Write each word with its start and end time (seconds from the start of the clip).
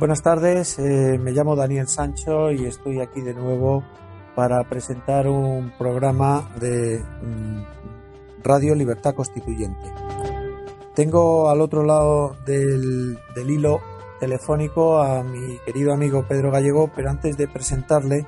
Buenas 0.00 0.22
tardes, 0.22 0.78
eh, 0.78 1.18
me 1.18 1.32
llamo 1.32 1.54
Daniel 1.54 1.86
Sancho 1.86 2.50
y 2.50 2.64
estoy 2.64 3.00
aquí 3.00 3.20
de 3.20 3.34
nuevo 3.34 3.84
para 4.34 4.64
presentar 4.64 5.28
un 5.28 5.74
programa 5.76 6.48
de 6.58 7.04
mm, 7.20 7.62
Radio 8.42 8.74
Libertad 8.74 9.14
Constituyente. 9.14 9.92
Tengo 10.94 11.50
al 11.50 11.60
otro 11.60 11.84
lado 11.84 12.34
del, 12.46 13.18
del 13.34 13.50
hilo 13.50 13.82
telefónico 14.18 15.02
a 15.02 15.22
mi 15.22 15.58
querido 15.66 15.92
amigo 15.92 16.24
Pedro 16.26 16.50
Gallego, 16.50 16.90
pero 16.96 17.10
antes 17.10 17.36
de 17.36 17.46
presentarle 17.46 18.26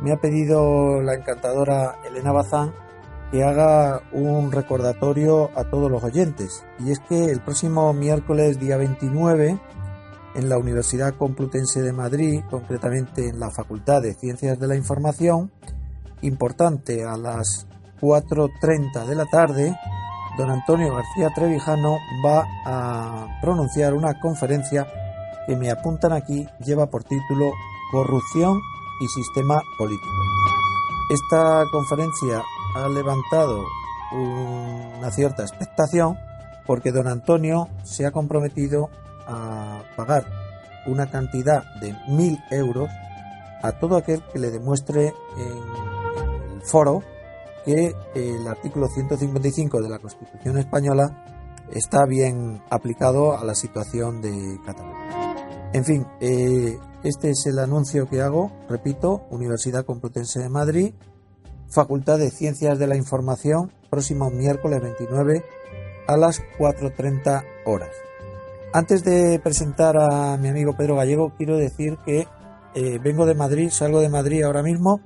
me 0.00 0.10
ha 0.10 0.16
pedido 0.16 1.02
la 1.02 1.16
encantadora 1.16 1.96
Elena 2.06 2.32
Bazán 2.32 2.72
que 3.30 3.44
haga 3.44 4.00
un 4.10 4.50
recordatorio 4.52 5.50
a 5.54 5.64
todos 5.64 5.90
los 5.90 6.02
oyentes. 6.02 6.64
Y 6.78 6.92
es 6.92 7.00
que 7.00 7.26
el 7.26 7.42
próximo 7.42 7.92
miércoles 7.92 8.58
día 8.58 8.78
29 8.78 9.60
en 10.34 10.48
la 10.48 10.58
Universidad 10.58 11.14
Complutense 11.16 11.80
de 11.82 11.92
Madrid, 11.92 12.42
concretamente 12.50 13.28
en 13.28 13.38
la 13.38 13.50
Facultad 13.50 14.02
de 14.02 14.14
Ciencias 14.14 14.58
de 14.58 14.66
la 14.66 14.76
Información, 14.76 15.52
importante 16.22 17.04
a 17.04 17.16
las 17.16 17.66
4.30 18.00 19.06
de 19.06 19.14
la 19.14 19.26
tarde, 19.26 19.76
don 20.36 20.50
Antonio 20.50 20.94
García 20.94 21.30
Trevijano 21.34 21.98
va 22.24 22.44
a 22.66 23.40
pronunciar 23.40 23.94
una 23.94 24.18
conferencia 24.20 24.86
que 25.46 25.56
me 25.56 25.70
apuntan 25.70 26.12
aquí 26.12 26.48
lleva 26.64 26.86
por 26.86 27.04
título 27.04 27.52
Corrupción 27.92 28.60
y 29.00 29.08
Sistema 29.08 29.60
Político. 29.78 30.08
Esta 31.10 31.64
conferencia 31.70 32.42
ha 32.76 32.88
levantado 32.88 33.64
una 34.12 35.10
cierta 35.10 35.42
expectación 35.42 36.16
porque 36.66 36.92
don 36.92 37.06
Antonio 37.06 37.68
se 37.82 38.06
ha 38.06 38.10
comprometido 38.10 38.90
a 39.26 39.82
pagar 39.96 40.24
una 40.86 41.10
cantidad 41.10 41.64
de 41.80 41.96
mil 42.08 42.38
euros 42.50 42.90
a 43.62 43.72
todo 43.72 43.96
aquel 43.96 44.22
que 44.32 44.38
le 44.38 44.50
demuestre 44.50 45.14
en 45.38 46.56
el 46.56 46.62
foro 46.62 47.02
que 47.64 47.94
el 48.14 48.46
artículo 48.46 48.88
155 48.88 49.80
de 49.80 49.88
la 49.88 49.98
Constitución 49.98 50.58
española 50.58 51.24
está 51.72 52.04
bien 52.06 52.62
aplicado 52.68 53.36
a 53.36 53.44
la 53.44 53.54
situación 53.54 54.20
de 54.20 54.58
Cataluña. 54.64 55.34
En 55.72 55.84
fin, 55.84 56.06
eh, 56.20 56.78
este 57.02 57.30
es 57.30 57.46
el 57.46 57.58
anuncio 57.58 58.06
que 58.08 58.20
hago, 58.20 58.52
repito, 58.68 59.26
Universidad 59.30 59.84
Complutense 59.84 60.40
de 60.40 60.48
Madrid, 60.48 60.94
Facultad 61.68 62.18
de 62.18 62.30
Ciencias 62.30 62.78
de 62.78 62.86
la 62.86 62.96
Información, 62.96 63.72
próximo 63.90 64.30
miércoles 64.30 64.80
29 64.80 65.44
a 66.06 66.16
las 66.16 66.42
4.30 66.58 67.44
horas. 67.64 67.90
Antes 68.74 69.04
de 69.04 69.38
presentar 69.38 69.96
a 69.96 70.36
mi 70.36 70.48
amigo 70.48 70.76
Pedro 70.76 70.96
Gallego, 70.96 71.32
quiero 71.38 71.56
decir 71.56 71.96
que 72.04 72.26
eh, 72.74 72.98
vengo 72.98 73.24
de 73.24 73.36
Madrid, 73.36 73.70
salgo 73.70 74.00
de 74.00 74.08
Madrid 74.08 74.42
ahora 74.42 74.64
mismo 74.64 75.00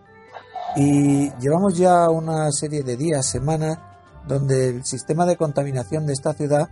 y 0.74 1.30
llevamos 1.38 1.76
ya 1.76 2.08
una 2.08 2.50
serie 2.50 2.82
de 2.82 2.96
días, 2.96 3.28
semanas, 3.28 3.78
donde 4.26 4.70
el 4.70 4.86
sistema 4.86 5.26
de 5.26 5.36
contaminación 5.36 6.06
de 6.06 6.14
esta 6.14 6.32
ciudad 6.32 6.70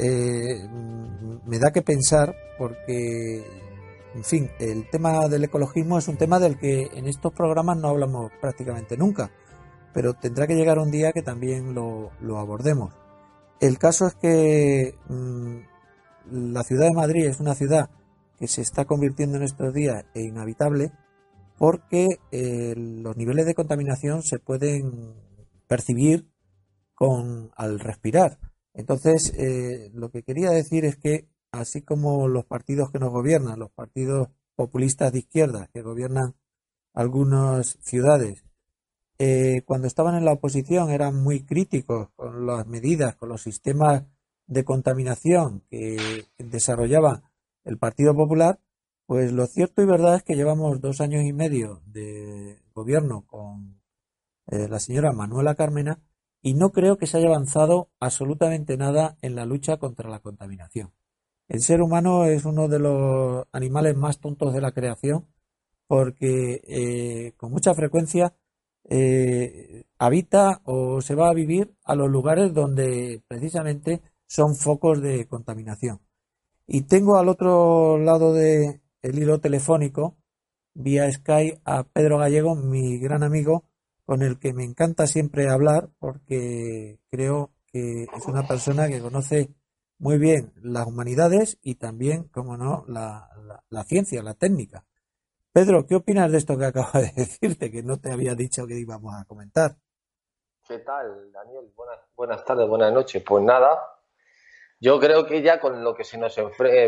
eh, 0.00 0.68
me 1.46 1.60
da 1.60 1.70
que 1.70 1.82
pensar 1.82 2.34
porque, 2.58 3.46
en 4.12 4.24
fin, 4.24 4.50
el 4.58 4.90
tema 4.90 5.28
del 5.28 5.44
ecologismo 5.44 5.98
es 5.98 6.08
un 6.08 6.16
tema 6.16 6.40
del 6.40 6.58
que 6.58 6.90
en 6.92 7.06
estos 7.06 7.32
programas 7.32 7.76
no 7.76 7.86
hablamos 7.86 8.32
prácticamente 8.40 8.96
nunca, 8.96 9.30
pero 9.94 10.14
tendrá 10.14 10.48
que 10.48 10.56
llegar 10.56 10.80
un 10.80 10.90
día 10.90 11.12
que 11.12 11.22
también 11.22 11.72
lo, 11.72 12.10
abordemos. 12.36 12.92
El 13.60 13.78
caso 13.78 14.08
es 14.08 14.16
que 14.16 14.96
mm, 15.08 15.71
la 16.30 16.62
ciudad 16.62 16.86
de 16.86 16.94
Madrid 16.94 17.26
es 17.26 17.40
una 17.40 17.54
ciudad 17.54 17.90
que 18.38 18.48
se 18.48 18.62
está 18.62 18.84
convirtiendo 18.84 19.36
en 19.36 19.44
estos 19.44 19.72
días 19.72 20.04
en 20.14 20.28
inhabitable 20.28 20.92
porque 21.58 22.08
eh, 22.32 22.74
los 22.76 23.16
niveles 23.16 23.46
de 23.46 23.54
contaminación 23.54 24.22
se 24.22 24.38
pueden 24.38 25.14
percibir 25.68 26.28
con 26.94 27.50
al 27.56 27.78
respirar. 27.78 28.38
Entonces, 28.74 29.32
eh, 29.36 29.90
lo 29.94 30.10
que 30.10 30.22
quería 30.22 30.50
decir 30.50 30.84
es 30.84 30.96
que 30.96 31.28
así 31.52 31.82
como 31.82 32.26
los 32.28 32.44
partidos 32.44 32.90
que 32.90 32.98
nos 32.98 33.10
gobiernan, 33.10 33.58
los 33.58 33.70
partidos 33.70 34.28
populistas 34.56 35.12
de 35.12 35.20
izquierda 35.20 35.68
que 35.72 35.82
gobiernan 35.82 36.34
algunas 36.94 37.78
ciudades, 37.80 38.44
eh, 39.18 39.62
cuando 39.64 39.86
estaban 39.86 40.16
en 40.16 40.24
la 40.24 40.32
oposición 40.32 40.90
eran 40.90 41.22
muy 41.22 41.44
críticos 41.44 42.08
con 42.16 42.46
las 42.46 42.66
medidas, 42.66 43.14
con 43.16 43.28
los 43.28 43.42
sistemas 43.42 44.04
de 44.52 44.64
contaminación 44.64 45.62
que 45.70 46.24
desarrollaba 46.38 47.22
el 47.64 47.78
Partido 47.78 48.14
Popular, 48.14 48.58
pues 49.06 49.32
lo 49.32 49.46
cierto 49.46 49.82
y 49.82 49.86
verdad 49.86 50.16
es 50.16 50.22
que 50.22 50.36
llevamos 50.36 50.80
dos 50.80 51.00
años 51.00 51.24
y 51.24 51.32
medio 51.32 51.82
de 51.86 52.60
gobierno 52.74 53.24
con 53.26 53.80
eh, 54.46 54.68
la 54.68 54.78
señora 54.78 55.12
Manuela 55.12 55.54
Carmena 55.54 56.00
y 56.42 56.54
no 56.54 56.70
creo 56.70 56.98
que 56.98 57.06
se 57.06 57.18
haya 57.18 57.28
avanzado 57.28 57.90
absolutamente 58.00 58.76
nada 58.76 59.16
en 59.22 59.34
la 59.36 59.46
lucha 59.46 59.76
contra 59.76 60.10
la 60.10 60.20
contaminación. 60.20 60.92
El 61.48 61.60
ser 61.60 61.82
humano 61.82 62.24
es 62.24 62.44
uno 62.44 62.68
de 62.68 62.78
los 62.78 63.46
animales 63.52 63.96
más 63.96 64.18
tontos 64.18 64.52
de 64.52 64.60
la 64.60 64.72
creación 64.72 65.26
porque 65.86 66.62
eh, 66.66 67.32
con 67.36 67.52
mucha 67.52 67.74
frecuencia 67.74 68.34
eh, 68.88 69.84
habita 69.98 70.62
o 70.64 71.00
se 71.00 71.14
va 71.14 71.28
a 71.28 71.34
vivir 71.34 71.74
a 71.84 71.94
los 71.94 72.10
lugares 72.10 72.52
donde 72.52 73.22
precisamente 73.28 74.02
son 74.32 74.56
focos 74.56 75.02
de 75.02 75.28
contaminación. 75.28 76.00
Y 76.66 76.82
tengo 76.82 77.18
al 77.18 77.28
otro 77.28 77.98
lado 77.98 78.32
del 78.32 78.80
hilo 79.02 79.40
telefónico, 79.40 80.16
vía 80.72 81.12
Sky, 81.12 81.60
a 81.66 81.82
Pedro 81.82 82.16
Gallego, 82.16 82.54
mi 82.54 82.98
gran 82.98 83.24
amigo, 83.24 83.64
con 84.06 84.22
el 84.22 84.38
que 84.38 84.54
me 84.54 84.64
encanta 84.64 85.06
siempre 85.06 85.50
hablar 85.50 85.90
porque 85.98 86.98
creo 87.10 87.50
que 87.66 88.04
es 88.04 88.26
una 88.26 88.48
persona 88.48 88.88
que 88.88 89.02
conoce 89.02 89.50
muy 89.98 90.16
bien 90.16 90.54
las 90.62 90.86
humanidades 90.86 91.58
y 91.60 91.74
también, 91.74 92.24
como 92.28 92.56
no, 92.56 92.86
la, 92.88 93.28
la, 93.68 93.84
ciencia, 93.84 94.22
la 94.22 94.32
técnica. 94.32 94.86
Pedro, 95.52 95.86
¿qué 95.86 95.96
opinas 95.96 96.32
de 96.32 96.38
esto 96.38 96.56
que 96.56 96.64
acabo 96.64 96.98
de 96.98 97.12
decirte, 97.16 97.70
que 97.70 97.82
no 97.82 98.00
te 98.00 98.10
había 98.10 98.34
dicho 98.34 98.66
que 98.66 98.78
íbamos 98.78 99.14
a 99.14 99.26
comentar? 99.26 99.76
¿Qué 100.66 100.78
tal, 100.78 101.30
Daniel? 101.32 101.70
Buenas, 101.76 101.98
buenas 102.16 102.42
tardes, 102.46 102.66
buenas 102.66 102.94
noches. 102.94 103.22
Pues 103.26 103.44
nada, 103.44 103.91
yo 104.82 104.98
creo 104.98 105.24
que 105.24 105.42
ya 105.42 105.60
con 105.60 105.84
lo 105.84 105.94
que 105.94 106.02
se 106.02 106.18
nos 106.18 106.36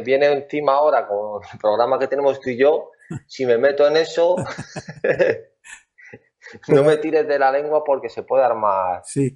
viene 0.05 0.27
encima 0.27 0.73
ahora, 0.73 1.07
con 1.07 1.41
el 1.53 1.59
programa 1.61 1.97
que 1.97 2.09
tenemos 2.09 2.41
tú 2.41 2.51
y 2.51 2.59
yo, 2.59 2.91
si 3.29 3.47
me 3.47 3.57
meto 3.57 3.87
en 3.87 3.97
eso, 3.97 4.35
no 6.69 6.83
me 6.83 6.97
tires 6.97 7.29
de 7.29 7.39
la 7.39 7.53
lengua 7.53 7.85
porque 7.85 8.09
se 8.09 8.25
puede 8.25 8.43
armar. 8.43 9.03
Sí, 9.05 9.33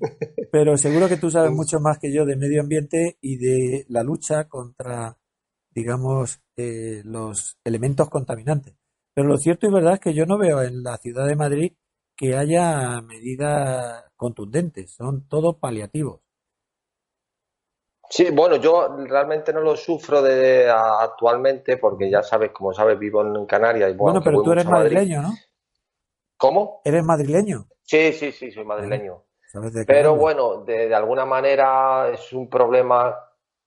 pero 0.51 0.77
seguro 0.77 1.09
que 1.09 1.19
tú 1.19 1.31
sabes 1.31 1.51
mucho 1.53 1.79
más 1.79 2.01
que 2.01 2.13
yo 2.13 2.25
de 2.25 2.37
medio 2.37 2.61
ambiente 2.61 3.17
y 3.21 3.37
de 3.37 3.85
la 3.89 4.03
lucha 4.03 4.49
contra, 4.49 5.17
digamos, 5.71 6.41
eh, 6.57 7.03
los 7.05 7.59
elementos 7.63 8.11
contaminantes. 8.11 8.75
Pero 9.15 9.29
lo 9.29 9.37
cierto 9.37 9.69
y 9.69 9.73
verdad 9.73 9.95
es 9.95 10.01
que 10.01 10.15
yo 10.15 10.27
no 10.27 10.37
veo 10.37 10.63
en 10.63 10.83
la 10.83 10.97
ciudad 10.97 11.29
de 11.29 11.37
Madrid 11.37 11.75
que 12.17 12.37
haya 12.37 13.01
medidas 13.03 14.05
contundentes, 14.17 14.95
son 14.95 15.29
todos 15.29 15.59
paliativos. 15.61 16.23
Sí, 18.11 18.31
bueno, 18.31 18.57
yo 18.57 18.97
realmente 19.07 19.53
no 19.53 19.61
lo 19.61 19.77
sufro 19.77 20.23
de 20.23 20.71
actualmente 20.71 21.77
porque 21.77 22.11
ya 22.11 22.23
sabes, 22.23 22.53
como 22.53 22.73
sabes, 22.73 22.99
vivo 22.99 23.21
en 23.23 23.45
Canarias. 23.47 23.91
Y, 23.91 23.95
bueno, 23.95 24.23
pero 24.23 24.43
tú 24.43 24.53
eres 24.53 24.65
madrileño, 24.65 25.23
¿no? 25.23 25.35
¿Cómo? 26.39 26.81
¿Eres 26.85 27.05
madrileño? 27.05 27.67
Sí, 27.83 28.13
sí, 28.13 28.33
sí, 28.33 28.51
soy 28.51 28.65
madrileño. 28.65 29.25
Pero 29.87 30.17
bueno, 30.17 30.65
de, 30.65 30.95
alguna 30.95 31.25
manera 31.25 32.11
es 32.13 32.33
un 32.33 32.49
problema 32.49 33.19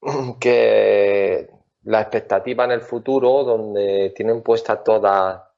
que 0.40 1.50
la 1.84 2.02
expectativa 2.02 2.66
en 2.66 2.72
el 2.72 2.82
futuro, 2.82 3.44
donde 3.44 4.14
tienen 4.16 4.42
puesta 4.42 4.84
todas 4.84 5.38
mm, 5.38 5.51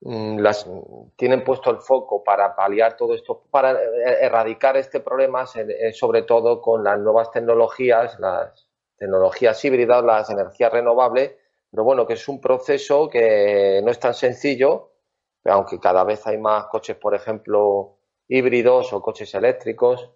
las 0.00 0.68
tienen 1.16 1.42
puesto 1.42 1.70
el 1.70 1.78
foco 1.78 2.22
para 2.22 2.54
paliar 2.54 2.96
todo 2.96 3.14
esto, 3.14 3.42
para 3.50 3.72
eh, 3.72 4.18
erradicar 4.20 4.76
este 4.76 5.00
problema, 5.00 5.46
sobre 5.92 6.22
todo 6.22 6.60
con 6.60 6.84
las 6.84 6.98
nuevas 6.98 7.30
tecnologías, 7.30 8.18
las 8.20 8.68
tecnologías 8.96 9.64
híbridas, 9.64 10.04
las 10.04 10.30
energías 10.30 10.72
renovables, 10.72 11.34
pero 11.70 11.84
bueno, 11.84 12.06
que 12.06 12.14
es 12.14 12.28
un 12.28 12.40
proceso 12.40 13.08
que 13.08 13.80
no 13.84 13.90
es 13.90 13.98
tan 13.98 14.14
sencillo, 14.14 14.92
aunque 15.44 15.78
cada 15.78 16.04
vez 16.04 16.26
hay 16.26 16.38
más 16.38 16.66
coches, 16.66 16.96
por 16.96 17.14
ejemplo, 17.14 17.96
híbridos 18.28 18.92
o 18.92 19.02
coches 19.02 19.34
eléctricos, 19.34 20.10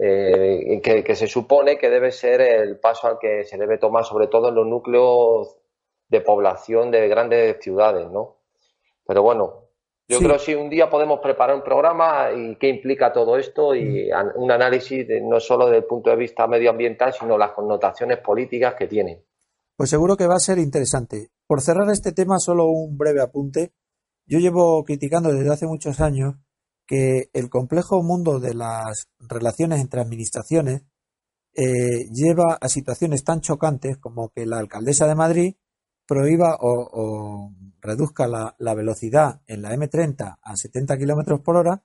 eh, 0.00 0.80
que, 0.82 1.14
se 1.16 1.26
supone 1.26 1.76
que 1.76 1.90
debe 1.90 2.12
ser 2.12 2.40
el 2.40 2.78
paso 2.78 3.08
al 3.08 3.18
que 3.18 3.44
se 3.44 3.56
debe 3.56 3.78
tomar, 3.78 4.04
sobre 4.04 4.28
todo 4.28 4.48
en 4.48 4.54
los 4.54 4.66
núcleos 4.66 5.56
de 6.08 6.20
población 6.20 6.90
de 6.90 7.08
grandes 7.08 7.58
ciudades, 7.60 8.08
¿no? 8.08 8.37
Pero 9.08 9.22
bueno, 9.22 9.68
yo 10.06 10.18
creo 10.18 10.34
que 10.34 10.38
si 10.38 10.54
un 10.54 10.68
día 10.68 10.90
podemos 10.90 11.20
preparar 11.20 11.56
un 11.56 11.62
programa 11.62 12.30
y 12.30 12.56
qué 12.56 12.68
implica 12.68 13.10
todo 13.10 13.38
esto 13.38 13.74
y 13.74 14.10
mm. 14.10 14.40
un 14.40 14.50
análisis 14.50 15.06
no 15.22 15.40
solo 15.40 15.64
desde 15.66 15.78
el 15.78 15.84
punto 15.84 16.10
de 16.10 16.16
vista 16.16 16.46
medioambiental, 16.46 17.14
sino 17.14 17.38
las 17.38 17.52
connotaciones 17.52 18.18
políticas 18.18 18.74
que 18.74 18.86
tiene. 18.86 19.24
Pues 19.76 19.88
seguro 19.88 20.16
que 20.16 20.26
va 20.26 20.34
a 20.34 20.40
ser 20.40 20.58
interesante. 20.58 21.30
Por 21.46 21.62
cerrar 21.62 21.88
este 21.90 22.12
tema, 22.12 22.38
solo 22.38 22.66
un 22.66 22.98
breve 22.98 23.22
apunte. 23.22 23.72
Yo 24.26 24.38
llevo 24.40 24.84
criticando 24.84 25.32
desde 25.32 25.52
hace 25.52 25.66
muchos 25.66 26.00
años 26.00 26.34
que 26.86 27.30
el 27.32 27.48
complejo 27.48 28.02
mundo 28.02 28.40
de 28.40 28.54
las 28.54 29.08
relaciones 29.18 29.80
entre 29.80 30.02
administraciones 30.02 30.82
eh, 31.54 32.08
lleva 32.12 32.58
a 32.60 32.68
situaciones 32.68 33.24
tan 33.24 33.40
chocantes 33.40 33.96
como 33.96 34.28
que 34.34 34.44
la 34.44 34.58
alcaldesa 34.58 35.06
de 35.06 35.14
Madrid 35.14 35.54
prohíba 36.08 36.56
o, 36.58 37.52
reduzca 37.80 38.26
la, 38.26 38.74
velocidad 38.74 39.42
en 39.46 39.62
la 39.62 39.74
M30 39.74 40.38
a 40.42 40.56
70 40.56 40.96
kilómetros 40.96 41.40
por 41.40 41.56
hora, 41.56 41.84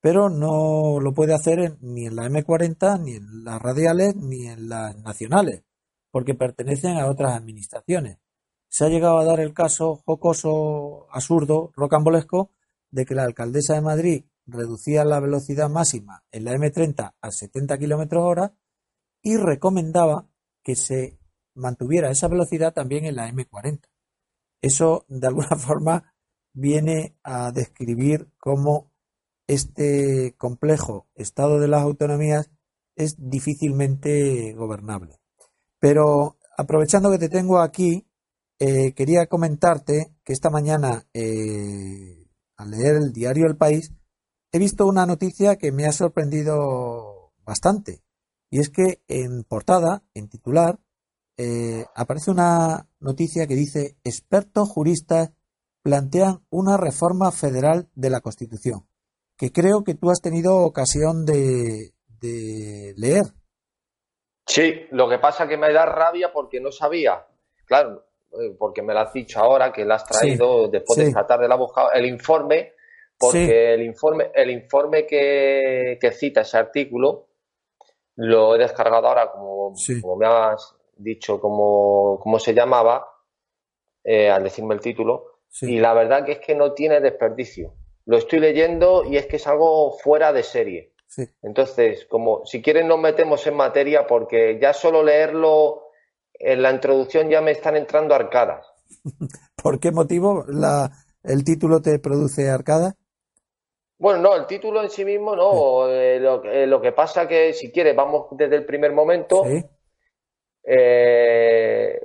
pero 0.00 0.28
no 0.28 1.00
lo 1.00 1.14
puede 1.14 1.34
hacer 1.34 1.78
ni 1.80 2.06
en 2.06 2.16
la 2.16 2.28
M40, 2.28 3.00
ni 3.00 3.16
en 3.16 3.44
las 3.44 3.60
radiales, 3.60 4.14
ni 4.14 4.46
en 4.46 4.68
las 4.68 4.96
nacionales, 4.98 5.64
porque 6.10 6.34
pertenecen 6.34 6.98
a 6.98 7.06
otras 7.06 7.32
administraciones. 7.34 8.18
Se 8.68 8.84
ha 8.84 8.88
llegado 8.88 9.18
a 9.18 9.24
dar 9.24 9.40
el 9.40 9.54
caso 9.54 10.02
jocoso, 10.04 11.06
absurdo, 11.10 11.72
rocambolesco, 11.74 12.50
de 12.90 13.06
que 13.06 13.14
la 13.14 13.24
alcaldesa 13.24 13.74
de 13.74 13.80
Madrid 13.80 14.24
reducía 14.46 15.04
la 15.04 15.18
velocidad 15.18 15.70
máxima 15.70 16.24
en 16.30 16.44
la 16.44 16.52
M30 16.52 17.14
a 17.20 17.30
70 17.30 17.78
km 17.78 18.16
hora 18.18 18.54
y 19.22 19.36
recomendaba 19.36 20.28
que 20.62 20.76
se 20.76 21.21
mantuviera 21.54 22.10
esa 22.10 22.28
velocidad 22.28 22.72
también 22.72 23.04
en 23.04 23.16
la 23.16 23.30
M40. 23.30 23.80
Eso, 24.60 25.04
de 25.08 25.26
alguna 25.26 25.48
forma, 25.56 26.14
viene 26.52 27.16
a 27.22 27.50
describir 27.52 28.30
cómo 28.38 28.90
este 29.46 30.34
complejo 30.38 31.08
estado 31.14 31.58
de 31.58 31.68
las 31.68 31.82
autonomías 31.82 32.50
es 32.96 33.16
difícilmente 33.18 34.54
gobernable. 34.54 35.18
Pero 35.78 36.38
aprovechando 36.56 37.10
que 37.10 37.18
te 37.18 37.28
tengo 37.28 37.60
aquí, 37.60 38.06
eh, 38.58 38.92
quería 38.94 39.26
comentarte 39.26 40.14
que 40.24 40.32
esta 40.32 40.50
mañana, 40.50 41.06
eh, 41.12 42.28
al 42.56 42.70
leer 42.70 42.96
el 42.96 43.12
diario 43.12 43.46
El 43.46 43.56
País, 43.56 43.92
he 44.52 44.58
visto 44.58 44.86
una 44.86 45.06
noticia 45.06 45.56
que 45.56 45.72
me 45.72 45.86
ha 45.86 45.92
sorprendido 45.92 47.32
bastante. 47.44 48.04
Y 48.50 48.60
es 48.60 48.68
que 48.68 49.02
en 49.08 49.44
portada, 49.44 50.04
en 50.14 50.28
titular, 50.28 50.78
eh, 51.36 51.84
aparece 51.94 52.30
una 52.30 52.86
noticia 53.00 53.46
que 53.46 53.54
dice 53.54 53.96
expertos 54.04 54.68
juristas 54.68 55.32
plantean 55.82 56.44
una 56.50 56.76
reforma 56.76 57.32
federal 57.32 57.88
de 57.94 58.10
la 58.10 58.20
Constitución, 58.20 58.86
que 59.36 59.50
creo 59.50 59.82
que 59.84 59.94
tú 59.94 60.10
has 60.10 60.20
tenido 60.20 60.58
ocasión 60.58 61.24
de, 61.24 61.92
leer. 62.96 63.24
Sí, 64.46 64.86
lo 64.90 65.08
que 65.08 65.18
pasa 65.18 65.44
es 65.44 65.50
que 65.50 65.56
me 65.56 65.72
da 65.72 65.86
rabia 65.86 66.32
porque 66.32 66.60
no 66.60 66.70
sabía. 66.70 67.26
Claro, 67.64 68.04
eh, 68.32 68.54
porque 68.58 68.82
me 68.82 68.92
lo 68.92 69.00
has 69.00 69.12
dicho 69.12 69.40
ahora, 69.40 69.72
que 69.72 69.84
la 69.84 69.96
has 69.96 70.04
traído 70.04 70.68
después 70.68 70.98
de 70.98 71.06
esta 71.06 71.26
tarde, 71.26 71.48
la 71.48 71.56
buscado. 71.56 71.90
El 71.92 72.06
informe 72.06 72.74
porque 73.22 73.74
el 73.74 73.82
informe, 73.82 74.32
el 74.34 74.50
informe 74.50 75.06
que, 75.06 75.98
cita 76.12 76.40
ese 76.40 76.58
artículo 76.58 77.28
lo 78.16 78.56
he 78.56 78.58
descargado 78.58 79.06
ahora, 79.06 79.30
como, 79.30 79.74
como 80.00 80.16
me 80.16 80.26
has 80.26 80.74
dicho 80.96 81.40
cómo, 81.40 82.38
se 82.38 82.54
llamaba, 82.54 83.06
eh, 84.04 84.30
al 84.30 84.44
decirme 84.44 84.74
el 84.74 84.80
título, 84.80 85.40
y 85.60 85.78
la 85.78 85.92
verdad 85.92 86.24
que 86.24 86.32
es 86.32 86.38
que 86.40 86.54
no 86.54 86.72
tiene 86.72 87.00
desperdicio. 87.00 87.74
Lo 88.06 88.16
estoy 88.16 88.40
leyendo 88.40 89.04
y 89.04 89.16
es 89.16 89.26
que 89.26 89.36
es 89.36 89.46
algo 89.46 89.92
fuera 89.98 90.32
de 90.32 90.42
serie. 90.42 90.92
Entonces, 91.42 92.06
como 92.06 92.44
si 92.46 92.62
quieren 92.62 92.88
nos 92.88 92.98
metemos 92.98 93.46
en 93.46 93.54
materia 93.54 94.06
porque 94.06 94.58
ya 94.60 94.72
solo 94.72 95.02
leerlo 95.02 95.82
en 96.32 96.62
la 96.62 96.72
introducción 96.72 97.28
ya 97.28 97.42
me 97.42 97.50
están 97.50 97.76
entrando 97.76 98.14
arcadas. 98.14 98.66
¿Por 99.62 99.78
qué 99.78 99.92
motivo 99.92 100.44
la, 100.48 100.90
el 101.22 101.44
título 101.44 101.82
te 101.82 101.98
produce 101.98 102.48
arcadas? 102.48 102.94
Bueno, 103.98 104.20
no, 104.20 104.34
el 104.34 104.46
título 104.46 104.82
en 104.82 104.90
sí 104.90 105.04
mismo 105.04 105.36
no. 105.36 105.88
Eh, 105.88 106.16
eh, 106.16 106.66
lo, 106.66 106.80
que 106.80 106.90
pasa 106.90 107.28
que, 107.28 107.52
si 107.52 107.70
quieres, 107.70 107.94
vamos 107.94 108.26
desde 108.32 108.56
el 108.56 108.64
primer 108.64 108.92
momento. 108.92 109.44
Eh, 110.64 112.00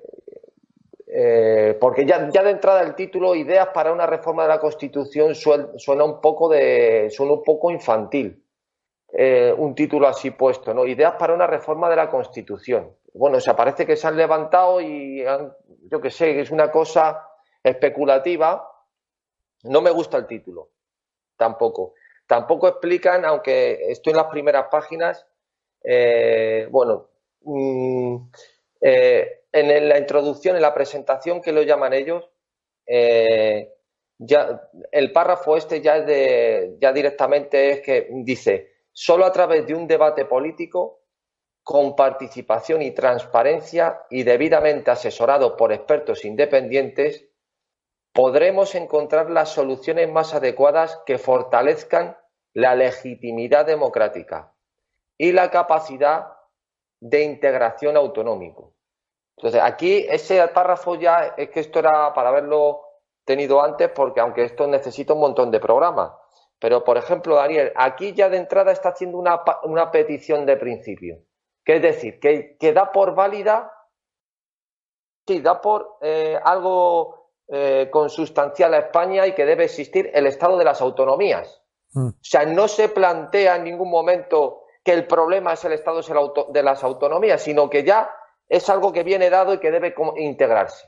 porque 1.80 2.06
ya, 2.06 2.20
de 2.20 2.50
entrada 2.50 2.82
el 2.82 2.96
título, 2.96 3.36
Ideas 3.36 3.70
para 3.74 3.92
una 3.92 4.06
reforma 4.06 4.44
de 4.44 4.50
la 4.50 4.60
Constitución, 4.60 5.36
suena 5.36 6.04
un 6.04 6.22
poco 6.22 6.50
de. 6.50 7.10
suena 7.10 7.34
un 7.34 7.44
poco 7.44 7.72
infantil. 7.72 8.44
un 9.58 9.74
título 9.76 10.08
así 10.08 10.32
puesto, 10.32 10.74
¿no? 10.74 10.86
Ideas 10.86 11.14
para 11.18 11.34
una 11.34 11.48
reforma 11.48 11.90
de 11.90 11.96
la 11.96 12.10
Constitución. 12.10 12.96
Bueno, 13.14 13.38
o 13.38 13.42
sea, 13.42 13.56
parece 13.56 13.86
que 13.86 13.96
se 13.96 14.08
han 14.08 14.18
levantado 14.18 14.82
y 14.82 15.26
han, 15.26 15.54
yo 15.90 16.02
que 16.02 16.12
sé, 16.12 16.40
es 16.40 16.52
una 16.52 16.72
cosa 16.72 17.28
especulativa. 17.64 18.70
No 19.64 19.82
me 19.82 19.92
gusta 19.92 20.18
el 20.18 20.28
título 20.28 20.70
tampoco. 21.38 21.94
Tampoco 22.26 22.68
explican, 22.68 23.24
aunque 23.24 23.90
estoy 23.90 24.12
en 24.12 24.18
las 24.18 24.28
primeras 24.28 24.68
páginas, 24.70 25.26
eh, 25.84 26.68
bueno, 26.70 27.08
mm, 27.48 28.30
eh, 28.82 29.44
en 29.52 29.90
la 29.90 29.98
introducción, 29.98 30.56
en 30.56 30.62
la 30.62 30.74
presentación 30.74 31.42
que 31.42 31.52
lo 31.52 31.64
llaman 31.64 31.94
ellos, 31.94 32.30
eh, 32.86 33.74
ya 34.20 34.70
el 34.92 35.12
párrafo 35.12 35.58
este 35.58 35.82
ya 35.82 35.98
es 35.98 36.06
de, 36.06 36.78
ya 36.80 36.92
directamente 36.92 37.72
es 37.72 37.82
que 37.82 38.08
dice 38.12 38.72
solo 38.92 39.26
a 39.26 39.32
través 39.32 39.68
de 39.68 39.76
un 39.76 39.88
debate 39.88 40.26
político 40.26 41.04
con 41.64 41.96
participación 41.96 42.82
y 42.82 42.92
transparencia 42.92 44.02
y 44.10 44.24
debidamente 44.24 44.90
asesorado 44.90 45.56
por 45.56 45.72
expertos 45.72 46.26
independientes 46.26 47.28
podremos 48.12 48.74
encontrar 48.74 49.30
las 49.30 49.50
soluciones 49.50 50.10
más 50.10 50.34
adecuadas 50.34 51.00
que 51.06 51.20
fortalezcan 51.20 52.18
la 52.54 52.74
legitimidad 52.74 53.66
democrática 53.66 54.54
y 55.18 55.32
la 55.32 55.52
capacidad 55.52 56.37
de 57.00 57.24
integración 57.24 57.98
autonómico. 57.98 58.74
Entonces, 59.38 59.62
aquí 59.64 60.06
ese 60.10 60.46
párrafo 60.48 60.96
ya 60.96 61.36
es 61.38 61.50
que 61.50 61.60
esto 61.60 61.80
era 61.80 62.14
para 62.14 62.30
haberlo 62.30 62.82
tenido 63.24 63.62
antes, 63.62 63.90
porque 63.90 64.20
aunque 64.20 64.44
esto 64.44 64.66
necesita 64.68 65.14
un 65.14 65.20
montón 65.20 65.52
de 65.52 65.60
programas. 65.60 66.12
Pero, 66.60 66.84
por 66.84 66.98
ejemplo, 66.98 67.36
Daniel, 67.36 67.72
aquí 67.76 68.14
ya 68.14 68.30
de 68.30 68.38
entrada 68.38 68.72
está 68.72 68.90
haciendo 68.90 69.20
una, 69.20 69.92
petición 69.92 70.46
de 70.46 70.58
principio. 70.58 71.20
Que 71.64 71.76
es 71.76 71.82
decir, 71.82 72.20
que, 72.20 72.74
da 72.74 72.92
por 72.92 73.14
válida, 73.14 73.72
sí, 75.28 75.40
da 75.42 75.62
por 75.62 75.98
eh, 76.02 76.40
algo 76.44 77.34
eh, 77.48 77.90
consustancial 77.92 78.74
a 78.74 78.80
España 78.80 79.28
y 79.28 79.36
que 79.36 79.46
debe 79.46 79.66
existir 79.66 80.10
el 80.14 80.26
Estado 80.26 80.58
de 80.58 80.66
las 80.66 80.82
autonomías. 80.82 81.62
Mm. 81.92 82.08
O 82.08 82.14
sea, 82.22 82.46
no 82.46 82.68
se 82.68 82.90
plantea 82.90 83.58
en 83.58 83.66
ningún 83.66 83.92
momento 83.92 84.64
que 84.88 84.94
el 84.94 85.06
problema 85.06 85.52
es 85.52 85.66
el 85.66 85.74
Estado 85.74 86.00
de 86.48 86.64
las 86.64 86.82
autonomías, 86.82 87.42
sino 87.42 87.70
que 87.70 87.84
ya 87.84 88.10
es 88.48 88.70
algo 88.70 88.94
que 88.94 89.04
viene 89.04 89.30
dado 89.30 89.54
y 89.54 89.60
que 89.60 89.70
debe 89.70 89.94
integrarse. 90.16 90.88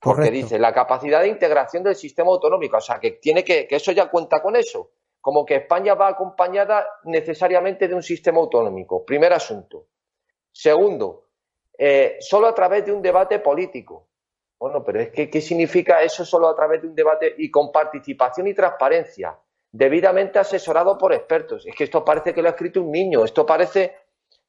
Porque 0.00 0.30
dice 0.30 0.58
la 0.58 0.72
capacidad 0.72 1.20
de 1.20 1.28
integración 1.28 1.82
del 1.82 1.94
sistema 1.94 2.30
autonómico, 2.30 2.78
o 2.78 2.80
sea, 2.80 2.98
que 2.98 3.10
tiene 3.10 3.44
que, 3.44 3.68
que 3.68 3.76
eso 3.76 3.92
ya 3.92 4.08
cuenta 4.08 4.40
con 4.40 4.56
eso, 4.56 4.92
como 5.20 5.44
que 5.44 5.56
España 5.56 5.92
va 5.92 6.08
acompañada 6.08 6.88
necesariamente 7.04 7.86
de 7.86 7.94
un 7.94 8.02
sistema 8.02 8.38
autonómico. 8.38 9.04
Primer 9.04 9.34
asunto. 9.34 9.88
Segundo, 10.50 11.24
eh, 11.76 12.16
solo 12.20 12.46
a 12.46 12.54
través 12.54 12.86
de 12.86 12.92
un 12.92 13.02
debate 13.02 13.40
político. 13.40 14.08
Bueno, 14.58 14.82
pero 14.82 15.02
es 15.02 15.10
que, 15.10 15.28
¿qué 15.28 15.42
significa 15.42 16.00
eso 16.00 16.24
solo 16.24 16.48
a 16.48 16.56
través 16.56 16.80
de 16.80 16.88
un 16.88 16.94
debate 16.94 17.34
y 17.36 17.50
con 17.50 17.70
participación 17.70 18.46
y 18.46 18.54
transparencia? 18.54 19.38
Debidamente 19.76 20.38
asesorado 20.38 20.96
por 20.96 21.12
expertos. 21.12 21.66
Es 21.66 21.74
que 21.74 21.84
esto 21.84 22.02
parece 22.02 22.32
que 22.32 22.40
lo 22.40 22.48
ha 22.48 22.52
escrito 22.52 22.80
un 22.80 22.90
niño. 22.90 23.24
Esto 23.26 23.44
parece 23.44 23.94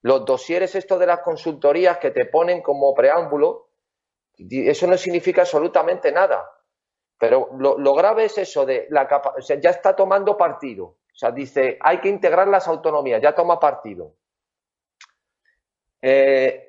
los 0.01 0.23
dosieres 0.23 0.73
estos 0.73 0.97
de 0.97 1.05
las 1.05 1.19
consultorías 1.19 1.97
que 1.97 2.11
te 2.11 2.25
ponen 2.25 2.61
como 2.61 2.93
preámbulo. 2.93 3.67
Eso 4.37 4.87
no 4.87 4.95
significa 4.97 5.41
absolutamente 5.41 6.13
nada. 6.13 6.49
Pero 7.19 7.49
lo, 7.59 7.93
grave 7.93 8.25
es 8.25 8.37
eso 8.37 8.65
de 8.65 8.87
la 8.89 9.05
sea, 9.39 9.59
ya 9.59 9.71
está 9.71 9.93
tomando 9.93 10.37
partido. 10.37 10.85
O 10.85 11.17
sea, 11.19 11.31
dice, 11.31 11.77
hay 11.81 11.97
que 11.97 12.07
integrar 12.07 12.47
las 12.47 12.65
autonomías, 12.69 13.21
ya 13.21 13.35
toma 13.35 13.59
partido. 13.59 14.13
Eh, 16.01 16.66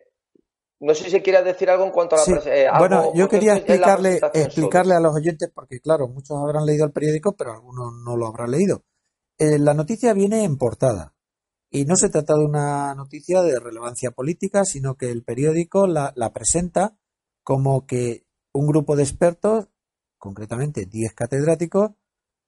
no 0.81 0.95
sé 0.95 1.11
si 1.11 1.21
quieres 1.21 1.45
decir 1.45 1.71
algo 1.71 1.85
en 1.85 1.91
cuanto 1.91 2.17
a 2.17 2.19
la 2.19 2.41
eh, 2.55 2.69
Bueno, 2.79 3.13
yo 3.15 3.29
quería 3.29 3.57
explicarle, 3.57 4.21
explicarle 4.33 4.95
a 4.95 5.01
los 5.01 5.15
oyentes, 5.15 5.51
porque 5.53 5.81
claro, 5.81 6.09
muchos 6.09 6.37
habrán 6.37 6.67
leído 6.67 6.87
el 6.87 6.93
periódico, 6.93 7.35
pero 7.37 7.53
algunos 7.53 7.93
no 8.05 8.17
lo 8.17 8.27
habrán 8.27 8.53
leído. 8.53 8.85
Eh, 9.39 9.59
la 9.59 9.75
noticia 9.75 10.13
viene 10.15 10.45
en 10.45 10.57
portada. 10.57 11.15
Y 11.71 11.85
no 11.85 11.97
se 11.97 12.09
trata 12.09 12.35
de 12.35 12.45
una 12.45 12.95
noticia 12.95 13.43
de 13.43 13.59
relevancia 13.61 14.11
política, 14.13 14.65
sino 14.65 14.97
que 14.97 15.11
el 15.11 15.23
periódico 15.23 15.87
la, 15.87 16.13
presenta 16.33 16.97
como 17.43 17.87
que 17.87 18.25
un 18.53 18.67
grupo 18.67 18.97
de 18.97 19.03
expertos, 19.03 19.69
concretamente 20.17 20.87
10 20.87 21.13
catedráticos, 21.15 21.91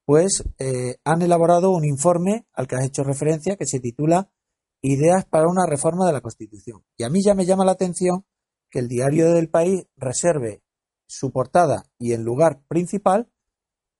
pues 0.06 0.44
eh, 0.58 0.96
han 1.04 1.22
elaborado 1.22 1.70
un 1.70 1.84
informe 1.84 2.46
al 2.52 2.66
que 2.66 2.76
has 2.76 2.86
hecho 2.86 3.04
referencia 3.04 3.56
que 3.56 3.66
se 3.66 3.80
titula 3.80 4.30
ideas 4.82 5.24
para 5.24 5.48
una 5.48 5.66
reforma 5.66 6.06
de 6.06 6.12
la 6.12 6.20
Constitución. 6.20 6.84
Y 6.96 7.04
a 7.04 7.10
mí 7.10 7.22
ya 7.22 7.34
me 7.34 7.46
llama 7.46 7.64
la 7.64 7.72
atención 7.72 8.24
que 8.70 8.78
el 8.78 8.88
diario 8.88 9.32
del 9.32 9.50
país 9.50 9.86
reserve 9.96 10.62
su 11.06 11.32
portada 11.32 11.84
y 11.98 12.12
en 12.12 12.22
lugar 12.22 12.62
principal 12.68 13.30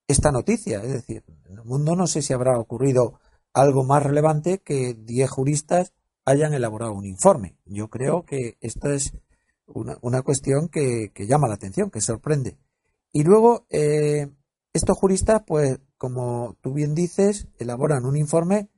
esta 0.06 0.30
noticia. 0.30 0.82
Es 0.82 0.92
decir, 0.92 1.25
en 1.46 1.58
el 1.58 1.64
mundo 1.64 1.96
no 1.96 2.06
sé 2.06 2.22
si 2.22 2.32
habrá 2.32 2.58
ocurrido 2.58 3.20
algo 3.52 3.84
más 3.84 4.02
relevante 4.02 4.58
que 4.58 4.94
10 4.94 5.30
juristas 5.30 5.92
hayan 6.25 6.54
elaborado 6.54 6.92
un 6.92 7.06
informe. 7.06 7.56
Yo 7.64 7.88
creo 7.88 8.25
que 8.25 8.56
esto 8.60 8.90
es 8.90 9.12
una, 9.66 10.22
cuestión 10.22 10.68
que, 10.68 11.10
llama 11.16 11.49
la 11.49 11.54
atención, 11.54 11.90
que 11.90 12.00
sorprende. 12.00 12.58
Y 13.12 13.25
luego, 13.25 13.66
eh, 13.70 14.28
estos 14.72 14.96
juristas, 14.96 15.42
pues, 15.46 15.80
como 15.96 16.56
tú 16.60 16.72
bien 16.72 16.94
dices, 16.94 17.49
elaboran 17.58 18.04
un 18.04 18.16
informe 18.16 18.68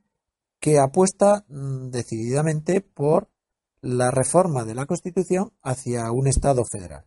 que 0.63 0.79
apuesta 0.79 1.43
mm, 1.49 1.89
decididamente 1.89 2.79
por 2.79 3.27
la 3.81 4.11
reforma 4.11 4.63
de 4.63 4.73
la 4.73 4.85
Constitución 4.85 5.51
hacia 5.61 6.09
un 6.13 6.25
Estado 6.25 6.63
federal. 6.63 7.03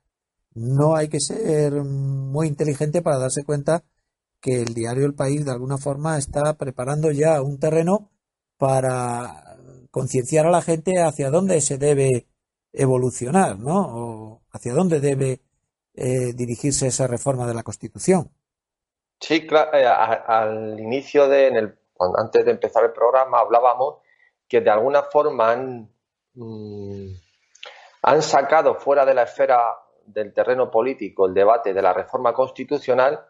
No 0.52 0.94
hay 0.94 1.08
que 1.08 1.20
ser 1.20 1.72
muy 1.72 2.48
inteligente 2.48 3.00
para 3.00 3.16
darse 3.16 3.44
cuenta 3.44 3.82
que 4.42 4.60
el 4.60 4.74
diario 4.74 5.06
El 5.06 5.14
País 5.14 5.46
de 5.46 5.52
alguna 5.52 5.78
forma 5.78 6.18
está 6.18 6.58
preparando 6.58 7.10
ya 7.12 7.40
un 7.40 7.58
terreno 7.58 8.10
para 8.58 9.56
concienciar 9.90 10.44
a 10.46 10.50
la 10.50 10.60
gente 10.60 11.00
hacia 11.00 11.30
dónde 11.30 11.58
se 11.62 11.78
debe 11.78 12.26
evolucionar, 12.74 13.58
¿no? 13.58 13.78
O 13.78 14.42
hacia 14.50 14.74
dónde 14.74 15.00
debe 15.00 15.40
eh, 15.94 16.34
dirigirse 16.34 16.88
esa 16.88 17.06
reforma 17.06 17.46
de 17.46 17.54
la 17.54 17.62
Constitución. 17.62 18.30
Sí, 19.18 19.46
eh, 19.50 19.86
al 19.86 20.78
inicio 20.78 21.26
de, 21.26 21.48
en 21.48 21.56
el 21.56 21.78
antes 22.16 22.44
de 22.44 22.50
empezar 22.50 22.84
el 22.84 22.92
programa 22.92 23.40
hablábamos 23.40 23.96
que 24.48 24.60
de 24.60 24.70
alguna 24.70 25.02
forma 25.04 25.50
han, 25.50 25.90
mm, 26.34 27.08
han 28.02 28.22
sacado 28.22 28.74
fuera 28.74 29.04
de 29.04 29.14
la 29.14 29.22
esfera 29.22 29.78
del 30.04 30.32
terreno 30.32 30.70
político 30.70 31.26
el 31.26 31.34
debate 31.34 31.74
de 31.74 31.82
la 31.82 31.92
reforma 31.92 32.32
constitucional 32.32 33.26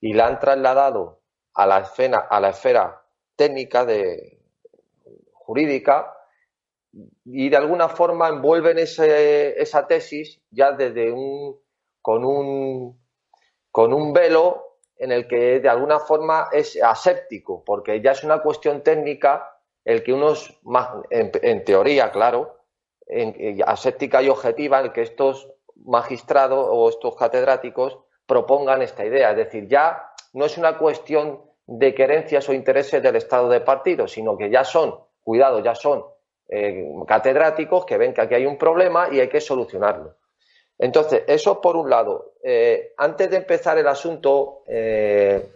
y 0.00 0.14
la 0.14 0.26
han 0.26 0.38
trasladado 0.38 1.20
a 1.54 1.66
la 1.66 1.78
esfera, 1.80 2.26
a 2.30 2.40
la 2.40 2.50
esfera 2.50 3.02
técnica 3.36 3.84
de, 3.84 4.34
jurídica 5.44 6.16
y 7.24 7.48
de 7.50 7.56
alguna 7.56 7.88
forma 7.88 8.28
envuelven 8.28 8.78
ese, 8.78 9.60
esa 9.60 9.86
tesis 9.86 10.40
ya 10.50 10.72
desde 10.72 11.12
un 11.12 11.60
con 12.00 12.24
un 12.24 12.98
con 13.70 13.92
un 13.92 14.12
velo 14.12 14.63
en 14.96 15.12
el 15.12 15.26
que 15.26 15.60
de 15.60 15.68
alguna 15.68 15.98
forma 15.98 16.48
es 16.52 16.80
aséptico, 16.82 17.64
porque 17.64 18.00
ya 18.00 18.12
es 18.12 18.24
una 18.24 18.40
cuestión 18.40 18.82
técnica 18.82 19.50
el 19.84 20.02
que 20.02 20.12
unos, 20.12 20.58
en, 21.10 21.64
teoría, 21.64 22.10
claro, 22.10 22.58
en, 23.06 23.62
aséptica 23.66 24.22
y 24.22 24.28
objetiva, 24.28 24.80
el 24.80 24.92
que 24.92 25.02
estos 25.02 25.50
magistrados 25.84 26.66
o 26.70 26.88
estos 26.88 27.16
catedráticos 27.16 27.98
propongan 28.26 28.82
esta 28.82 29.04
idea. 29.04 29.30
Es 29.30 29.36
decir, 29.36 29.68
ya 29.68 30.12
no 30.32 30.46
es 30.46 30.56
una 30.56 30.78
cuestión 30.78 31.42
de 31.66 31.94
querencias 31.94 32.48
o 32.48 32.54
intereses 32.54 33.02
del 33.02 33.16
Estado 33.16 33.48
de 33.48 33.60
partido, 33.60 34.08
sino 34.08 34.36
que 34.36 34.50
ya 34.50 34.64
son, 34.64 34.98
cuidado, 35.22 35.60
ya 35.60 35.74
son 35.74 36.04
eh, 36.48 36.86
catedráticos 37.06 37.84
que 37.84 37.98
ven 37.98 38.14
que 38.14 38.20
aquí 38.22 38.34
hay 38.34 38.46
un 38.46 38.56
problema 38.56 39.08
y 39.10 39.20
hay 39.20 39.28
que 39.28 39.40
solucionarlo. 39.40 40.16
Entonces, 40.78 41.22
eso 41.26 41.60
por 41.60 41.76
un 41.76 41.88
lado. 41.88 42.32
Eh, 42.42 42.92
antes 42.96 43.30
de 43.30 43.36
empezar 43.36 43.78
el 43.78 43.86
asunto, 43.86 44.62
eh, 44.66 45.50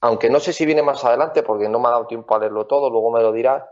aunque 0.00 0.30
no 0.30 0.40
sé 0.40 0.52
si 0.52 0.64
viene 0.64 0.82
más 0.82 1.04
adelante 1.04 1.42
porque 1.42 1.68
no 1.68 1.80
me 1.80 1.88
ha 1.88 1.92
dado 1.92 2.06
tiempo 2.06 2.34
a 2.34 2.38
leerlo 2.38 2.66
todo, 2.66 2.90
luego 2.90 3.10
me 3.10 3.20
lo 3.20 3.32
dirás. 3.32 3.64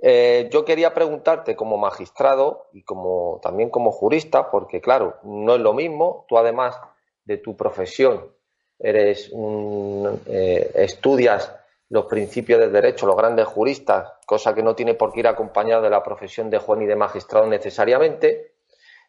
Eh, 0.00 0.48
yo 0.52 0.64
quería 0.64 0.94
preguntarte 0.94 1.56
como 1.56 1.76
magistrado 1.76 2.68
y 2.72 2.82
como 2.82 3.40
también 3.42 3.68
como 3.68 3.90
jurista, 3.90 4.50
porque 4.50 4.80
claro, 4.80 5.16
no 5.24 5.54
es 5.54 5.60
lo 5.60 5.74
mismo. 5.74 6.24
Tú 6.28 6.38
además 6.38 6.80
de 7.24 7.38
tu 7.38 7.56
profesión 7.56 8.32
eres 8.78 9.28
un, 9.32 10.22
estudias 10.26 11.52
los 11.90 12.06
principios 12.06 12.60
del 12.60 12.72
derecho, 12.72 13.06
los 13.06 13.16
grandes 13.16 13.46
juristas, 13.46 14.12
cosa 14.26 14.54
que 14.54 14.62
no 14.62 14.74
tiene 14.74 14.94
por 14.94 15.12
qué 15.12 15.20
ir 15.20 15.26
acompañado 15.26 15.82
de 15.82 15.90
la 15.90 16.02
profesión 16.02 16.50
de 16.50 16.58
juez 16.58 16.82
y 16.82 16.86
de 16.86 16.96
magistrado 16.96 17.46
necesariamente. 17.46 18.57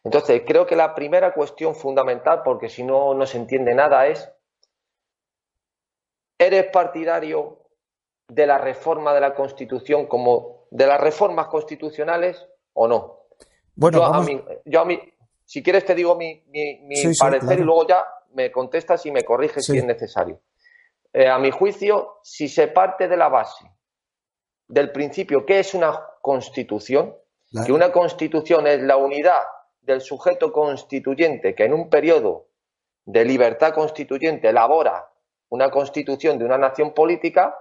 Entonces, 0.02 0.42
creo 0.46 0.66
que 0.66 0.76
la 0.76 0.94
primera 0.94 1.34
cuestión 1.34 1.74
fundamental, 1.74 2.42
porque 2.42 2.68
si 2.68 2.82
no, 2.82 3.14
no 3.14 3.26
se 3.26 3.36
entiende 3.36 3.74
nada, 3.74 4.06
es, 4.06 4.30
¿eres 6.38 6.66
partidario 6.70 7.66
de 8.28 8.46
la 8.46 8.58
reforma 8.58 9.12
de 9.12 9.20
la 9.20 9.34
Constitución 9.34 10.06
como 10.06 10.66
de 10.70 10.86
las 10.86 11.00
reformas 11.00 11.48
constitucionales 11.48 12.46
o 12.72 12.88
no? 12.88 13.26
Bueno, 13.74 13.98
yo, 14.64 14.80
a 14.80 14.84
mí, 14.84 15.00
si 15.44 15.62
quieres 15.62 15.84
te 15.84 15.94
digo 15.94 16.16
mi, 16.16 16.42
parecer 17.18 17.60
y 17.60 17.62
luego 17.62 17.86
ya 17.86 18.04
me 18.32 18.50
contestas 18.50 19.04
y 19.04 19.10
me 19.10 19.24
corriges 19.24 19.66
si 19.66 19.78
es 19.78 19.84
necesario. 19.84 20.40
Eh, 21.12 21.28
a 21.28 21.38
mi 21.38 21.50
juicio, 21.50 22.20
si 22.22 22.48
se 22.48 22.68
parte 22.68 23.08
de 23.08 23.16
la 23.16 23.28
base 23.28 23.70
del 24.68 24.92
principio 24.92 25.44
que 25.44 25.58
es 25.58 25.74
una 25.74 26.00
constitución, 26.22 27.16
que 27.66 27.72
una 27.72 27.90
constitución 27.90 28.66
es 28.68 28.80
la 28.80 28.96
unidad 28.96 29.42
del 29.82 30.00
sujeto 30.00 30.52
constituyente 30.52 31.54
que 31.54 31.64
en 31.64 31.74
un 31.74 31.88
periodo 31.88 32.46
de 33.04 33.24
libertad 33.24 33.74
constituyente 33.74 34.48
elabora 34.48 35.10
una 35.48 35.70
constitución 35.70 36.38
de 36.38 36.44
una 36.44 36.58
nación 36.58 36.94
política, 36.94 37.56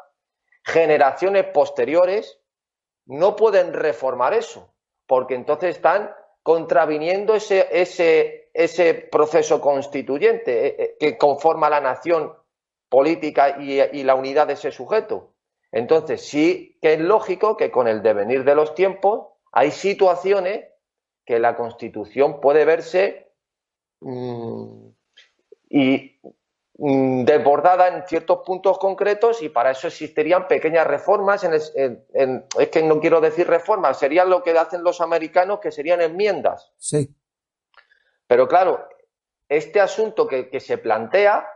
generaciones 0.63 1.45
posteriores 1.45 2.39
no 3.05 3.35
pueden 3.35 3.73
reformar 3.73 4.33
eso, 4.33 4.71
porque 5.07 5.33
entonces 5.33 5.75
están 5.75 6.13
contraviniendo 6.43 7.33
ese, 7.33 7.67
ese, 7.71 8.51
ese 8.53 8.93
proceso 8.93 9.59
constituyente 9.59 10.67
eh, 10.67 10.75
eh, 10.77 10.97
que 10.99 11.17
conforma 11.17 11.69
la 11.69 11.81
nación 11.81 12.33
política 12.89 13.57
y, 13.59 13.81
y 13.81 14.03
la 14.03 14.15
unidad 14.15 14.47
de 14.47 14.53
ese 14.53 14.71
sujeto. 14.71 15.33
Entonces 15.71 16.25
sí 16.27 16.77
que 16.81 16.93
es 16.93 16.99
lógico 16.99 17.57
que 17.57 17.71
con 17.71 17.87
el 17.87 18.01
devenir 18.01 18.43
de 18.43 18.55
los 18.55 18.75
tiempos 18.75 19.27
hay 19.51 19.71
situaciones 19.71 20.65
que 21.29 21.37
la 21.37 21.55
Constitución 21.55 22.41
puede 22.41 22.65
verse 22.65 23.31
mm, 23.99 24.87
y 25.69 26.19
mm, 26.79 27.23
desbordada 27.23 27.87
en 27.87 28.07
ciertos 28.07 28.39
puntos 28.43 28.79
concretos 28.79 29.43
y 29.43 29.49
para 29.49 29.69
eso 29.69 29.85
existirían 29.85 30.47
pequeñas 30.47 30.87
reformas. 30.87 31.43
En 31.43 31.53
es 31.53 32.69
que 32.69 32.81
no 32.81 32.99
quiero 32.99 33.21
decir 33.21 33.45
reformas, 33.45 33.99
serían 33.99 34.31
lo 34.31 34.41
que 34.41 34.57
hacen 34.57 34.83
los 34.83 35.01
americanos, 35.01 35.59
que 35.59 35.71
serían 35.71 36.01
enmiendas. 36.01 36.73
Sí. 36.77 37.15
Pero 38.25 38.47
claro, 38.47 38.89
este 39.47 39.79
asunto 39.79 40.27
que, 40.27 40.59
se 40.59 40.79
plantea 40.79 41.47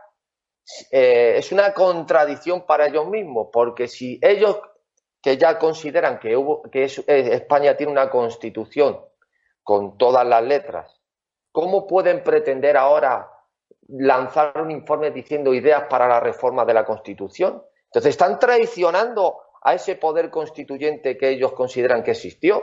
eh, 0.92 1.34
es 1.38 1.50
una 1.50 1.74
contradicción 1.74 2.64
para 2.64 2.86
ellos 2.86 3.08
mismos, 3.08 3.48
porque 3.52 3.88
si 3.88 4.20
ellos 4.22 4.60
que 5.20 5.36
ya 5.36 5.58
consideran 5.58 6.20
que, 6.20 6.36
hubo, 6.36 6.62
que 6.70 6.84
eh, 6.84 7.28
España 7.32 7.76
tiene 7.76 7.90
una 7.90 8.08
constitución 8.08 9.00
con 9.64 9.98
todas 9.98 10.24
las 10.24 10.44
letras, 10.44 11.00
¿cómo 11.50 11.86
pueden 11.88 12.22
pretender 12.22 12.76
ahora 12.76 13.28
lanzar 13.88 14.62
un 14.62 14.70
informe 14.70 15.10
diciendo 15.10 15.52
ideas 15.52 15.84
para 15.90 16.06
la 16.06 16.20
reforma 16.20 16.64
de 16.64 16.74
la 16.74 16.84
Constitución? 16.84 17.60
Entonces 17.86 18.10
están 18.10 18.38
traicionando 18.38 19.38
a 19.62 19.74
ese 19.74 19.96
poder 19.96 20.30
constituyente 20.30 21.16
que 21.16 21.30
ellos 21.30 21.52
consideran 21.52 22.04
que 22.04 22.12
existió. 22.12 22.62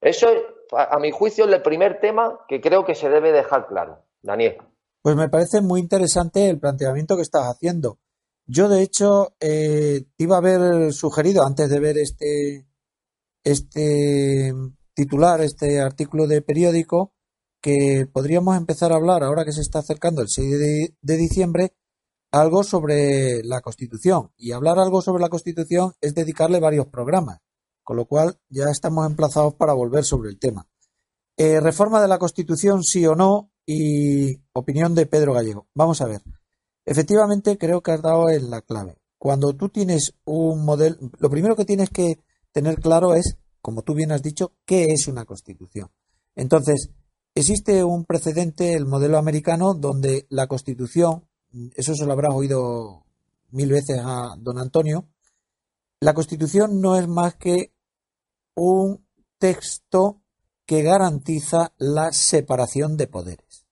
Eso, 0.00 0.28
a 0.70 0.98
mi 1.00 1.10
juicio, 1.10 1.46
es 1.46 1.52
el 1.52 1.62
primer 1.62 1.98
tema 1.98 2.40
que 2.46 2.60
creo 2.60 2.84
que 2.84 2.94
se 2.94 3.08
debe 3.08 3.32
dejar 3.32 3.66
claro. 3.66 4.04
Daniel. 4.22 4.58
Pues 5.02 5.16
me 5.16 5.28
parece 5.28 5.60
muy 5.60 5.80
interesante 5.80 6.50
el 6.50 6.58
planteamiento 6.58 7.16
que 7.16 7.22
estás 7.22 7.44
haciendo. 7.44 7.98
Yo, 8.46 8.68
de 8.68 8.82
hecho, 8.82 9.34
eh, 9.40 10.04
iba 10.18 10.36
a 10.36 10.38
haber 10.38 10.92
sugerido 10.92 11.44
antes 11.44 11.70
de 11.70 11.80
ver 11.80 11.96
este, 11.98 12.66
este 13.42 14.52
titular, 14.96 15.42
este 15.42 15.80
artículo 15.80 16.26
de 16.26 16.42
periódico, 16.42 17.12
que 17.60 18.08
podríamos 18.10 18.56
empezar 18.56 18.92
a 18.92 18.96
hablar, 18.96 19.22
ahora 19.22 19.44
que 19.44 19.52
se 19.52 19.60
está 19.60 19.80
acercando 19.80 20.22
el 20.22 20.28
6 20.28 20.58
de, 21.02 21.16
diciembre, 21.16 21.74
algo 22.32 22.64
sobre 22.64 23.42
la 23.44 23.60
Constitución. 23.60 24.32
Y 24.36 24.52
hablar 24.52 24.78
algo 24.78 25.02
sobre 25.02 25.22
la 25.22 25.28
Constitución 25.28 25.92
es 26.00 26.14
dedicarle 26.14 26.60
varios 26.60 26.86
programas, 26.86 27.40
con 27.84 27.96
lo 27.96 28.06
cual 28.06 28.40
ya 28.48 28.70
estamos 28.70 29.06
emplazados 29.06 29.54
para 29.54 29.74
volver 29.74 30.04
sobre 30.04 30.30
el 30.30 30.38
tema. 30.38 30.66
Eh, 31.36 31.60
reforma 31.60 32.00
de 32.00 32.08
la 32.08 32.18
Constitución, 32.18 32.82
sí 32.82 33.06
o 33.06 33.14
no, 33.14 33.52
y 33.66 34.40
opinión 34.54 34.94
de 34.94 35.06
Pedro 35.06 35.34
Gallego. 35.34 35.68
Vamos 35.74 36.00
a 36.00 36.06
ver. 36.06 36.22
Efectivamente, 36.86 37.58
creo 37.58 37.82
que 37.82 37.92
has 37.92 38.00
dado 38.00 38.30
en 38.30 38.48
la 38.48 38.62
clave. 38.62 38.96
Cuando 39.18 39.52
tú 39.54 39.68
tienes 39.68 40.14
un 40.24 40.64
modelo, 40.64 40.96
lo 41.18 41.28
primero 41.28 41.56
que 41.56 41.64
tienes 41.64 41.90
que 41.90 42.20
tener 42.52 42.80
claro 42.80 43.14
es, 43.14 43.36
como 43.66 43.82
tú 43.82 43.94
bien 43.94 44.12
has 44.12 44.22
dicho, 44.22 44.52
qué 44.64 44.92
es 44.92 45.08
una 45.08 45.24
constitución. 45.24 45.90
Entonces, 46.36 46.90
existe 47.34 47.82
un 47.82 48.04
precedente, 48.04 48.74
el 48.74 48.86
modelo 48.86 49.18
americano, 49.18 49.74
donde 49.74 50.24
la 50.28 50.46
constitución, 50.46 51.28
eso 51.74 51.96
se 51.96 52.06
lo 52.06 52.12
habrás 52.12 52.32
oído 52.32 53.06
mil 53.50 53.70
veces 53.70 53.98
a 54.00 54.36
don 54.38 54.60
Antonio, 54.60 55.08
la 55.98 56.14
constitución 56.14 56.80
no 56.80 56.94
es 56.94 57.08
más 57.08 57.34
que 57.34 57.72
un 58.54 59.04
texto 59.36 60.22
que 60.64 60.82
garantiza 60.82 61.72
la 61.76 62.12
separación 62.12 62.96
de 62.96 63.08
poderes. 63.08 63.66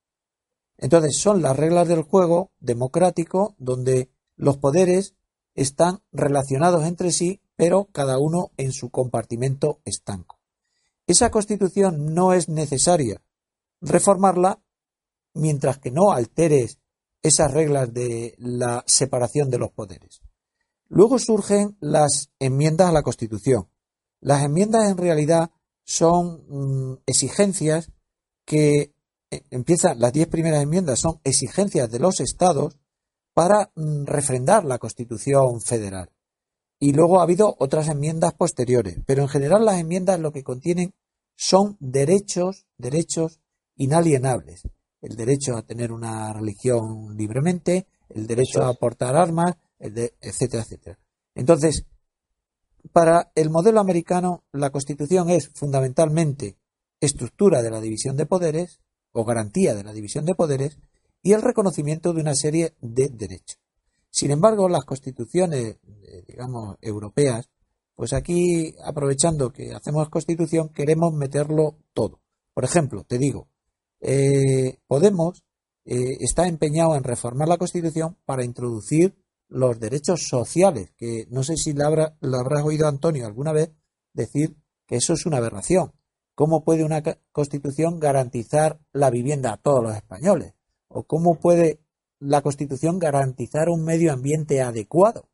Entonces 0.76 1.20
son 1.20 1.40
las 1.40 1.56
reglas 1.56 1.86
del 1.86 2.02
juego 2.02 2.50
democrático 2.58 3.54
donde 3.58 4.10
los 4.34 4.56
poderes 4.56 5.14
están 5.54 6.02
relacionados 6.10 6.84
entre 6.84 7.12
sí, 7.12 7.43
pero 7.56 7.86
cada 7.92 8.18
uno 8.18 8.50
en 8.56 8.72
su 8.72 8.90
compartimento 8.90 9.80
estanco. 9.84 10.40
Esa 11.06 11.30
constitución 11.30 12.14
no 12.14 12.32
es 12.32 12.48
necesaria 12.48 13.22
reformarla 13.80 14.62
mientras 15.34 15.78
que 15.78 15.90
no 15.90 16.12
alteres 16.12 16.78
esas 17.22 17.52
reglas 17.52 17.92
de 17.92 18.34
la 18.38 18.84
separación 18.86 19.50
de 19.50 19.58
los 19.58 19.72
poderes. 19.72 20.20
Luego 20.88 21.18
surgen 21.18 21.76
las 21.80 22.30
enmiendas 22.38 22.88
a 22.88 22.92
la 22.92 23.02
Constitución. 23.02 23.68
Las 24.20 24.44
enmiendas 24.44 24.90
en 24.90 24.96
realidad 24.96 25.50
son 25.84 26.44
mm, 26.48 26.98
exigencias 27.06 27.90
que 28.44 28.94
eh, 29.30 29.42
empiezan, 29.50 29.98
las 29.98 30.12
diez 30.12 30.28
primeras 30.28 30.62
enmiendas 30.62 31.00
son 31.00 31.20
exigencias 31.24 31.90
de 31.90 31.98
los 31.98 32.20
estados 32.20 32.78
para 33.32 33.72
mm, 33.74 34.04
refrendar 34.04 34.64
la 34.64 34.78
Constitución 34.78 35.60
federal. 35.60 36.10
Y 36.78 36.92
luego 36.92 37.20
ha 37.20 37.22
habido 37.22 37.54
otras 37.58 37.88
enmiendas 37.88 38.34
posteriores, 38.34 38.98
pero 39.06 39.22
en 39.22 39.28
general 39.28 39.64
las 39.64 39.78
enmiendas 39.78 40.20
lo 40.20 40.32
que 40.32 40.42
contienen 40.42 40.94
son 41.36 41.76
derechos, 41.80 42.66
derechos 42.78 43.40
inalienables. 43.76 44.68
El 45.00 45.16
derecho 45.16 45.56
a 45.56 45.62
tener 45.62 45.92
una 45.92 46.32
religión 46.32 47.16
libremente, 47.16 47.86
el 48.08 48.26
derecho 48.26 48.64
a 48.64 48.74
portar 48.74 49.16
armas, 49.16 49.56
etcétera, 49.78 50.62
etcétera. 50.62 50.98
Entonces, 51.34 51.84
para 52.92 53.32
el 53.34 53.50
modelo 53.50 53.80
americano, 53.80 54.44
la 54.52 54.70
Constitución 54.70 55.30
es 55.30 55.50
fundamentalmente 55.54 56.56
estructura 57.00 57.62
de 57.62 57.70
la 57.70 57.80
división 57.80 58.16
de 58.16 58.26
poderes 58.26 58.80
o 59.12 59.24
garantía 59.24 59.74
de 59.74 59.84
la 59.84 59.92
división 59.92 60.24
de 60.24 60.34
poderes 60.34 60.78
y 61.22 61.32
el 61.32 61.42
reconocimiento 61.42 62.12
de 62.12 62.20
una 62.20 62.34
serie 62.34 62.74
de 62.80 63.08
derechos. 63.08 63.58
Sin 64.14 64.30
embargo, 64.30 64.68
las 64.68 64.84
constituciones, 64.84 65.80
eh, 65.84 66.22
digamos, 66.28 66.76
europeas, 66.80 67.50
pues 67.96 68.12
aquí, 68.12 68.72
aprovechando 68.84 69.50
que 69.50 69.72
hacemos 69.74 70.08
constitución, 70.08 70.68
queremos 70.68 71.12
meterlo 71.12 71.78
todo. 71.92 72.20
Por 72.54 72.62
ejemplo, 72.62 73.02
te 73.02 73.18
digo, 73.18 73.48
eh, 74.00 74.78
Podemos 74.86 75.42
eh, 75.84 76.16
está 76.20 76.46
empeñado 76.46 76.94
en 76.94 77.02
reformar 77.02 77.48
la 77.48 77.58
constitución 77.58 78.16
para 78.24 78.44
introducir 78.44 79.16
los 79.48 79.80
derechos 79.80 80.28
sociales, 80.28 80.92
que 80.96 81.26
no 81.30 81.42
sé 81.42 81.56
si 81.56 81.72
lo, 81.72 81.84
habrás 81.84 82.62
oído 82.64 82.86
Antonio 82.86 83.26
alguna 83.26 83.52
vez 83.52 83.72
decir 84.12 84.56
que 84.86 84.94
eso 84.94 85.14
es 85.14 85.26
una 85.26 85.38
aberración. 85.38 85.92
¿Cómo 86.36 86.62
puede 86.62 86.84
una 86.84 87.02
constitución 87.32 87.98
garantizar 87.98 88.78
la 88.92 89.10
vivienda 89.10 89.54
a 89.54 89.56
todos 89.56 89.82
los 89.82 89.96
españoles? 89.96 90.54
¿O 90.86 91.02
cómo 91.02 91.40
puede 91.40 91.83
la 92.18 92.42
constitución 92.42 92.98
garantizar 92.98 93.68
un 93.68 93.84
medio 93.84 94.12
ambiente 94.12 94.62
adecuado? 94.62 95.28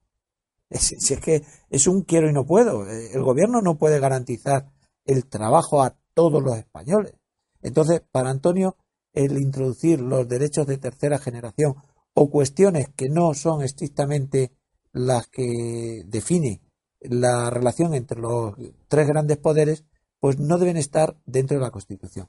Si 0.70 1.14
es, 1.14 1.20
que 1.20 1.42
es 1.68 1.86
un 1.88 2.02
quiero 2.02 2.30
y 2.30 2.32
no 2.32 2.46
puedo. 2.46 2.88
Eh, 2.88 3.10
el 3.12 3.22
gobierno 3.22 3.60
no 3.60 3.76
puede 3.76 3.98
garantizar 3.98 4.70
el 5.04 5.26
trabajo 5.26 5.82
a 5.82 5.96
todos 6.14 6.42
los 6.42 6.56
españoles. 6.56 7.14
Entonces, 7.60 8.02
para 8.12 8.30
Antonio, 8.30 8.76
el 9.12 9.36
introducir 9.38 10.00
los 10.00 10.28
derechos 10.28 10.66
de 10.66 10.78
tercera 10.78 11.18
generación 11.18 11.74
o 12.14 12.30
cuestiones 12.30 12.88
que 12.94 13.08
no 13.08 13.34
son 13.34 13.62
estrictamente 13.62 14.52
las 14.92 15.26
que 15.26 16.02
define 16.06 16.62
la 17.00 17.50
relación 17.50 17.94
entre 17.94 18.20
los 18.20 18.54
tres 18.88 19.08
grandes 19.08 19.38
poderes, 19.38 19.84
pues 20.20 20.38
no 20.38 20.58
deben 20.58 20.76
estar 20.76 21.16
dentro 21.24 21.56
de 21.56 21.62
la 21.62 21.70
Constitución. 21.70 22.28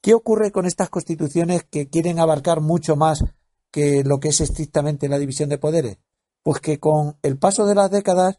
¿Qué 0.00 0.14
ocurre 0.14 0.52
con 0.52 0.66
estas 0.66 0.88
constituciones 0.88 1.64
que 1.64 1.88
quieren 1.88 2.18
abarcar 2.18 2.60
mucho 2.60 2.96
más 2.96 3.24
que 3.76 4.02
lo 4.04 4.20
que 4.20 4.28
es 4.28 4.40
estrictamente 4.40 5.06
la 5.06 5.18
división 5.18 5.50
de 5.50 5.58
poderes? 5.58 5.98
Pues 6.42 6.60
que 6.60 6.80
con 6.80 7.18
el 7.20 7.36
paso 7.36 7.66
de 7.66 7.74
las 7.74 7.90
décadas, 7.90 8.38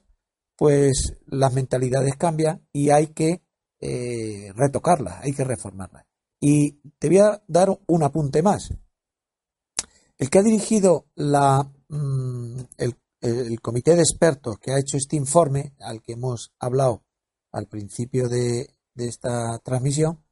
pues 0.55 1.13
las 1.27 1.53
mentalidades 1.53 2.15
cambian 2.15 2.67
y 2.73 2.89
hay 2.89 3.13
que 3.13 3.43
eh, 3.79 4.51
retocarlas, 4.55 5.19
hay 5.21 5.33
que 5.33 5.43
reformarlas. 5.43 6.07
Y 6.39 6.79
te 6.97 7.09
voy 7.09 7.19
a 7.19 7.43
dar 7.47 7.69
un 7.85 8.01
apunte 8.01 8.41
más. 8.41 8.73
El 10.17 10.31
que 10.31 10.39
ha 10.39 10.41
dirigido 10.41 11.05
la, 11.13 11.71
mm, 11.89 12.59
el, 12.77 13.61
comité 13.61 13.95
de 13.95 14.01
expertos 14.01 14.57
que 14.57 14.71
ha 14.71 14.79
hecho 14.79 14.97
este 14.97 15.17
informe, 15.17 15.75
al 15.81 16.01
que 16.01 16.13
hemos 16.13 16.51
hablado 16.57 17.03
al 17.51 17.67
principio 17.67 18.27
de, 18.27 18.73
de 18.95 19.07
esta 19.07 19.59
transmisión, 19.59 20.23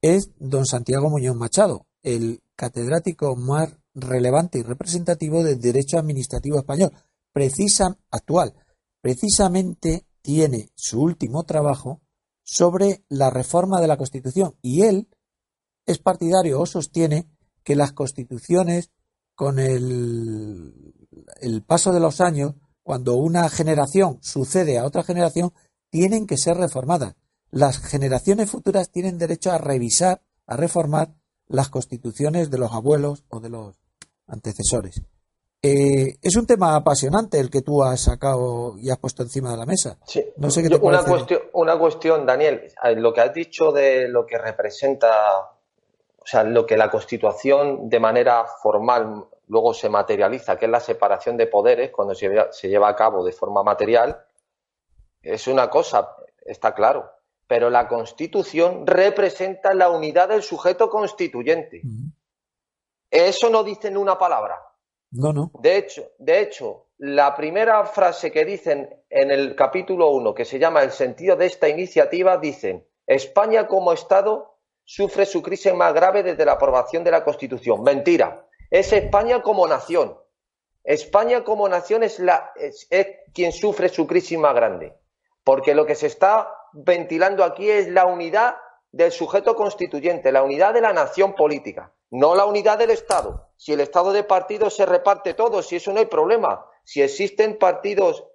es 0.00 0.30
don 0.38 0.66
Santiago 0.66 1.10
Muñoz 1.10 1.34
Machado, 1.34 1.88
el 2.04 2.44
catedrático 2.54 3.34
más 3.34 3.76
relevante 3.96 4.58
y 4.58 4.62
representativo 4.62 5.42
del 5.42 5.60
derecho 5.60 5.98
administrativo 5.98 6.58
español, 6.58 6.92
precisa, 7.32 7.98
actual. 8.10 8.54
Precisamente 9.00 10.06
tiene 10.22 10.70
su 10.74 11.00
último 11.00 11.44
trabajo 11.44 12.02
sobre 12.42 13.04
la 13.08 13.30
reforma 13.30 13.80
de 13.80 13.88
la 13.88 13.96
Constitución 13.96 14.54
y 14.62 14.82
él 14.82 15.08
es 15.86 15.98
partidario 15.98 16.60
o 16.60 16.66
sostiene 16.66 17.28
que 17.64 17.74
las 17.74 17.92
constituciones 17.92 18.90
con 19.34 19.58
el, 19.58 20.72
paso 21.66 21.92
de 21.92 22.00
los 22.00 22.20
años, 22.20 22.54
cuando 22.82 23.16
una 23.16 23.48
generación 23.48 24.18
sucede 24.22 24.78
a 24.78 24.84
otra 24.84 25.02
generación, 25.02 25.52
tienen 25.90 26.26
que 26.26 26.38
ser 26.38 26.56
reformadas. 26.56 27.16
Las 27.50 27.78
generaciones 27.78 28.50
futuras 28.50 28.90
tienen 28.90 29.18
derecho 29.18 29.52
a 29.52 29.58
revisar, 29.58 30.22
a 30.46 30.56
reformar 30.56 31.16
las 31.48 31.68
constituciones 31.68 32.50
de 32.50 32.58
los 32.58 32.72
abuelos 32.72 33.24
o 33.28 33.40
de 33.40 33.50
los 33.50 33.76
antecesores. 34.26 35.02
Eh, 35.62 36.18
es 36.22 36.36
un 36.36 36.46
tema 36.46 36.76
apasionante 36.76 37.40
el 37.40 37.50
que 37.50 37.62
tú 37.62 37.82
has 37.82 38.02
sacado 38.02 38.74
y 38.78 38.90
has 38.90 38.98
puesto 38.98 39.22
encima 39.22 39.50
de 39.50 39.56
la 39.56 39.66
mesa. 39.66 39.98
Sí. 40.06 40.24
No 40.36 40.50
sé 40.50 40.62
qué 40.62 40.68
te 40.68 40.76
una, 40.76 41.02
cuestión, 41.02 41.40
una 41.54 41.78
cuestión, 41.78 42.26
Daniel, 42.26 42.72
lo 42.96 43.12
que 43.12 43.20
has 43.20 43.34
dicho 43.34 43.72
de 43.72 44.08
lo 44.08 44.26
que 44.26 44.38
representa 44.38 45.56
o 46.26 46.28
sea, 46.28 46.42
lo 46.42 46.66
que 46.66 46.76
la 46.76 46.90
Constitución 46.90 47.88
de 47.88 48.00
manera 48.00 48.44
formal 48.60 49.26
luego 49.46 49.72
se 49.72 49.88
materializa, 49.88 50.58
que 50.58 50.64
es 50.64 50.70
la 50.72 50.80
separación 50.80 51.36
de 51.36 51.46
poderes 51.46 51.92
cuando 51.92 52.16
se, 52.16 52.28
lleva 52.68 52.88
a 52.88 52.96
cabo 52.96 53.24
de 53.24 53.30
forma 53.30 53.62
material, 53.62 54.24
es 55.22 55.46
una 55.46 55.70
cosa, 55.70 56.16
está 56.44 56.74
claro. 56.74 57.08
Pero 57.46 57.70
la 57.70 57.86
Constitución 57.86 58.88
representa 58.88 59.72
la 59.72 59.88
unidad 59.88 60.30
del 60.30 60.42
sujeto 60.42 60.90
constituyente. 60.90 61.82
Eso 63.10 63.50
no 63.50 63.62
dice 63.62 63.88
en 63.88 63.96
una 63.96 64.18
palabra. 64.18 64.58
No, 65.12 65.32
no. 65.32 65.50
De 65.60 65.76
hecho, 65.76 66.10
de 66.18 66.40
hecho, 66.40 66.88
la 66.98 67.34
primera 67.34 67.84
frase 67.84 68.32
que 68.32 68.44
dicen 68.44 68.88
en 69.08 69.30
el 69.30 69.54
capítulo 69.54 70.10
1, 70.10 70.34
que 70.34 70.44
se 70.44 70.58
llama 70.58 70.82
El 70.82 70.90
sentido 70.90 71.36
de 71.36 71.46
esta 71.46 71.68
iniciativa, 71.68 72.38
dicen, 72.38 72.86
España 73.06 73.66
como 73.66 73.92
Estado 73.92 74.58
sufre 74.84 75.26
su 75.26 75.42
crisis 75.42 75.74
más 75.74 75.92
grave 75.92 76.22
desde 76.22 76.44
la 76.44 76.52
aprobación 76.52 77.04
de 77.04 77.10
la 77.10 77.24
Constitución. 77.24 77.82
Mentira. 77.82 78.46
Es 78.70 78.92
España 78.92 79.42
como 79.42 79.66
nación. 79.66 80.18
España 80.82 81.44
como 81.44 81.68
nación 81.68 82.04
es, 82.04 82.18
la, 82.20 82.52
es, 82.56 82.88
quien 83.34 83.52
sufre 83.52 83.88
su 83.88 84.06
crisis 84.06 84.38
más 84.38 84.54
grande. 84.54 84.96
Porque 85.44 85.74
lo 85.74 85.84
que 85.84 85.94
se 85.94 86.06
está 86.06 86.48
ventilando 86.72 87.44
aquí 87.44 87.68
es 87.68 87.88
la 87.88 88.06
unidad 88.06 88.56
del 88.92 89.12
sujeto 89.12 89.54
constituyente, 89.54 90.32
la 90.32 90.42
unidad 90.42 90.72
de 90.72 90.80
la 90.80 90.92
nación 90.92 91.34
política, 91.34 91.92
no 92.10 92.34
la 92.34 92.44
unidad 92.44 92.78
del 92.78 92.90
Estado. 92.90 93.50
Si 93.56 93.72
el 93.72 93.80
Estado 93.80 94.12
de 94.12 94.24
partidos 94.24 94.76
se 94.76 94.86
reparte 94.86 95.34
todo, 95.34 95.62
si 95.62 95.76
eso 95.76 95.92
no 95.92 96.00
hay 96.00 96.06
problema. 96.06 96.66
Si 96.84 97.02
existen 97.02 97.58
partidos 97.58 98.26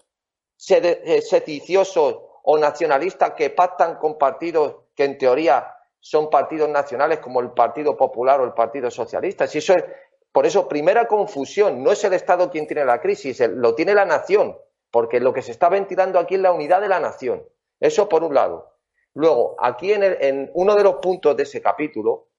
eh, 0.70 1.22
sediciosos 1.22 2.20
o 2.44 2.58
nacionalistas 2.58 3.32
que 3.32 3.50
pactan 3.50 3.96
con 3.96 4.18
partidos 4.18 4.76
que 4.96 5.06
en 5.06 5.18
teoría 5.18 5.76
son 6.00 6.30
partidos 6.30 6.70
nacionales 6.70 7.20
como 7.20 7.40
el 7.40 7.52
Partido 7.52 7.96
Popular 7.96 8.42
o 8.42 8.44
el 8.44 8.54
Partido 8.54 8.90
Socialista. 8.90 9.48
Si 9.48 9.60
eso 9.60 9.76
es, 9.76 9.86
por 10.32 10.46
eso, 10.46 10.68
primera 10.68 11.08
confusión, 11.08 11.84
no 11.84 11.92
es 11.92 12.04
el 12.04 12.14
Estado 12.14 12.50
quien 12.50 12.68
tiene 12.68 12.86
la 12.86 13.02
crisis, 13.02 13.40
lo 13.50 13.76
tiene 13.76 13.94
la 13.94 14.06
nación, 14.06 14.58
porque 14.90 15.20
lo 15.20 15.34
que 15.34 15.42
se 15.42 15.52
está 15.52 15.70
ventilando 15.70 16.20
aquí 16.20 16.36
es 16.36 16.42
la 16.42 16.52
unidad 16.52 16.82
de 16.82 16.88
la 16.88 17.00
nación. 17.00 17.46
Eso 17.80 18.08
por 18.08 18.24
un 18.24 18.34
lado. 18.34 18.78
Luego, 19.14 19.56
aquí 19.60 19.92
en, 19.92 20.50
uno 20.54 20.76
de 20.76 20.84
los 20.84 20.96
puntos 20.96 21.36
de 21.36 21.44
ese 21.44 21.62
capítulo, 21.62 22.30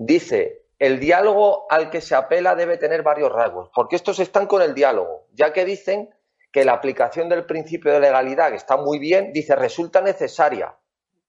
dice, 0.00 0.62
el 0.78 0.98
diálogo 0.98 1.66
al 1.68 1.90
que 1.90 2.00
se 2.00 2.14
apela 2.14 2.54
debe 2.54 2.78
tener 2.78 3.02
varios 3.02 3.30
rasgos, 3.30 3.70
porque 3.74 3.96
estos 3.96 4.18
están 4.18 4.46
con 4.46 4.62
el 4.62 4.74
diálogo, 4.74 5.26
ya 5.34 5.52
que 5.52 5.66
dicen 5.66 6.08
que 6.50 6.64
la 6.64 6.72
aplicación 6.72 7.28
del 7.28 7.44
principio 7.44 7.92
de 7.92 8.00
legalidad, 8.00 8.50
que 8.50 8.56
está 8.56 8.78
muy 8.78 8.98
bien, 8.98 9.32
dice, 9.32 9.54
resulta 9.54 10.00
necesaria. 10.00 10.74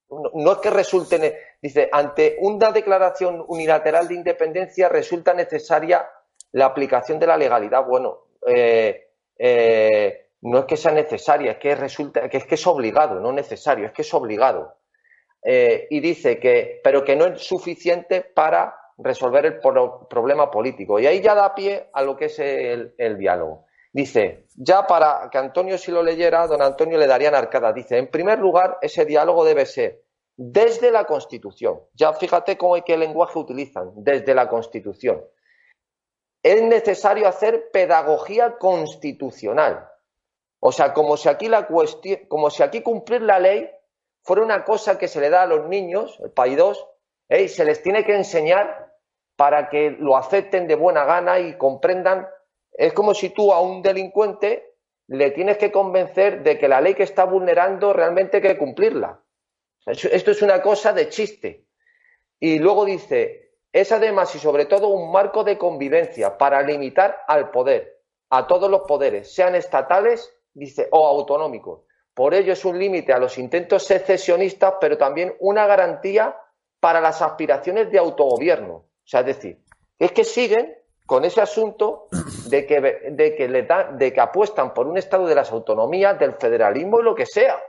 No, 0.10 0.54
es 0.54 0.58
que 0.60 0.70
resulte, 0.70 1.38
dice, 1.62 1.90
ante 1.92 2.38
una 2.40 2.72
declaración 2.72 3.44
unilateral 3.48 4.08
de 4.08 4.16
independencia 4.16 4.90
resulta 4.90 5.34
necesaria 5.34 6.10
la 6.54 6.66
aplicación 6.66 7.20
de 7.20 7.28
la 7.28 7.38
legalidad. 7.38 7.86
Bueno, 7.86 8.20
eh, 8.48 9.10
eh, 9.38 10.30
no 10.42 10.60
es 10.60 10.66
que 10.66 10.76
sea 10.76 10.92
necesaria, 10.92 11.52
es 11.52 11.58
que 11.60 11.76
resulta 11.76 12.28
que 12.28 12.38
es 12.38 12.46
que 12.46 12.56
es 12.56 12.68
obligado, 12.68 13.20
no 13.20 13.32
necesario, 13.32 13.86
es 13.86 13.92
que 13.94 14.02
es 14.02 14.14
obligado. 14.14 14.76
Eh, 15.44 15.88
y 15.90 16.00
dice 16.00 16.40
que, 16.40 16.80
pero 16.84 17.04
que 17.04 17.16
no 17.16 17.26
es 17.26 17.42
suficiente 17.42 18.22
para 18.22 18.76
resolver 18.98 19.46
el 19.46 19.60
problema 19.60 20.52
político. 20.52 21.00
Y 21.00 21.08
ahí 21.08 21.22
ya 21.22 21.34
da 21.34 21.56
pie 21.56 21.90
a 21.94 22.04
lo 22.04 22.16
que 22.16 22.26
es 22.26 22.40
el, 22.40 23.18
diálogo. 23.18 23.66
Dice, 23.94 24.46
ya 24.56 24.88
para 24.88 25.30
que 25.32 25.38
Antonio 25.38 25.78
si 25.78 25.92
lo 25.92 26.04
leyera, 26.04 26.48
don 26.48 26.62
Antonio 26.62 26.98
le 26.98 27.08
daría 27.08 27.30
arcada. 27.30 27.74
Dice, 27.74 27.98
en 27.98 28.08
primer 28.08 28.40
lugar, 28.40 28.78
ese 28.82 29.06
diálogo 29.06 29.44
debe 29.44 29.66
ser 29.66 30.04
desde 30.38 30.92
la 30.92 31.06
Constitución. 31.06 31.82
Ya 31.94 32.14
fíjate 32.14 32.58
cómo 32.58 32.76
hay 32.76 32.84
qué 32.84 32.98
lenguaje 32.98 33.38
utilizan, 33.38 33.92
desde 33.96 34.34
la 34.34 34.48
Constitución. 34.48 35.24
Es 36.44 36.62
necesario 36.64 37.28
hacer 37.28 37.70
pedagogía 37.72 38.58
constitucional. 38.58 39.88
O 40.60 40.72
sea, 40.72 40.94
como 40.94 41.18
si 41.18 41.28
aquí 41.28 41.48
la 41.48 41.68
como 42.28 42.50
si 42.50 42.64
aquí 42.64 42.82
cumplir 42.82 43.22
la 43.22 43.40
ley 43.40 43.70
fuera 44.24 44.44
una 44.44 44.64
cosa 44.64 44.98
que 44.98 45.08
se 45.08 45.20
le 45.20 45.30
da 45.30 45.44
a 45.44 45.48
los 45.48 45.68
niños, 45.68 46.20
el 46.20 46.56
2, 46.56 46.88
¿eh? 47.30 47.44
y 47.44 47.48
se 47.48 47.66
les 47.66 47.82
tiene 47.82 48.06
que 48.06 48.16
enseñar 48.16 48.94
para 49.36 49.70
que 49.70 49.92
lo 49.92 50.18
acepten 50.18 50.68
de 50.68 50.76
buena 50.76 51.06
gana 51.06 51.40
y 51.40 51.58
comprendan. 51.58 52.28
Es 52.72 52.94
como 52.94 53.14
si 53.14 53.30
tú 53.30 53.52
a 53.52 53.62
un 53.62 53.82
delincuente 53.82 54.76
le 55.08 55.32
tienes 55.32 55.58
que 55.58 55.72
convencer 55.72 56.44
de 56.44 56.58
que 56.58 56.68
la 56.68 56.82
ley 56.82 56.94
que 56.94 57.04
está 57.04 57.26
vulnerando 57.26 57.94
realmente 57.94 58.38
hay 58.38 58.44
que 58.44 58.58
cumplirla. 58.58 59.22
Esto 59.86 60.32
es 60.32 60.42
una 60.42 60.62
cosa 60.62 60.94
de 60.94 61.10
chiste. 61.10 61.66
Y 62.40 62.60
luego 62.60 62.86
dice, 62.86 63.56
es 63.74 63.92
además 63.92 64.34
y 64.36 64.40
sobre 64.40 64.66
todo 64.66 64.90
un 64.90 65.12
marco 65.12 65.44
de 65.44 65.58
convivencia 65.58 66.38
para 66.38 66.62
limitar 66.62 67.24
al 67.28 67.52
poder, 67.52 68.02
a 68.30 68.48
todos 68.48 68.70
los 68.70 68.82
poderes, 68.82 69.34
sean 69.34 69.56
estatales 69.56 70.34
dice, 70.54 70.88
o 70.92 71.08
autonómicos. 71.08 71.82
Por 72.14 72.34
ello 72.34 72.54
es 72.54 72.66
un 72.66 72.78
límite 72.78 73.14
a 73.14 73.20
los 73.20 73.38
intentos 73.38 73.86
secesionistas, 73.86 74.76
pero 74.82 74.98
también 74.98 75.34
una 75.40 75.66
garantía 75.66 76.38
para 76.80 77.00
las 77.00 77.22
aspiraciones 77.22 77.90
de 77.92 78.00
autogobierno. 78.00 78.74
O 78.74 78.88
sea, 79.06 79.22
es 79.22 79.28
decir, 79.28 79.60
es 79.98 80.12
que 80.12 80.24
siguen 80.24 80.76
con 81.06 81.26
ese 81.26 81.42
asunto 81.42 82.08
de 82.48 82.66
que, 82.66 82.82
de 83.12 83.36
que, 83.36 83.48
de 83.48 84.14
que 84.14 84.22
apuestan 84.22 84.74
por 84.74 84.88
un 84.88 84.98
Estado 84.98 85.28
de 85.28 85.36
las 85.36 85.52
autonomías, 85.52 86.18
del 86.20 86.34
federalismo 86.34 87.00
y 87.00 87.04
lo 87.04 87.16
que 87.16 87.26
sea, 87.26 87.60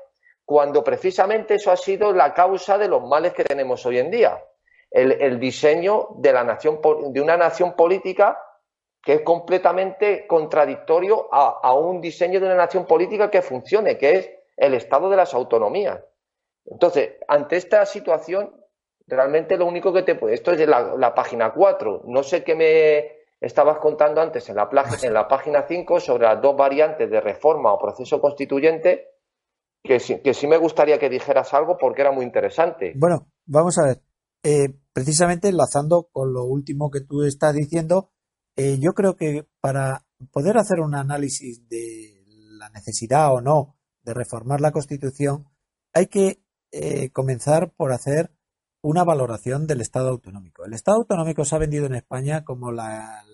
cuando 0.44 0.82
precisamente 0.82 1.54
eso 1.54 1.70
ha 1.70 1.76
sido 1.76 2.12
la 2.12 2.34
causa 2.34 2.78
de 2.78 2.88
los 2.88 3.02
males 3.02 3.32
que 3.32 3.44
tenemos 3.44 3.84
hoy 3.86 3.98
en 3.98 4.10
día. 4.10 4.42
El, 4.90 5.12
el 5.12 5.40
diseño 5.40 6.08
de, 6.16 6.32
la 6.32 6.44
nación, 6.44 6.80
de 7.10 7.20
una 7.20 7.36
nación 7.36 7.74
política 7.74 8.38
que 9.02 9.14
es 9.14 9.20
completamente 9.22 10.26
contradictorio 10.26 11.28
a, 11.32 11.74
un 11.74 12.00
diseño 12.00 12.38
de 12.38 12.46
una 12.46 12.54
nación 12.54 12.86
política 12.86 13.30
que 13.30 13.42
funcione, 13.42 13.98
que 13.98 14.12
es 14.12 14.30
el 14.56 14.74
Estado 14.74 15.10
de 15.10 15.16
las 15.16 15.34
autonomías. 15.34 16.00
Entonces, 16.64 17.14
ante 17.26 17.56
esta 17.56 17.84
situación, 17.84 18.54
realmente 19.08 19.56
lo 19.56 19.66
único 19.66 19.92
que 19.92 20.04
te 20.04 20.14
puede. 20.14 20.34
Esto 20.34 20.52
es 20.52 20.58
de 20.58 20.68
la, 20.68 21.14
página 21.14 21.52
4. 21.52 22.02
No 22.06 22.22
sé 22.22 22.44
qué 22.44 22.54
me 22.54 23.22
estabas 23.44 23.78
contando 23.78 24.20
antes 24.20 24.48
en 24.48 24.54
la, 24.54 24.70
en 25.02 25.12
la 25.12 25.26
página 25.26 25.66
5 25.66 25.98
sobre 25.98 26.28
las 26.28 26.40
dos 26.40 26.56
variantes 26.56 27.10
de 27.10 27.20
reforma 27.20 27.72
o 27.72 27.80
proceso 27.80 28.20
constituyente, 28.20 29.08
que 29.82 29.98
sí, 29.98 30.20
que 30.22 30.32
sí 30.32 30.46
me 30.46 30.58
gustaría 30.58 31.00
que 31.00 31.10
dijeras 31.10 31.52
algo 31.54 31.76
porque 31.76 32.02
era 32.02 32.12
muy 32.12 32.24
interesante. 32.24 32.92
Bueno, 32.94 33.26
vamos 33.46 33.76
a 33.78 33.86
ver. 33.86 34.00
Eh, 34.44 34.68
precisamente 34.92 35.48
enlazando 35.48 36.08
con 36.12 36.32
lo 36.32 36.44
último 36.44 36.90
que 36.90 37.00
tú 37.00 37.24
estás 37.24 37.54
diciendo, 37.54 38.10
eh, 38.56 38.78
yo 38.78 38.92
creo 38.92 39.16
que 39.16 39.46
para 39.60 40.04
poder 40.30 40.58
hacer 40.58 40.80
un 40.80 40.94
análisis 40.94 41.68
de 41.68 42.24
la 42.58 42.68
necesidad 42.70 43.32
o 43.32 43.40
no 43.40 43.76
de 44.02 44.14
reformar 44.14 44.60
la 44.60 44.72
Constitución, 44.72 45.48
hay 45.92 46.06
que 46.06 46.42
eh, 46.70 47.10
comenzar 47.10 47.72
por 47.72 47.92
hacer 47.92 48.32
una 48.82 49.04
valoración 49.04 49.66
del 49.66 49.80
Estado 49.80 50.08
autonómico. 50.08 50.64
El 50.64 50.74
Estado 50.74 50.98
autonómico 50.98 51.44
se 51.44 51.54
ha 51.54 51.58
vendido 51.58 51.86
en 51.86 51.94
España 51.94 52.44
como 52.44 52.72
la, 52.72 53.24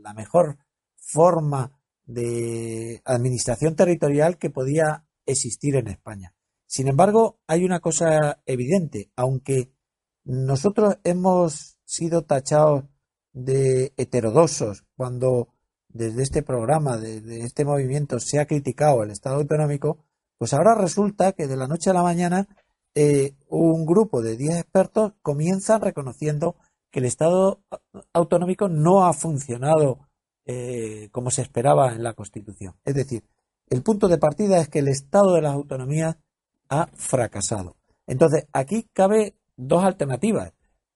la 0.00 0.14
mejor 0.14 0.58
forma 0.96 1.72
de 2.04 3.02
administración 3.04 3.74
territorial 3.74 4.38
que 4.38 4.50
podía 4.50 5.06
existir 5.26 5.76
en 5.76 5.88
España. 5.88 6.34
Sin 6.66 6.88
embargo, 6.88 7.40
hay 7.46 7.64
una 7.64 7.80
cosa 7.80 8.42
evidente, 8.46 9.10
aunque 9.16 9.72
nosotros 10.24 10.98
hemos 11.04 11.76
sido 11.84 12.22
tachados 12.24 12.84
de 13.32 13.92
heterodoxos 13.96 14.84
cuando 14.96 15.48
desde 15.88 16.22
este 16.22 16.42
programa, 16.42 16.96
desde 16.96 17.40
este 17.44 17.64
movimiento 17.64 18.18
se 18.18 18.40
ha 18.40 18.46
criticado 18.46 19.02
el 19.02 19.10
Estado 19.10 19.36
autonómico, 19.36 19.98
pues 20.38 20.54
ahora 20.54 20.74
resulta 20.74 21.32
que 21.32 21.46
de 21.46 21.56
la 21.56 21.66
noche 21.66 21.90
a 21.90 21.94
la 21.94 22.02
mañana 22.02 22.48
eh, 22.94 23.34
un 23.48 23.86
grupo 23.86 24.22
de 24.22 24.36
10 24.36 24.58
expertos 24.58 25.12
comienzan 25.22 25.80
reconociendo 25.80 26.56
que 26.90 27.00
el 27.00 27.06
Estado 27.06 27.62
autonómico 28.12 28.68
no 28.68 29.06
ha 29.06 29.12
funcionado 29.12 30.08
eh, 30.44 31.08
como 31.12 31.30
se 31.30 31.42
esperaba 31.42 31.92
en 31.92 32.02
la 32.02 32.14
Constitución. 32.14 32.74
Es 32.84 32.94
decir, 32.94 33.24
el 33.70 33.82
punto 33.82 34.08
de 34.08 34.18
partida 34.18 34.58
es 34.58 34.68
que 34.68 34.80
el 34.80 34.88
Estado 34.88 35.34
de 35.34 35.42
las 35.42 35.54
autonomías 35.54 36.16
ha 36.68 36.88
fracasado. 36.94 37.76
Entonces, 38.06 38.46
aquí 38.52 38.88
cabe 38.92 39.36
dos 39.56 39.84
alternativas 39.84 40.52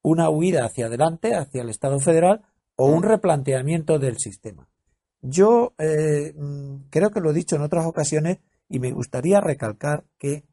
una 0.06 0.30
huida 0.30 0.64
hacia 0.64 0.86
adelante, 0.86 1.34
hacia 1.34 1.62
el 1.62 1.68
Estado 1.68 1.98
federal, 1.98 2.44
o 2.76 2.86
un 2.86 3.02
replanteamiento 3.02 3.98
del 3.98 4.18
sistema. 4.18 4.68
Yo 5.20 5.74
eh, 5.78 6.32
mm, 6.32 6.90
creo 6.90 7.10
que 7.10 7.18
lo 7.20 7.30
he 7.30 7.34
dicho 7.34 7.56
en 7.56 7.62
otras 7.62 7.86
ocasiones 7.86 8.38
y 8.68 8.78
me 8.78 8.92
gustaría 8.92 9.40
recalcar 9.40 10.04
que 10.16 10.44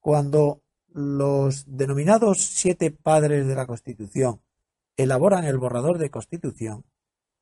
cuando 0.00 0.62
los 0.88 1.64
denominados 1.66 2.40
siete 2.40 2.90
padres 2.90 3.46
de 3.46 3.54
la 3.54 3.66
Constitución 3.66 4.40
elaboran 4.96 5.44
el 5.44 5.58
borrador 5.58 5.98
de 5.98 6.10
Constitución, 6.10 6.86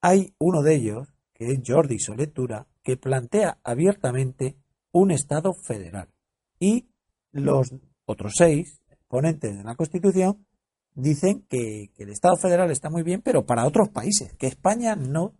hay 0.00 0.34
uno 0.38 0.62
de 0.62 0.74
ellos, 0.74 1.14
que 1.32 1.52
es 1.52 1.60
Jordi 1.64 2.00
Soletura, 2.00 2.66
que 2.82 2.96
plantea 2.96 3.60
abiertamente 3.62 4.56
un 4.90 5.12
Estado 5.12 5.54
federal. 5.54 6.08
Y 6.58 6.88
los 7.30 7.72
otros 8.06 8.32
seis 8.36 8.82
ponentes 9.06 9.56
de 9.56 9.62
la 9.62 9.76
Constitución 9.76 10.44
dicen 11.02 11.46
que, 11.48 11.90
el 11.98 12.10
Estado 12.10 12.36
federal 12.36 12.70
está 12.70 12.90
muy 12.90 13.02
bien, 13.02 13.22
pero 13.22 13.46
para 13.46 13.66
otros 13.66 13.88
países, 13.88 14.34
que 14.34 14.46
España 14.46 14.96
no 14.96 15.34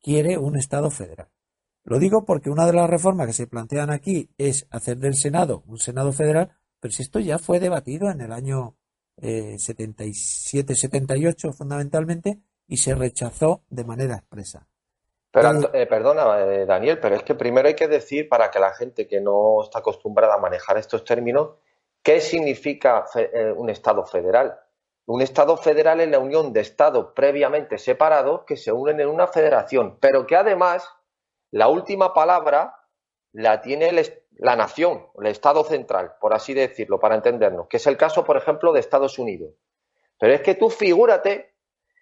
quiere 0.00 0.38
un 0.38 0.56
Estado 0.56 0.90
federal. 0.90 1.28
Lo 1.84 1.98
digo 1.98 2.24
porque 2.24 2.50
una 2.50 2.66
de 2.66 2.72
las 2.72 2.88
reformas 2.88 3.26
que 3.26 3.32
se 3.32 3.46
plantean 3.46 3.90
aquí 3.90 4.30
es 4.38 4.66
hacer 4.70 4.98
del 4.98 5.14
Senado 5.14 5.62
un 5.66 5.78
Senado 5.78 6.12
federal, 6.12 6.52
pero 6.80 6.92
si 6.92 7.02
esto 7.02 7.20
ya 7.20 7.38
fue 7.38 7.60
debatido 7.60 8.10
en 8.10 8.20
el 8.20 8.32
año 8.32 8.76
77-78 9.20 11.48
eh, 11.48 11.52
fundamentalmente 11.52 12.40
y 12.66 12.78
se 12.78 12.94
rechazó 12.94 13.62
de 13.68 13.84
manera 13.84 14.16
expresa. 14.16 14.66
Pero, 15.30 15.72
eh, 15.72 15.86
perdona, 15.86 16.40
eh, 16.40 16.66
Daniel, 16.66 16.98
pero 17.00 17.16
es 17.16 17.22
que 17.22 17.34
primero 17.34 17.68
hay 17.68 17.74
que 17.74 17.88
decir 17.88 18.28
para 18.28 18.50
que 18.50 18.58
la 18.58 18.74
gente 18.74 19.06
que 19.06 19.20
no 19.20 19.62
está 19.62 19.78
acostumbrada 19.78 20.34
a 20.34 20.38
manejar 20.38 20.76
estos 20.76 21.04
términos, 21.04 21.52
¿qué 22.02 22.20
significa 22.20 23.06
un 23.56 23.70
Estado 23.70 24.04
federal? 24.04 24.58
Un 25.06 25.20
Estado 25.20 25.56
federal 25.56 26.00
es 26.00 26.08
la 26.08 26.18
unión 26.18 26.52
de 26.52 26.60
Estados 26.60 27.12
previamente 27.14 27.78
separados 27.78 28.44
que 28.46 28.56
se 28.56 28.72
unen 28.72 29.00
en 29.00 29.08
una 29.08 29.26
federación, 29.26 29.98
pero 30.00 30.26
que 30.26 30.36
además 30.36 30.88
la 31.50 31.68
última 31.68 32.14
palabra 32.14 32.76
la 33.32 33.60
tiene 33.60 33.90
la 34.36 34.56
nación, 34.56 35.06
el 35.18 35.26
Estado 35.26 35.64
central, 35.64 36.14
por 36.20 36.34
así 36.34 36.54
decirlo, 36.54 37.00
para 37.00 37.16
entendernos, 37.16 37.66
que 37.68 37.78
es 37.78 37.86
el 37.86 37.96
caso, 37.96 38.24
por 38.24 38.36
ejemplo, 38.36 38.72
de 38.72 38.80
Estados 38.80 39.18
Unidos. 39.18 39.54
Pero 40.18 40.32
es 40.34 40.40
que 40.40 40.54
tú 40.54 40.70
figúrate 40.70 41.54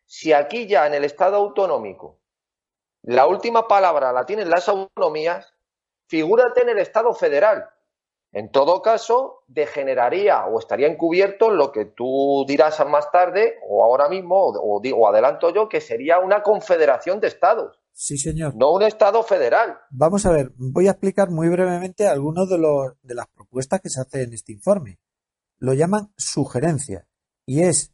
si 0.05 0.33
aquí 0.33 0.67
ya 0.67 0.87
en 0.87 0.95
el 0.95 1.05
Estado 1.05 1.37
autonómico 1.37 2.21
la 3.03 3.27
última 3.27 3.67
palabra 3.67 4.13
la 4.13 4.27
tienen 4.27 4.51
las 4.51 4.69
autonomías, 4.69 5.55
figúrate 6.07 6.63
en 6.63 6.71
el 6.71 6.79
Estado 6.79 7.15
federal. 7.15 7.69
En 8.33 8.51
todo 8.53 8.81
caso, 8.81 9.43
degeneraría 9.49 10.47
o 10.47 10.61
estaría 10.61 10.87
encubierto 10.87 11.51
lo 11.51 11.73
que 11.73 11.85
tú 11.85 12.45
dirás 12.47 12.79
más 12.87 13.11
tarde 13.11 13.55
o 13.69 13.83
ahora 13.83 14.09
mismo, 14.09 14.37
o, 14.37 14.81
o 14.81 15.09
adelanto 15.09 15.53
yo, 15.53 15.69
que 15.69 15.81
sería 15.81 16.21
una 16.21 16.43
confederación 16.43 17.19
de 17.19 17.27
estados. 17.27 17.81
Sí, 17.93 18.17
señor. 18.17 18.55
No 18.55 18.73
un 18.73 18.83
Estado 18.83 19.23
federal. 19.25 19.79
Vamos 19.91 20.27
a 20.27 20.31
ver, 20.31 20.53
voy 20.57 20.87
a 20.87 20.93
explicar 20.93 21.31
muy 21.31 21.49
brevemente 21.49 22.07
algunas 22.07 22.49
de, 22.49 22.59
los, 22.59 22.93
de 23.03 23.15
las 23.15 23.27
propuestas 23.29 23.81
que 23.81 23.91
se 23.91 24.01
hacen 24.01 24.23
en 24.23 24.35
este 24.35 24.53
informe. 24.53 25.01
Lo 25.59 25.75
llaman 25.75 26.13
sugerencias 26.17 27.07
y 27.45 27.63
es 27.63 27.93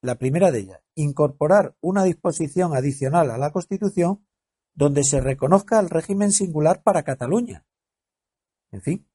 la 0.00 0.14
primera 0.14 0.50
de 0.50 0.60
ellas, 0.60 0.80
incorporar 0.94 1.76
una 1.80 2.04
disposición 2.04 2.74
adicional 2.74 3.30
a 3.30 3.38
la 3.38 3.50
Constitución 3.50 4.26
donde 4.74 5.04
se 5.04 5.20
reconozca 5.20 5.78
el 5.80 5.90
régimen 5.90 6.32
singular 6.32 6.82
para 6.82 7.02
Cataluña. 7.02 7.66
En 8.70 8.80
fin, 8.80 9.08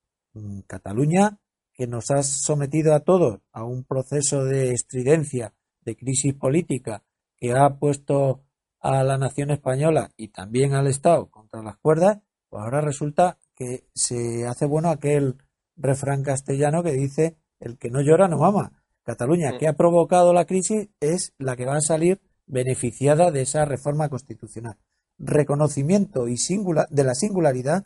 Cataluña, 0.68 1.40
que 1.74 1.88
nos 1.88 2.12
ha 2.12 2.24
sometido 2.24 2.94
a 2.94 3.02
todos 3.02 3.40
a 3.52 3.64
un 3.64 3.84
proceso 3.84 4.44
de 4.44 4.72
estridencia, 4.72 5.54
de 5.82 5.96
crisis 5.96 6.34
política, 6.34 7.04
que 7.38 7.54
ha 7.54 7.78
puesto 7.78 8.44
a 8.80 9.04
la 9.04 9.18
nación 9.18 9.52
española 9.52 10.10
y 10.18 10.30
también 10.30 10.74
al 10.74 10.88
Estado 10.88 11.30
contra 11.30 11.62
las 11.62 11.78
cuerdas, 11.78 12.20
pues 12.50 12.64
ahora 12.64 12.82
resulta 12.82 13.38
que 13.56 13.88
se 13.94 14.48
hace 14.48 14.66
bueno 14.66 14.90
aquel 14.90 15.38
refrán 15.76 16.24
castellano 16.24 16.84
que 16.84 16.94
dice 16.94 17.38
el 17.60 17.78
que 17.78 17.90
no 17.90 18.02
llora 18.02 18.28
no 18.28 18.38
mama. 18.38 18.84
Cataluña, 19.04 19.58
que 19.58 19.68
ha 19.68 19.74
provocado 19.74 20.34
la 20.34 20.46
crisis, 20.46 20.90
es 21.00 21.34
la 21.38 21.56
que 21.56 21.66
va 21.66 21.78
a 21.78 21.82
salir 21.82 22.20
beneficiada 22.46 23.32
de 23.32 23.42
esa 23.42 23.66
reforma 23.66 24.10
constitucional. 24.10 24.78
Reconocimiento 25.18 26.28
y 26.28 26.38
singular, 26.38 26.88
de 26.90 27.04
la 27.04 27.16
singularidad 27.16 27.86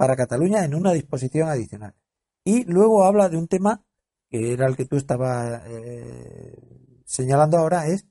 para 0.00 0.16
Cataluña 0.16 0.64
en 0.64 0.74
una 0.74 0.94
disposición 0.94 1.50
adicional. 1.50 1.94
Y 2.42 2.64
luego 2.64 3.04
habla 3.04 3.28
de 3.28 3.36
un 3.36 3.48
tema 3.48 3.84
que 4.30 4.54
era 4.54 4.66
el 4.66 4.74
que 4.74 4.86
tú 4.86 4.96
estabas 4.96 5.60
eh, 5.66 6.56
señalando 7.04 7.58
ahora, 7.58 7.86
es 7.86 8.06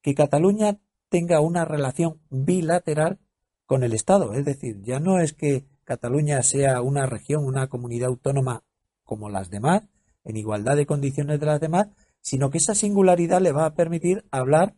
que 0.00 0.14
Cataluña 0.14 0.78
tenga 1.10 1.42
una 1.42 1.66
relación 1.66 2.22
bilateral 2.30 3.18
con 3.66 3.82
el 3.82 3.92
Estado. 3.92 4.32
Es 4.32 4.46
decir, 4.46 4.80
ya 4.84 5.00
no 5.00 5.18
es 5.18 5.34
que 5.34 5.66
Cataluña 5.84 6.42
sea 6.42 6.80
una 6.80 7.04
región, 7.04 7.44
una 7.44 7.66
comunidad 7.66 8.08
autónoma 8.08 8.64
como 9.02 9.28
las 9.28 9.50
demás, 9.50 9.82
en 10.24 10.38
igualdad 10.38 10.76
de 10.76 10.86
condiciones 10.86 11.40
de 11.40 11.44
las 11.44 11.60
demás, 11.60 11.88
sino 12.22 12.48
que 12.48 12.56
esa 12.56 12.74
singularidad 12.74 13.42
le 13.42 13.52
va 13.52 13.66
a 13.66 13.74
permitir 13.74 14.24
hablar 14.30 14.76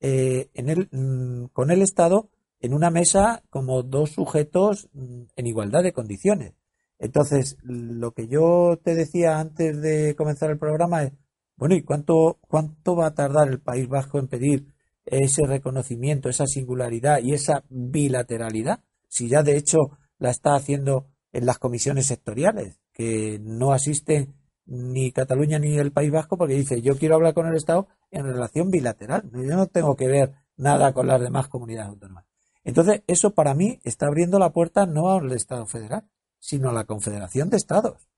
eh, 0.00 0.50
en 0.52 0.68
el, 0.68 0.90
mm, 0.92 1.46
con 1.54 1.70
el 1.70 1.80
Estado 1.80 2.28
en 2.62 2.74
una 2.74 2.90
mesa 2.90 3.42
como 3.50 3.82
dos 3.82 4.12
sujetos 4.12 4.88
mm, 4.94 5.22
en 5.36 5.46
igualdad 5.46 5.82
de 5.82 5.92
condiciones. 5.92 6.54
Entonces, 6.98 7.56
lo 7.64 8.12
que 8.12 8.28
yo 8.28 8.78
te 8.82 8.94
decía 8.94 9.40
antes 9.40 9.82
de 9.82 10.14
comenzar 10.16 10.50
el 10.50 10.58
programa 10.58 11.02
es, 11.02 11.12
bueno, 11.56 11.74
¿y 11.74 11.82
cuánto, 11.82 12.38
cuánto 12.48 12.94
va 12.96 13.06
a 13.06 13.14
tardar 13.14 13.48
el 13.48 13.60
País 13.60 13.88
Vasco 13.88 14.18
en 14.18 14.28
pedir 14.28 14.72
ese 15.04 15.44
reconocimiento, 15.44 16.28
esa 16.28 16.46
singularidad 16.46 17.18
y 17.20 17.34
esa 17.34 17.64
bilateralidad? 17.68 18.84
Si 19.08 19.28
ya 19.28 19.42
de 19.42 19.56
hecho 19.56 19.78
la 20.18 20.30
está 20.30 20.54
haciendo 20.54 21.08
en 21.32 21.44
las 21.44 21.58
comisiones 21.58 22.06
sectoriales, 22.06 22.80
que 22.92 23.40
no 23.42 23.72
asisten 23.72 24.34
ni 24.64 25.10
Cataluña 25.10 25.58
ni 25.58 25.76
el 25.78 25.90
País 25.90 26.12
Vasco 26.12 26.38
porque 26.38 26.54
dice, 26.54 26.82
yo 26.82 26.96
quiero 26.96 27.16
hablar 27.16 27.34
con 27.34 27.48
el 27.48 27.56
Estado 27.56 27.88
en 28.12 28.24
relación 28.24 28.70
bilateral, 28.70 29.28
yo 29.32 29.56
no 29.56 29.66
tengo 29.66 29.96
que 29.96 30.06
ver 30.06 30.34
nada 30.56 30.92
con 30.92 31.08
las 31.08 31.20
demás 31.20 31.48
comunidades 31.48 31.90
autónomas. 31.90 32.31
Entonces, 32.64 33.02
eso 33.06 33.34
para 33.34 33.54
mí 33.54 33.80
está 33.84 34.06
abriendo 34.06 34.38
la 34.38 34.50
puerta 34.50 34.86
no 34.86 35.10
al 35.12 35.32
Estado 35.32 35.66
federal, 35.66 36.04
sino 36.38 36.70
a 36.70 36.72
la 36.72 36.84
Confederación 36.84 37.50
de 37.50 37.56
Estados. 37.56 38.08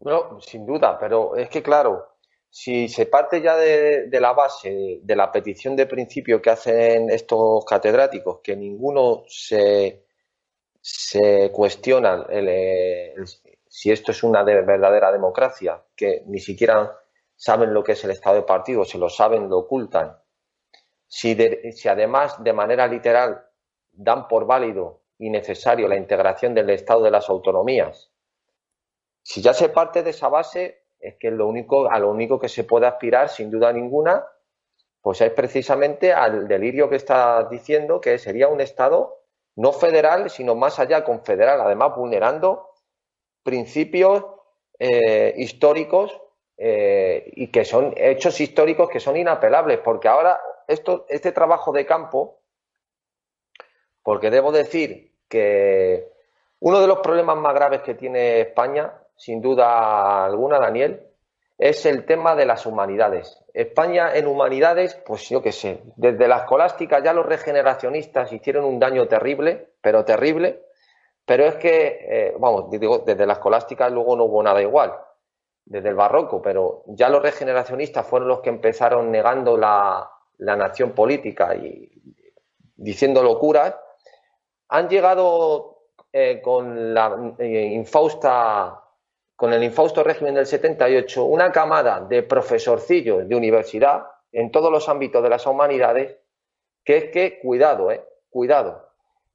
No, 0.00 0.40
sin 0.40 0.64
duda, 0.64 0.98
pero 0.98 1.36
es 1.36 1.48
que 1.48 1.62
claro, 1.62 2.18
si 2.50 2.88
se 2.88 3.06
parte 3.06 3.42
ya 3.42 3.56
de, 3.56 4.08
la 4.20 4.32
base 4.32 5.00
de, 5.02 5.16
la 5.16 5.32
petición 5.32 5.74
de 5.76 5.86
principio 5.86 6.40
que 6.40 6.50
hacen 6.50 7.10
estos 7.10 7.64
catedráticos, 7.64 8.40
que 8.42 8.56
ninguno 8.56 9.24
se, 9.26 10.04
se 10.80 11.50
cuestiona 11.52 12.26
si 13.68 13.90
esto 13.90 14.12
es 14.12 14.22
una 14.22 14.42
verdadera 14.42 15.12
democracia, 15.12 15.82
que 15.94 16.22
ni 16.26 16.38
siquiera 16.38 16.96
saben 17.36 17.74
lo 17.74 17.84
que 17.84 17.92
es 17.92 18.04
el 18.04 18.10
Estado 18.10 18.36
de 18.36 18.42
partido, 18.42 18.84
se 18.84 18.98
lo 18.98 19.08
saben, 19.08 19.48
lo 19.48 19.58
ocultan, 19.58 20.16
si, 21.08 21.88
además 21.88 22.42
de 22.42 22.52
manera 22.52 22.86
literal 22.86 23.44
dan 23.92 24.28
por 24.28 24.46
válido 24.46 25.00
y 25.18 25.30
necesario 25.30 25.88
la 25.88 25.96
integración 25.96 26.54
del 26.54 26.70
Estado 26.70 27.02
de 27.02 27.10
las 27.10 27.28
autonomías, 27.28 28.12
si 29.22 29.42
ya 29.42 29.52
se 29.52 29.70
parte 29.70 30.02
de 30.02 30.10
esa 30.10 30.28
base, 30.28 30.84
es 31.00 31.16
que 31.16 31.30
lo 31.30 31.46
único, 31.46 31.90
a 31.90 31.98
lo 31.98 32.10
único 32.10 32.38
que 32.38 32.48
se 32.48 32.64
puede 32.64 32.86
aspirar, 32.86 33.28
sin 33.28 33.50
duda 33.50 33.72
ninguna, 33.72 34.24
pues 35.00 35.20
es 35.20 35.32
precisamente 35.32 36.12
al 36.12 36.46
delirio 36.46 36.88
que 36.88 36.96
está 36.96 37.48
diciendo, 37.48 38.00
que 38.00 38.18
sería 38.18 38.48
un 38.48 38.60
Estado 38.60 39.18
no 39.56 39.72
federal, 39.72 40.30
sino 40.30 40.54
más 40.54 40.78
allá 40.78 41.04
confederal, 41.04 41.60
además 41.60 41.96
vulnerando 41.96 42.70
principios 43.42 44.24
eh, 44.78 45.34
históricos 45.36 46.16
eh, 46.56 47.30
y 47.34 47.48
que 47.48 47.64
son 47.64 47.92
hechos 47.96 48.40
históricos 48.40 48.88
que 48.88 49.00
son 49.00 49.16
inapelables, 49.16 49.78
porque 49.78 50.08
ahora 50.08 50.40
este 50.68 51.32
trabajo 51.32 51.72
de 51.72 51.86
campo, 51.86 52.40
porque 54.02 54.30
debo 54.30 54.52
decir 54.52 55.14
que 55.28 56.12
uno 56.60 56.80
de 56.80 56.86
los 56.86 56.98
problemas 56.98 57.36
más 57.36 57.54
graves 57.54 57.82
que 57.82 57.94
tiene 57.94 58.40
España, 58.40 58.92
sin 59.16 59.40
duda 59.40 60.24
alguna, 60.24 60.58
Daniel, 60.58 61.08
es 61.56 61.84
el 61.86 62.04
tema 62.04 62.36
de 62.36 62.46
las 62.46 62.66
humanidades. 62.66 63.44
España 63.52 64.14
en 64.14 64.26
humanidades, 64.26 64.94
pues 65.06 65.28
yo 65.28 65.42
qué 65.42 65.52
sé, 65.52 65.82
desde 65.96 66.28
la 66.28 66.38
escolástica 66.38 67.02
ya 67.02 67.12
los 67.12 67.26
regeneracionistas 67.26 68.32
hicieron 68.32 68.64
un 68.64 68.78
daño 68.78 69.08
terrible, 69.08 69.72
pero 69.80 70.04
terrible, 70.04 70.62
pero 71.24 71.44
es 71.44 71.56
que, 71.56 71.98
eh, 72.08 72.34
vamos, 72.38 72.70
digo, 72.70 73.00
desde 73.00 73.26
la 73.26 73.34
escolástica 73.34 73.88
luego 73.88 74.16
no 74.16 74.24
hubo 74.24 74.42
nada 74.42 74.62
igual, 74.62 74.94
desde 75.64 75.88
el 75.88 75.96
barroco, 75.96 76.40
pero 76.40 76.84
ya 76.86 77.08
los 77.08 77.22
regeneracionistas 77.22 78.06
fueron 78.06 78.28
los 78.28 78.40
que 78.40 78.50
empezaron 78.50 79.10
negando 79.10 79.56
la, 79.56 80.08
la 80.38 80.56
nación 80.56 80.92
política 80.92 81.54
y 81.54 81.90
diciendo 82.76 83.22
locuras, 83.22 83.74
han 84.68 84.88
llegado 84.88 85.88
eh, 86.12 86.40
con 86.42 86.94
la 86.94 87.34
eh, 87.38 87.70
infausta 87.74 88.84
con 89.36 89.52
el 89.52 89.62
infausto 89.62 90.02
régimen 90.02 90.34
del 90.34 90.46
78 90.46 91.24
una 91.24 91.52
camada 91.52 92.00
de 92.00 92.24
profesorcillos 92.24 93.28
de 93.28 93.36
universidad 93.36 94.04
en 94.32 94.50
todos 94.50 94.70
los 94.72 94.88
ámbitos 94.88 95.22
de 95.22 95.28
las 95.28 95.46
humanidades 95.46 96.16
que 96.84 96.96
es 96.96 97.04
que 97.10 97.38
cuidado, 97.38 97.92
eh, 97.92 98.02
cuidado. 98.30 98.88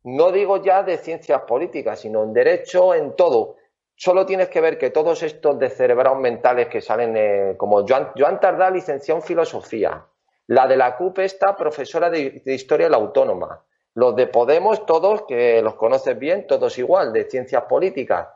No 0.03 0.31
digo 0.31 0.61
ya 0.61 0.83
de 0.83 0.97
ciencias 0.97 1.43
políticas, 1.43 1.99
sino 1.99 2.23
en 2.23 2.33
derecho, 2.33 2.93
en 2.93 3.15
todo. 3.15 3.57
Solo 3.95 4.25
tienes 4.25 4.49
que 4.49 4.59
ver 4.59 4.77
que 4.77 4.89
todos 4.89 5.23
estos 5.23 5.57
descerebrados 5.59 6.19
mentales 6.19 6.67
que 6.67 6.81
salen, 6.81 7.15
eh, 7.15 7.55
como 7.57 7.87
Joan, 7.87 8.11
Joan 8.17 8.39
Tardá, 8.39 8.69
licenciado 8.69 9.21
en 9.21 9.25
filosofía, 9.25 10.05
la 10.47 10.67
de 10.67 10.77
la 10.77 10.95
CUP 10.97 11.19
está 11.19 11.55
profesora 11.55 12.09
de, 12.09 12.41
Historia 12.45 12.87
de 12.87 12.91
la 12.91 12.97
Autónoma. 12.97 13.63
Los 13.95 14.15
de 14.15 14.27
Podemos, 14.27 14.85
todos, 14.85 15.23
que 15.23 15.61
los 15.61 15.75
conoces 15.75 16.17
bien, 16.17 16.47
todos 16.47 16.77
igual, 16.77 17.13
de 17.13 17.29
ciencias 17.29 17.63
políticas. 17.63 18.27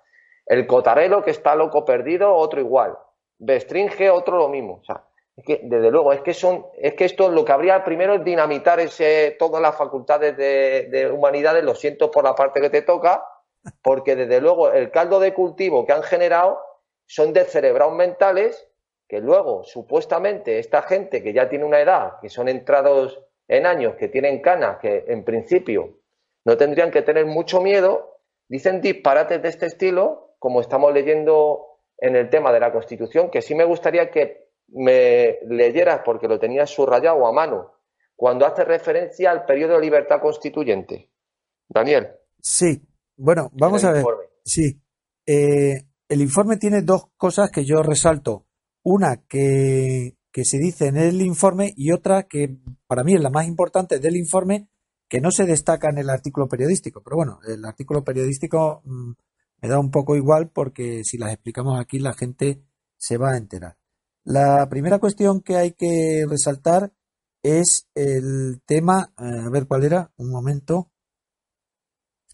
El 0.45 0.67
Cotarelo, 0.67 1.23
que 1.23 1.31
está 1.31 1.55
loco 1.55 1.83
perdido, 1.83 2.33
otro 2.33 2.59
igual. 2.59 2.97
Bestringe, 3.39 4.09
otro 4.09 4.37
lo 4.37 4.49
mismo. 4.49 4.79
O 4.81 4.83
sea, 4.83 5.03
es 5.35 5.43
que, 5.43 5.61
desde 5.63 5.91
luego, 5.91 6.13
es 6.13 6.21
que 6.21 6.33
son, 6.33 6.67
es 6.77 6.93
que 6.93 7.05
esto 7.05 7.29
lo 7.29 7.43
que 7.43 7.51
habría 7.51 7.83
primero 7.83 8.13
es 8.13 8.23
dinamitar 8.23 8.79
ese, 8.79 9.35
todas 9.37 9.61
las 9.61 9.75
facultades 9.75 10.37
de, 10.37 10.87
de 10.89 11.11
humanidades, 11.11 11.63
lo 11.63 11.75
siento 11.75 12.09
por 12.09 12.23
la 12.23 12.35
parte 12.35 12.61
que 12.61 12.69
te 12.69 12.83
toca, 12.83 13.25
porque 13.81 14.15
desde 14.15 14.39
luego 14.39 14.71
el 14.71 14.91
caldo 14.91 15.19
de 15.19 15.33
cultivo 15.33 15.85
que 15.85 15.93
han 15.93 16.03
generado 16.03 16.61
son 17.05 17.33
de 17.33 17.43
cerebrados 17.43 17.95
mentales 17.95 18.67
que 19.07 19.19
luego 19.19 19.63
supuestamente 19.63 20.59
esta 20.59 20.81
gente 20.81 21.23
que 21.23 21.33
ya 21.33 21.49
tiene 21.49 21.65
una 21.65 21.79
edad, 21.79 22.13
que 22.21 22.29
son 22.29 22.49
entrados 22.49 23.23
en 23.47 23.65
años, 23.65 23.95
que 23.95 24.09
tienen 24.09 24.41
canas, 24.41 24.77
que 24.81 25.05
en 25.07 25.23
principio 25.23 25.99
no 26.45 26.57
tendrían 26.57 26.91
que 26.91 27.01
tener 27.01 27.25
mucho 27.25 27.61
miedo, 27.61 28.21
dicen 28.47 28.81
disparates 28.81 29.41
de 29.41 29.49
este 29.49 29.65
estilo, 29.67 30.35
como 30.39 30.61
estamos 30.61 30.93
leyendo 30.93 31.79
en 31.97 32.15
el 32.15 32.29
tema 32.29 32.51
de 32.51 32.59
la 32.59 32.71
Constitución, 32.71 33.29
que 33.29 33.41
sí 33.41 33.55
me 33.55 33.65
gustaría 33.65 34.11
que 34.11 34.47
me 34.69 35.39
leyeras 35.47 36.01
porque 36.03 36.27
lo 36.27 36.39
tenía 36.39 36.65
subrayado 36.65 37.25
a 37.25 37.31
mano, 37.31 37.73
cuando 38.15 38.45
hace 38.45 38.65
referencia 38.65 39.31
al 39.31 39.45
periodo 39.45 39.75
de 39.75 39.81
libertad 39.81 40.19
constituyente. 40.21 41.11
Daniel. 41.69 42.09
Sí, 42.41 42.81
bueno, 43.15 43.49
vamos 43.53 43.83
a 43.83 43.91
ver. 43.91 44.03
Sí. 44.43 44.81
Eh, 45.25 45.83
el 46.09 46.21
informe 46.21 46.57
tiene 46.57 46.81
dos 46.81 47.09
cosas 47.17 47.51
que 47.51 47.65
yo 47.65 47.83
resalto. 47.83 48.46
Una 48.89 49.17
que, 49.27 50.15
que 50.31 50.45
se 50.45 50.59
dice 50.59 50.87
en 50.87 50.95
el 50.95 51.21
informe 51.21 51.73
y 51.75 51.91
otra 51.91 52.23
que 52.23 52.57
para 52.87 53.03
mí 53.03 53.15
es 53.15 53.21
la 53.21 53.29
más 53.29 53.45
importante 53.45 53.99
del 53.99 54.15
informe 54.15 54.69
que 55.09 55.19
no 55.19 55.29
se 55.29 55.45
destaca 55.45 55.89
en 55.89 55.97
el 55.97 56.09
artículo 56.09 56.47
periodístico. 56.47 57.01
Pero 57.03 57.17
bueno, 57.17 57.39
el 57.45 57.65
artículo 57.65 58.05
periodístico 58.05 58.81
mm, 58.85 59.11
me 59.61 59.67
da 59.67 59.77
un 59.77 59.91
poco 59.91 60.15
igual 60.15 60.51
porque 60.51 61.03
si 61.03 61.17
las 61.17 61.33
explicamos 61.33 61.77
aquí 61.77 61.99
la 61.99 62.13
gente 62.13 62.63
se 62.97 63.17
va 63.17 63.31
a 63.33 63.37
enterar. 63.37 63.77
La 64.23 64.69
primera 64.69 64.99
cuestión 64.99 65.41
que 65.41 65.57
hay 65.57 65.73
que 65.73 66.25
resaltar 66.25 66.93
es 67.43 67.89
el 67.93 68.61
tema, 68.65 69.11
eh, 69.19 69.47
a 69.47 69.49
ver 69.49 69.67
cuál 69.67 69.83
era, 69.83 70.13
un 70.15 70.31
momento. 70.31 70.93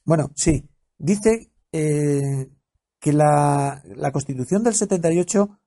Bueno, 0.06 0.32
sí, 0.36 0.70
dice 1.00 1.52
eh, 1.72 2.52
que 3.00 3.12
la, 3.12 3.82
la, 3.96 4.12
Constitución 4.12 4.62
del 4.62 4.76
78, 4.76 5.60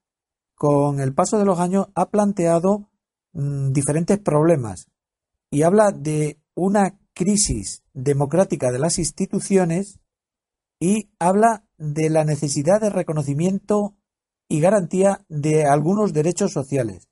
con 0.56 1.00
el 1.00 1.14
paso 1.14 1.38
de 1.38 1.44
los 1.44 1.60
años, 1.60 1.86
ha 1.94 2.10
planteado 2.10 2.88
mm, 3.32 3.72
diferentes 3.72 4.18
problemas 4.18 4.88
y 5.50 5.62
habla 5.62 5.92
de 5.92 6.40
una 6.54 6.98
crisis 7.14 7.82
democrática 7.92 8.72
de 8.72 8.78
las 8.78 8.98
instituciones 8.98 10.00
y 10.80 11.10
habla 11.18 11.64
de 11.78 12.10
la 12.10 12.24
necesidad 12.24 12.80
de 12.80 12.90
reconocimiento 12.90 13.94
y 14.48 14.60
garantía 14.60 15.24
de 15.28 15.66
algunos 15.66 16.12
derechos 16.12 16.52
sociales. 16.52 17.08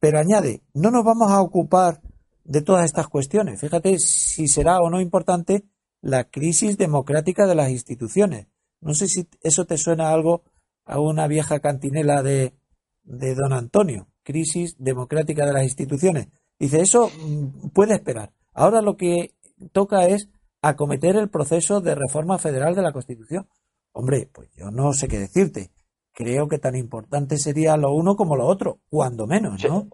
Pero 0.00 0.18
añade, 0.18 0.62
no 0.74 0.90
nos 0.90 1.04
vamos 1.04 1.30
a 1.30 1.40
ocupar 1.40 2.00
de 2.44 2.62
todas 2.62 2.84
estas 2.84 3.08
cuestiones. 3.08 3.60
Fíjate 3.60 3.98
si 3.98 4.48
será 4.48 4.80
o 4.80 4.90
no 4.90 5.00
importante 5.00 5.64
la 6.00 6.24
crisis 6.24 6.76
democrática 6.78 7.46
de 7.46 7.54
las 7.54 7.70
instituciones. 7.70 8.48
No 8.80 8.94
sé 8.94 9.08
si 9.08 9.28
eso 9.40 9.64
te 9.64 9.78
suena 9.78 10.10
algo 10.10 10.44
a 10.86 11.00
una 11.00 11.26
vieja 11.26 11.60
cantinela 11.60 12.22
de, 12.22 12.54
de 13.02 13.34
don 13.34 13.52
Antonio. 13.52 14.08
Crisis 14.22 14.76
democrática 14.78 15.44
de 15.44 15.52
las 15.52 15.64
instituciones. 15.64 16.28
Dice, 16.58 16.80
eso 16.80 17.10
mm, 17.10 17.68
puede 17.70 17.94
esperar. 17.94 18.32
Ahora 18.54 18.80
lo 18.80 18.96
que 18.96 19.34
toca 19.72 20.06
es 20.06 20.28
acometer 20.62 21.16
el 21.16 21.28
proceso 21.28 21.80
de 21.80 21.94
reforma 21.94 22.38
federal 22.38 22.74
de 22.74 22.82
la 22.82 22.92
Constitución. 22.92 23.48
Hombre, 23.92 24.28
pues 24.32 24.50
yo 24.54 24.70
no 24.70 24.92
sé 24.92 25.08
qué 25.08 25.18
decirte. 25.18 25.70
Creo 26.12 26.48
que 26.48 26.58
tan 26.58 26.76
importante 26.76 27.36
sería 27.36 27.76
lo 27.76 27.92
uno 27.92 28.16
como 28.16 28.36
lo 28.36 28.46
otro, 28.46 28.78
cuando 28.88 29.26
menos, 29.26 29.62
¿no? 29.64 29.88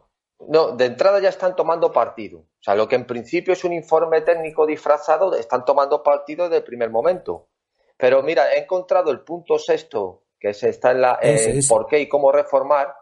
No, 0.48 0.76
de 0.76 0.86
entrada 0.86 1.20
ya 1.20 1.28
están 1.28 1.56
tomando 1.56 1.92
partido. 1.92 2.40
O 2.40 2.62
sea, 2.62 2.74
lo 2.74 2.88
que 2.88 2.96
en 2.96 3.06
principio 3.06 3.52
es 3.52 3.64
un 3.64 3.72
informe 3.72 4.20
técnico 4.22 4.66
disfrazado, 4.66 5.34
están 5.34 5.64
tomando 5.64 6.02
partido 6.02 6.44
desde 6.44 6.58
el 6.58 6.64
primer 6.64 6.90
momento. 6.90 7.48
Pero 7.96 8.22
mira, 8.22 8.52
he 8.54 8.60
encontrado 8.60 9.10
el 9.10 9.20
punto 9.20 9.58
sexto, 9.58 10.21
que 10.42 10.48
está 10.50 10.90
en 10.90 11.00
la 11.00 11.20
por 11.68 11.86
qué 11.86 12.00
y 12.00 12.08
cómo 12.08 12.32
reformar, 12.32 12.92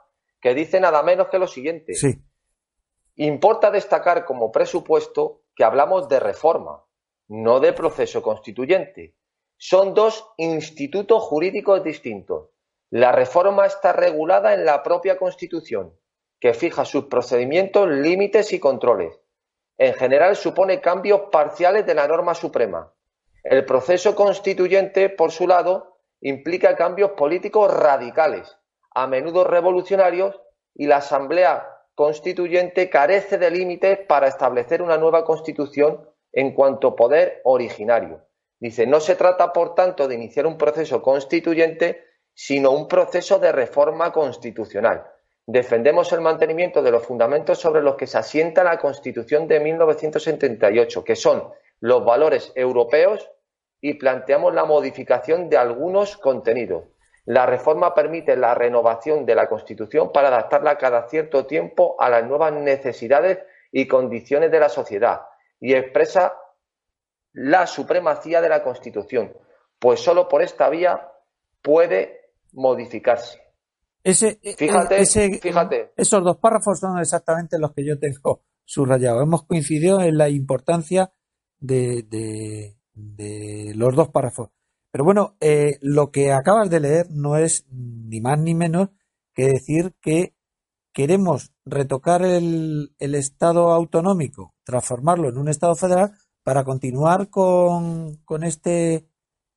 que 0.42 0.53
dice 0.53 0.79
nada 0.79 1.03
menos 1.03 1.29
que 1.29 1.38
lo 1.38 1.46
siguiente. 1.46 1.94
Sí. 1.94 2.22
Importa 3.16 3.70
destacar 3.70 4.26
como 4.26 4.53
presupuesto 4.53 5.44
que 5.57 5.64
hablamos 5.64 6.07
de 6.11 6.20
reforma, 6.20 6.85
no 7.29 7.59
de 7.59 7.72
proceso 7.72 8.22
constituyente. 8.22 9.16
Son 9.57 9.94
dos 9.94 10.31
institutos 10.37 11.22
jurídicos 11.22 11.83
distintos. 11.83 12.50
La 12.90 13.11
reforma 13.11 13.64
está 13.64 13.94
regulada 13.94 14.53
en 14.53 14.66
la 14.66 14.83
propia 14.83 15.16
Constitución, 15.16 15.98
que 16.40 16.53
fija 16.53 16.85
sus 16.85 17.07
procedimientos, 17.07 17.88
límites 17.88 18.53
y 18.53 18.61
controles. 18.61 19.18
En 19.79 19.94
general 19.94 20.37
supone 20.37 20.83
cambios 20.83 21.22
parciales 21.33 21.87
de 21.87 21.94
la 21.94 22.07
norma 22.07 22.35
suprema. 22.35 22.92
El 23.42 23.64
proceso 23.64 24.14
constituyente, 24.14 25.09
por 25.09 25.33
su 25.33 25.46
lado, 25.46 25.89
implica 26.20 26.76
cambios 26.76 27.12
políticos 27.12 27.72
radicales, 27.72 28.56
a 28.94 29.06
menudo 29.06 29.44
revolucionarios, 29.44 30.40
y 30.74 30.87
la 30.87 30.96
Asamblea 30.96 31.66
Constituyente 31.94 32.88
carece 32.88 33.37
de 33.38 33.50
límites 33.50 33.98
para 34.06 34.28
establecer 34.28 34.83
una 34.83 34.96
nueva 34.96 35.24
Constitución 35.24 36.09
en 36.33 36.54
cuanto 36.54 36.96
poder 36.96 37.40
originario. 37.44 38.24
Dice, 38.59 38.87
no 38.87 39.00
se 39.00 39.16
trata, 39.16 39.52
por 39.52 39.74
tanto, 39.74 40.06
de 40.06 40.14
iniciar 40.14 40.46
un 40.46 40.59
proceso 40.59 41.02
constituyente, 41.02 42.04
sino 42.35 42.70
un 42.70 42.88
proceso 42.88 43.38
de 43.38 43.52
reforma 43.52 44.12
constitucional. 44.12 45.06
Defendemos 45.46 46.12
el 46.12 46.20
mantenimiento 46.20 46.83
de 46.83 46.90
los 46.90 47.04
fundamentos 47.04 47.59
sobre 47.59 47.83
los 47.83 47.96
que 47.96 48.06
se 48.06 48.18
asienta 48.18 48.62
la 48.62 48.78
Constitución 48.78 49.48
de 49.48 49.61
1978, 49.61 51.02
que 51.02 51.16
son 51.16 51.50
los 51.80 52.04
valores 52.04 52.52
europeos 52.54 53.30
y 53.81 53.95
planteamos 53.95 54.55
la 54.55 54.64
modificación 54.64 55.49
de 55.49 55.57
algunos 55.57 56.16
contenidos. 56.16 56.85
La 57.25 57.47
reforma 57.47 57.95
permite 57.95 58.37
la 58.37 58.55
renovación 58.55 59.25
de 59.25 59.35
la 59.35 59.49
Constitución 59.49 60.11
para 60.12 60.29
adaptarla 60.29 60.79
cada 60.79 61.09
cierto 61.09 61.47
tiempo 61.47 61.97
a 62.01 62.09
las 62.09 62.27
nuevas 62.27 62.53
necesidades 62.53 63.38
y 63.73 63.87
condiciones 63.87 64.51
de 64.51 64.61
la 64.61 64.69
sociedad 64.69 65.21
y 65.61 65.75
expresa 65.75 66.35
la 67.33 67.66
supremacía 67.66 68.40
de 68.40 68.49
la 68.49 68.62
Constitución, 68.62 69.33
pues 69.79 70.01
solo 70.01 70.29
por 70.29 70.43
esta 70.43 70.69
vía 70.69 71.09
puede 71.62 72.33
modificarse. 72.53 73.38
Ese, 74.03 74.40
e, 74.43 74.55
fíjate, 74.55 75.05
fíjate. 75.40 75.93
Esos 75.97 76.25
dos 76.25 76.38
párrafos 76.38 76.81
son 76.81 76.99
exactamente 76.99 77.59
los 77.59 77.73
que 77.73 77.85
yo 77.85 77.99
tengo 77.99 78.43
subrayados. 78.64 79.23
Hemos 79.23 79.45
coincidido 79.45 80.01
en 80.01 80.16
la 80.16 80.29
importancia 80.29 81.12
de, 81.59 82.03
de, 82.09 82.77
los 83.74 83.94
dos 83.94 84.08
párrafos. 84.08 84.50
Pero 84.92 85.04
bueno, 85.04 85.36
eh, 85.40 85.78
lo 85.80 86.10
que 86.10 86.32
acabas 86.32 86.68
de 86.68 86.80
leer 86.80 87.06
no 87.10 87.36
es 87.36 87.64
ni 87.70 88.20
más 88.20 88.38
ni 88.38 88.54
menos 88.54 88.88
que 89.34 89.46
decir 89.46 89.94
que 90.00 90.34
queremos 90.92 91.52
retocar 91.64 92.22
el, 92.24 92.90
Estado 92.98 93.70
autonómico, 93.70 94.54
transformarlo 94.64 95.28
en 95.28 95.38
un 95.38 95.48
Estado 95.48 95.76
federal 95.76 96.12
para 96.42 96.64
continuar 96.64 97.30
con, 97.30 98.16
con 98.24 98.44
este 98.44 99.06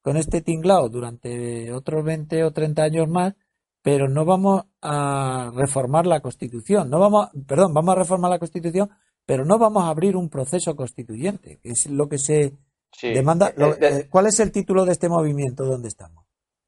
con 0.03 0.17
este 0.17 0.41
tinglao 0.41 0.89
durante 0.89 1.71
otros 1.71 2.03
20 2.03 2.43
o 2.43 2.51
30 2.51 2.83
años 2.83 3.07
más, 3.07 3.35
pero 3.81 4.09
no 4.09 4.25
vamos 4.25 4.63
a 4.81 5.49
reformar 5.55 6.05
la 6.05 6.19
Constitución, 6.19 6.89
no 6.89 6.99
vamos, 6.99 7.29
perdón, 7.47 7.73
vamos 7.73 7.93
a 7.93 7.99
reformar 7.99 8.29
la 8.29 8.39
Constitución, 8.39 8.89
pero 9.25 9.45
no 9.45 9.57
vamos 9.57 9.83
a 9.83 9.87
abrir 9.87 10.17
un 10.17 10.29
proceso 10.29 10.75
constituyente, 10.75 11.61
es 11.63 11.89
lo 11.89 12.09
que 12.09 12.17
se 12.17 12.57
demanda. 13.01 13.49
Eh, 13.49 13.77
eh, 13.81 14.07
¿Cuál 14.09 14.27
es 14.27 14.39
el 14.39 14.51
título 14.51 14.85
de 14.85 14.91
este 14.93 15.09
movimiento? 15.09 15.63
¿Dónde 15.63 15.87
estamos? 15.87 16.25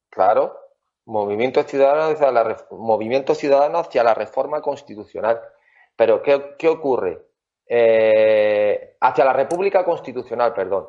Claro, 0.10 0.58
Movimiento 1.06 1.64
Ciudadano 1.64 2.14
hacia 2.14 2.32
la, 2.32 2.66
Movimiento 2.72 3.36
Ciudadano 3.36 3.80
hacia 3.80 4.04
la 4.04 4.14
reforma 4.14 4.62
constitucional. 4.62 5.40
Pero, 5.96 6.22
¿qué, 6.22 6.68
ocurre? 6.68 7.22
Eh, 7.68 8.98
hacia 9.00 9.26
la 9.26 9.34
República 9.34 9.86
Constitucional, 9.86 10.54
perdón. 10.54 10.88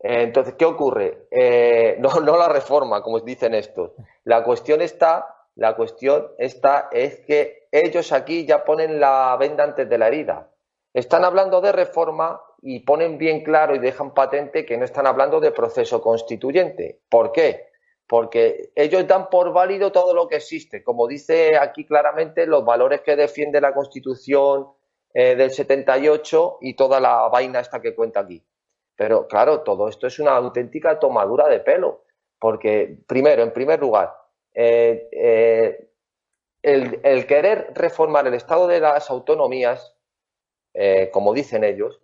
Eh, 0.00 0.22
entonces, 0.22 0.54
¿qué 0.54 0.64
ocurre? 0.64 1.26
Eh, 1.30 1.96
no, 2.00 2.20
no 2.20 2.36
la 2.36 2.48
reforma, 2.48 3.02
como 3.02 3.20
dicen 3.20 3.54
estos. 3.54 3.92
La 4.24 4.42
cuestión 4.42 4.82
está, 4.82 5.26
la 5.54 5.74
cuestión 5.76 6.28
está, 6.38 6.88
es 6.90 7.20
que 7.20 7.68
ellos 7.70 8.12
aquí 8.12 8.46
ya 8.46 8.64
ponen 8.64 9.00
la 9.00 9.36
venda 9.38 9.64
antes 9.64 9.88
de 9.88 9.98
la 9.98 10.08
herida. 10.08 10.50
Están 10.92 11.24
hablando 11.24 11.60
de 11.60 11.72
reforma 11.72 12.40
y 12.62 12.80
ponen 12.80 13.18
bien 13.18 13.42
claro 13.44 13.74
y 13.74 13.78
dejan 13.78 14.14
patente 14.14 14.64
que 14.64 14.76
no 14.76 14.84
están 14.84 15.06
hablando 15.06 15.40
de 15.40 15.52
proceso 15.52 16.00
constituyente. 16.00 17.00
¿Por 17.08 17.32
qué? 17.32 17.66
porque 18.06 18.70
ellos 18.74 19.06
dan 19.06 19.28
por 19.28 19.52
válido 19.52 19.90
todo 19.92 20.14
lo 20.14 20.28
que 20.28 20.36
existe. 20.36 20.82
Como 20.84 21.08
dice 21.08 21.56
aquí 21.56 21.84
claramente, 21.84 22.46
los 22.46 22.64
valores 22.64 23.00
que 23.00 23.16
defiende 23.16 23.60
la 23.60 23.74
Constitución 23.74 24.68
eh, 25.12 25.34
del 25.34 25.50
78 25.50 26.58
y 26.60 26.74
toda 26.74 27.00
la 27.00 27.28
vaina 27.28 27.60
esta 27.60 27.80
que 27.80 27.94
cuenta 27.94 28.20
aquí. 28.20 28.44
Pero 28.96 29.26
claro, 29.26 29.62
todo 29.62 29.88
esto 29.88 30.06
es 30.06 30.18
una 30.18 30.36
auténtica 30.36 30.98
tomadura 30.98 31.48
de 31.48 31.60
pelo, 31.60 32.04
porque 32.38 32.98
primero, 33.06 33.42
en 33.42 33.52
primer 33.52 33.80
lugar, 33.80 34.14
eh, 34.54 35.08
eh, 35.12 35.90
el, 36.62 37.26
querer 37.26 37.72
reformar 37.74 38.26
el 38.26 38.34
estado 38.34 38.66
de 38.66 38.80
las 38.80 39.10
autonomías, 39.10 39.94
como 41.10 41.32
dicen 41.32 41.64
ellos, 41.64 42.02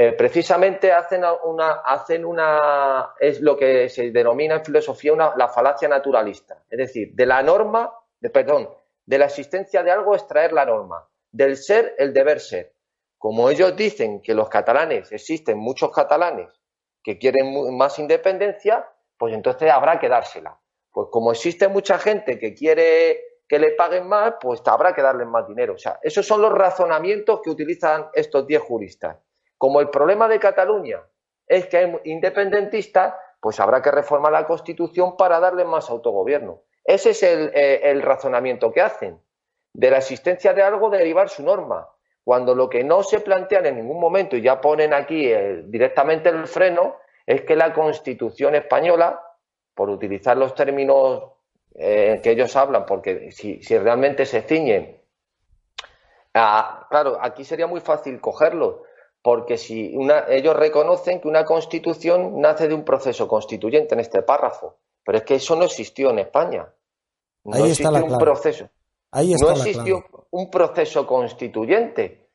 eh, 0.00 0.12
precisamente 0.12 0.92
hacen 0.92 1.24
una, 1.42 1.80
hacen 1.84 2.24
una, 2.24 3.14
es 3.18 3.40
lo 3.40 3.56
que 3.56 3.88
se 3.88 4.12
denomina 4.12 4.54
en 4.54 4.64
filosofía 4.64 5.12
una, 5.12 5.34
la 5.36 5.48
falacia 5.48 5.88
naturalista. 5.88 6.62
Es 6.70 6.78
decir, 6.78 7.14
de 7.14 7.26
la 7.26 7.42
norma, 7.42 7.92
de, 8.20 8.30
perdón, 8.30 8.70
de 9.04 9.18
la 9.18 9.24
existencia 9.24 9.82
de 9.82 9.90
algo 9.90 10.14
extraer 10.14 10.52
la 10.52 10.64
norma, 10.64 11.04
del 11.32 11.56
ser 11.56 11.96
el 11.98 12.12
deber 12.12 12.38
ser. 12.38 12.74
Como 13.18 13.50
ellos 13.50 13.74
dicen 13.74 14.22
que 14.22 14.34
los 14.34 14.48
catalanes, 14.48 15.10
existen 15.10 15.58
muchos 15.58 15.90
catalanes 15.90 16.48
que 17.02 17.18
quieren 17.18 17.76
más 17.76 17.98
independencia, 17.98 18.88
pues 19.16 19.34
entonces 19.34 19.68
habrá 19.68 19.98
que 19.98 20.08
dársela. 20.08 20.60
Pues 20.92 21.08
como 21.10 21.32
existe 21.32 21.66
mucha 21.66 21.98
gente 21.98 22.38
que 22.38 22.54
quiere 22.54 23.20
que 23.48 23.58
le 23.58 23.72
paguen 23.72 24.06
más, 24.06 24.34
pues 24.40 24.62
habrá 24.66 24.94
que 24.94 25.02
darles 25.02 25.26
más 25.26 25.48
dinero. 25.48 25.74
O 25.74 25.78
sea, 25.78 25.98
esos 26.02 26.24
son 26.24 26.40
los 26.40 26.52
razonamientos 26.52 27.40
que 27.42 27.50
utilizan 27.50 28.10
estos 28.14 28.46
diez 28.46 28.62
juristas. 28.62 29.16
Como 29.58 29.80
el 29.80 29.90
problema 29.90 30.28
de 30.28 30.38
Cataluña 30.38 31.02
es 31.46 31.66
que 31.66 31.78
hay 31.78 32.00
independentistas, 32.04 33.14
pues 33.40 33.58
habrá 33.60 33.82
que 33.82 33.90
reformar 33.90 34.32
la 34.32 34.46
Constitución 34.46 35.16
para 35.16 35.40
darle 35.40 35.64
más 35.64 35.90
autogobierno. 35.90 36.62
Ese 36.84 37.10
es 37.10 37.22
el, 37.22 37.50
eh, 37.54 38.00
razonamiento 38.02 38.72
que 38.72 38.80
hacen. 38.80 39.20
De 39.74 39.90
la 39.90 39.98
existencia 39.98 40.54
de 40.54 40.62
algo 40.62 40.90
derivar 40.90 41.28
su 41.28 41.42
norma. 41.42 41.88
Cuando 42.24 42.54
lo 42.54 42.68
que 42.68 42.84
no 42.84 43.02
se 43.02 43.20
plantean 43.20 43.66
en 43.66 43.76
ningún 43.76 44.00
momento, 44.00 44.36
y 44.36 44.42
ya 44.42 44.60
ponen 44.60 44.92
aquí 44.94 45.30
eh, 45.30 45.62
directamente 45.66 46.28
el 46.28 46.46
freno, 46.46 46.96
es 47.26 47.42
que 47.42 47.56
la 47.56 47.72
Constitución 47.72 48.54
española, 48.54 49.22
por 49.74 49.90
utilizar 49.90 50.36
los 50.36 50.54
términos 50.54 51.24
eh, 51.74 52.20
que 52.22 52.30
ellos 52.30 52.54
hablan, 52.56 52.86
porque 52.86 53.30
si, 53.32 53.60
realmente 53.78 54.26
se 54.26 54.42
ciñen, 54.42 55.00
claro, 56.32 57.18
aquí 57.20 57.44
sería 57.44 57.66
muy 57.66 57.80
fácil 57.80 58.20
cogerlo, 58.20 58.84
porque 59.28 59.58
si 59.58 59.94
ellos 60.28 60.56
reconocen 60.56 61.20
que 61.20 61.28
una 61.28 61.44
constitución 61.44 62.40
nace 62.40 62.66
de 62.66 62.72
un 62.72 62.82
proceso 62.82 63.28
constituyente 63.28 63.94
en 63.94 64.00
este 64.00 64.22
párrafo, 64.22 64.76
pero 65.04 65.18
es 65.18 65.24
que 65.24 65.34
eso 65.34 65.54
no 65.54 65.66
existió 65.66 66.08
en 66.08 66.20
España. 66.20 66.66
No 67.44 67.54
Ahí 67.54 67.64
existió 67.64 68.06
un 68.06 68.16
proceso. 68.16 68.70
no 69.12 69.50
existió 69.50 70.02
un 70.30 70.50
proceso 70.50 71.06
constituyente. 71.06 72.30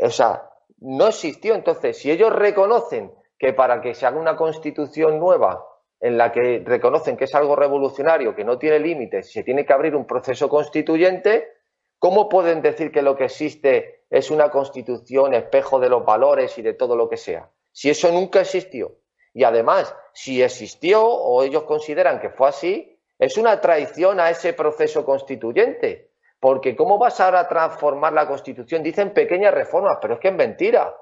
O 0.00 0.10
sea, 0.10 0.50
no 0.78 1.06
existió. 1.06 1.54
Entonces, 1.54 1.96
si 1.96 2.10
ellos 2.10 2.32
reconocen 2.32 3.14
que 3.38 3.52
para 3.52 3.80
que 3.80 3.94
se 3.94 4.04
haga 4.04 4.18
una 4.18 4.34
constitución 4.34 5.20
nueva 5.20 5.64
en 6.00 6.18
la 6.18 6.32
que 6.32 6.60
reconocen 6.66 7.16
que 7.16 7.26
es 7.26 7.34
algo 7.36 7.54
revolucionario, 7.54 8.34
que 8.34 8.42
no 8.42 8.58
tiene 8.58 8.80
límites, 8.80 9.30
se 9.30 9.44
tiene 9.44 9.64
que 9.64 9.74
abrir 9.74 9.94
un 9.94 10.08
proceso 10.08 10.48
constituyente, 10.48 11.46
¿cómo 12.00 12.28
pueden 12.28 12.62
decir 12.62 12.90
que 12.90 13.02
lo 13.02 13.14
que 13.14 13.26
existe 13.26 14.01
es 14.12 14.30
una 14.30 14.50
constitución 14.50 15.32
espejo 15.32 15.80
de 15.80 15.88
los 15.88 16.04
valores 16.04 16.58
y 16.58 16.62
de 16.62 16.74
todo 16.74 16.96
lo 16.96 17.08
que 17.08 17.16
sea. 17.16 17.48
Si 17.72 17.88
eso 17.88 18.12
nunca 18.12 18.42
existió. 18.42 18.98
Y 19.32 19.42
además, 19.42 19.96
si 20.12 20.42
existió 20.42 21.02
o 21.02 21.42
ellos 21.42 21.62
consideran 21.62 22.20
que 22.20 22.28
fue 22.28 22.50
así, 22.50 23.00
es 23.18 23.38
una 23.38 23.58
traición 23.62 24.20
a 24.20 24.28
ese 24.28 24.52
proceso 24.52 25.06
constituyente. 25.06 26.10
Porque 26.38 26.76
¿cómo 26.76 26.98
vas 26.98 27.20
ahora 27.20 27.40
a 27.40 27.48
transformar 27.48 28.12
la 28.12 28.28
constitución? 28.28 28.82
Dicen 28.82 29.14
pequeñas 29.14 29.54
reformas, 29.54 29.96
pero 30.02 30.14
es 30.14 30.20
que 30.20 30.28
es 30.28 30.34
mentira. 30.34 30.94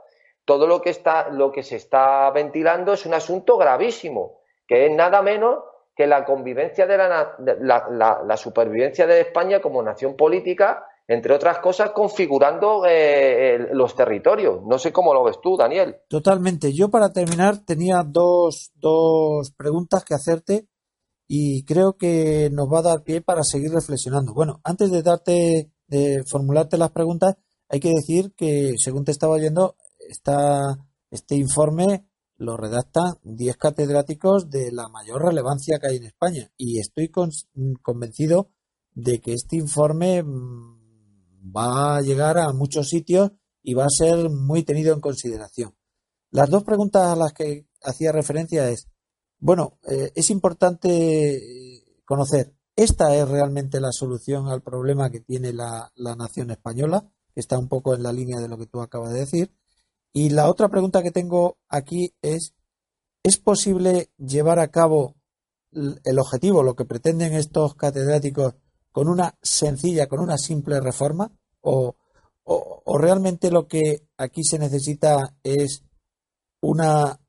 Todo 0.44 0.68
lo 0.68 0.80
que, 0.80 0.90
está, 0.90 1.30
lo 1.30 1.50
que 1.50 1.64
se 1.64 1.76
está 1.76 2.30
ventilando 2.30 2.92
es 2.92 3.06
un 3.06 3.14
asunto 3.14 3.56
gravísimo, 3.56 4.42
que 4.68 4.86
es 4.86 4.92
nada 4.92 5.20
menos 5.20 5.64
que 5.96 6.06
la 6.06 6.24
convivencia 6.24 6.86
de 6.86 6.96
la, 6.96 7.36
la 8.24 8.36
supervivencia 8.36 9.08
de 9.08 9.20
España 9.20 9.60
como 9.60 9.82
nación 9.82 10.16
política 10.16 10.86
entre 11.10 11.34
otras 11.34 11.58
cosas, 11.58 11.90
configurando 11.90 12.84
eh, 12.86 13.70
los 13.72 13.96
territorios. 13.96 14.60
No 14.64 14.78
sé 14.78 14.92
cómo 14.92 15.12
lo 15.12 15.24
ves 15.24 15.40
tú, 15.42 15.56
Daniel. 15.56 15.96
Totalmente. 16.08 16.72
Yo 16.72 16.88
para 16.88 17.12
terminar 17.12 17.58
tenía 17.64 18.04
dos, 18.06 18.70
dos 18.76 19.50
preguntas 19.56 20.04
que 20.04 20.14
hacerte 20.14 20.68
y 21.26 21.64
creo 21.64 21.96
que 21.96 22.48
nos 22.52 22.68
va 22.72 22.78
a 22.78 22.82
dar 22.82 23.02
pie 23.02 23.22
para 23.22 23.42
seguir 23.42 23.72
reflexionando. 23.72 24.32
Bueno, 24.32 24.60
antes 24.62 24.92
de 24.92 25.02
darte, 25.02 25.72
de 25.88 26.22
formularte 26.30 26.78
las 26.78 26.92
preguntas, 26.92 27.34
hay 27.68 27.80
que 27.80 27.92
decir 27.92 28.32
que, 28.36 28.74
según 28.78 29.04
te 29.04 29.10
estaba 29.10 29.34
oyendo, 29.34 29.74
este 31.10 31.34
informe 31.34 32.06
lo 32.36 32.56
redactan 32.56 33.14
10 33.24 33.56
catedráticos 33.56 34.48
de 34.48 34.70
la 34.70 34.88
mayor 34.88 35.24
relevancia 35.24 35.80
que 35.80 35.88
hay 35.88 35.96
en 35.96 36.04
España 36.04 36.52
y 36.56 36.78
estoy 36.78 37.10
convencido 37.82 38.50
de 38.94 39.20
que 39.20 39.34
este 39.34 39.56
informe 39.56 40.22
mm, 40.22 40.79
va 41.40 41.96
a 41.96 42.02
llegar 42.02 42.38
a 42.38 42.52
muchos 42.52 42.88
sitios 42.88 43.32
y 43.62 43.74
va 43.74 43.84
a 43.84 43.90
ser 43.90 44.30
muy 44.30 44.62
tenido 44.62 44.94
en 44.94 45.00
consideración. 45.00 45.74
Las 46.30 46.48
dos 46.48 46.64
preguntas 46.64 47.06
a 47.06 47.16
las 47.16 47.32
que 47.32 47.66
hacía 47.82 48.12
referencia 48.12 48.68
es, 48.68 48.88
bueno, 49.38 49.78
eh, 49.88 50.12
es 50.14 50.30
importante 50.30 51.36
eh, 51.36 52.02
conocer, 52.04 52.54
¿esta 52.76 53.14
es 53.14 53.28
realmente 53.28 53.80
la 53.80 53.92
solución 53.92 54.48
al 54.48 54.62
problema 54.62 55.10
que 55.10 55.20
tiene 55.20 55.52
la, 55.52 55.90
la 55.96 56.14
nación 56.14 56.50
española? 56.50 57.10
Que 57.34 57.40
está 57.40 57.58
un 57.58 57.68
poco 57.68 57.94
en 57.94 58.02
la 58.02 58.12
línea 58.12 58.40
de 58.40 58.48
lo 58.48 58.58
que 58.58 58.66
tú 58.66 58.80
acabas 58.80 59.12
de 59.12 59.20
decir. 59.20 59.54
Y 60.12 60.30
la 60.30 60.48
otra 60.48 60.68
pregunta 60.68 61.02
que 61.02 61.10
tengo 61.10 61.58
aquí 61.68 62.14
es, 62.22 62.54
¿es 63.22 63.38
posible 63.38 64.10
llevar 64.18 64.58
a 64.58 64.68
cabo 64.68 65.16
el 65.72 66.18
objetivo, 66.18 66.62
lo 66.62 66.74
que 66.74 66.84
pretenden 66.84 67.32
estos 67.34 67.74
catedráticos 67.74 68.54
con 68.92 69.08
una 69.08 69.34
sencilla, 69.42 70.06
con 70.06 70.20
una 70.20 70.38
simple 70.38 70.80
reforma? 70.80 71.30
¿O, 71.62 71.96
o, 72.44 72.98
realmente 72.98 73.50
lo 73.50 73.68
que 73.68 74.08
aquí 74.16 74.42
se 74.42 74.58
necesita 74.58 75.36
es 75.44 75.84
una, 76.60 77.20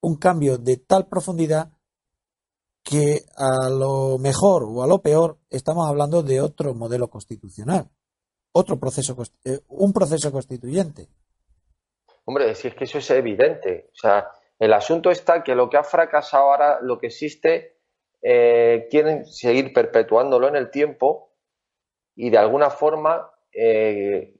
un 0.00 0.16
cambio 0.16 0.58
de 0.58 0.78
tal 0.78 1.06
profundidad 1.06 1.70
que 2.82 3.24
a 3.36 3.68
lo 3.68 4.18
mejor 4.18 4.64
o 4.64 4.82
a 4.82 4.86
lo 4.86 5.00
peor 5.00 5.38
estamos 5.48 5.88
hablando 5.88 6.22
de 6.22 6.40
otro 6.40 6.74
modelo 6.74 7.08
constitucional, 7.08 7.88
otro 8.52 8.78
proceso, 8.78 9.16
eh, 9.44 9.60
un 9.68 9.92
proceso 9.92 10.32
constituyente. 10.32 11.08
Hombre, 12.24 12.54
si 12.54 12.68
es 12.68 12.74
que 12.74 12.84
eso 12.84 12.98
es 12.98 13.10
evidente. 13.10 13.90
O 13.92 13.96
sea, 13.96 14.28
el 14.58 14.72
asunto 14.72 15.10
está 15.10 15.42
que 15.42 15.54
lo 15.54 15.68
que 15.68 15.76
ha 15.76 15.84
fracasado 15.84 16.44
ahora, 16.44 16.78
lo 16.80 16.98
que 16.98 17.08
existe, 17.08 17.73
eh, 18.26 18.88
quieren 18.90 19.26
seguir 19.26 19.74
perpetuándolo 19.74 20.48
en 20.48 20.56
el 20.56 20.70
tiempo 20.70 21.34
y 22.16 22.30
de 22.30 22.38
alguna 22.38 22.70
forma, 22.70 23.30
eh, 23.52 24.34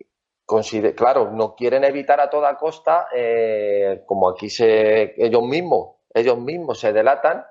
claro, 0.96 1.30
no 1.32 1.54
quieren 1.54 1.84
evitar 1.84 2.18
a 2.18 2.30
toda 2.30 2.56
costa, 2.56 3.08
eh, 3.14 4.02
como 4.06 4.30
aquí 4.30 4.48
se, 4.48 5.14
ellos 5.22 5.42
mismos, 5.42 5.96
ellos 6.14 6.38
mismos 6.38 6.80
se 6.80 6.94
delatan, 6.94 7.44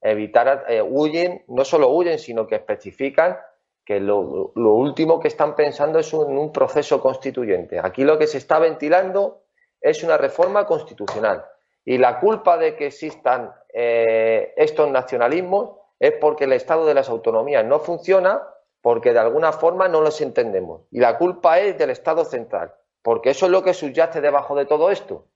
evitar, 0.00 0.64
eh, 0.68 0.80
huyen, 0.80 1.44
no 1.48 1.64
solo 1.64 1.88
huyen, 1.88 2.20
sino 2.20 2.46
que 2.46 2.54
especifican 2.54 3.36
que 3.84 3.98
lo, 3.98 4.52
último 4.54 5.18
que 5.18 5.26
están 5.26 5.56
pensando 5.56 5.98
es 5.98 6.12
un 6.12 6.52
proceso 6.52 7.00
constituyente. 7.00 7.80
Aquí 7.82 8.04
lo 8.04 8.16
que 8.16 8.28
se 8.28 8.38
está 8.38 8.60
ventilando 8.60 9.42
es 9.80 10.04
una 10.04 10.16
reforma 10.16 10.64
constitucional. 10.66 11.44
Y 11.84 11.98
la 11.98 12.20
culpa 12.20 12.56
de 12.56 12.76
que 12.76 12.86
existan 12.86 13.52
estos 13.72 14.90
nacionalismos 14.90 15.79
es 16.00 16.12
porque 16.12 16.44
el 16.44 16.54
Estado 16.54 16.86
de 16.86 16.94
las 16.94 17.08
autonomías 17.10 17.64
no 17.64 17.78
funciona 17.78 18.42
porque 18.80 19.12
de 19.12 19.18
alguna 19.18 19.52
forma 19.52 19.86
no 19.86 20.00
los 20.00 20.20
entendemos. 20.22 20.82
Y 20.90 20.98
la 20.98 21.18
culpa 21.18 21.60
es 21.60 21.76
del 21.76 21.90
Estado 21.90 22.24
central, 22.24 22.74
porque 23.02 23.30
eso 23.30 23.46
es 23.46 23.52
lo 23.52 23.62
que 23.62 23.74
subyace 23.74 24.22
debajo 24.22 24.56
de 24.56 24.64
todo 24.64 24.90
esto. 24.90 25.26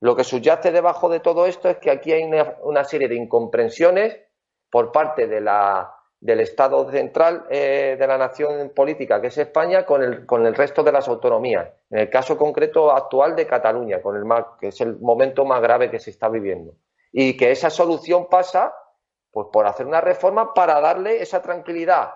Lo 0.00 0.14
que 0.14 0.24
subyace 0.24 0.70
debajo 0.70 1.08
de 1.08 1.20
todo 1.20 1.46
esto 1.46 1.68
es 1.70 1.78
que 1.78 1.90
aquí 1.90 2.12
hay 2.12 2.22
una, 2.62 2.84
serie 2.84 3.08
de 3.08 3.16
incomprensiones 3.16 4.18
por 4.70 4.92
parte 4.92 5.26
de 5.26 5.40
la, 5.40 5.94
del 6.20 6.40
Estado 6.40 6.90
central 6.90 7.46
eh, 7.48 7.96
de 7.98 8.06
la 8.06 8.18
nación 8.18 8.72
política, 8.74 9.20
que 9.20 9.28
es 9.28 9.38
España, 9.38 9.86
con 9.86 10.02
el, 10.02 10.26
con 10.26 10.44
el 10.44 10.54
resto 10.54 10.82
de 10.82 10.92
las 10.92 11.08
autonomías. 11.08 11.68
En 11.90 12.00
el 12.00 12.10
caso 12.10 12.36
concreto 12.36 12.92
actual 12.92 13.34
de 13.36 13.46
Cataluña, 13.46 14.02
con 14.02 14.16
el 14.16 14.24
que 14.58 14.68
es 14.68 14.80
el 14.82 14.98
momento 14.98 15.46
más 15.46 15.62
grave 15.62 15.90
que 15.90 15.98
se 15.98 16.10
está 16.10 16.28
viviendo. 16.28 16.74
Y 17.12 17.36
que 17.36 17.50
esa 17.50 17.70
solución 17.70 18.28
pasa 18.30 18.74
pues, 19.30 19.48
por 19.52 19.66
hacer 19.66 19.86
una 19.86 20.00
reforma 20.00 20.54
para 20.54 20.80
darle 20.80 21.22
esa 21.22 21.42
tranquilidad 21.42 22.12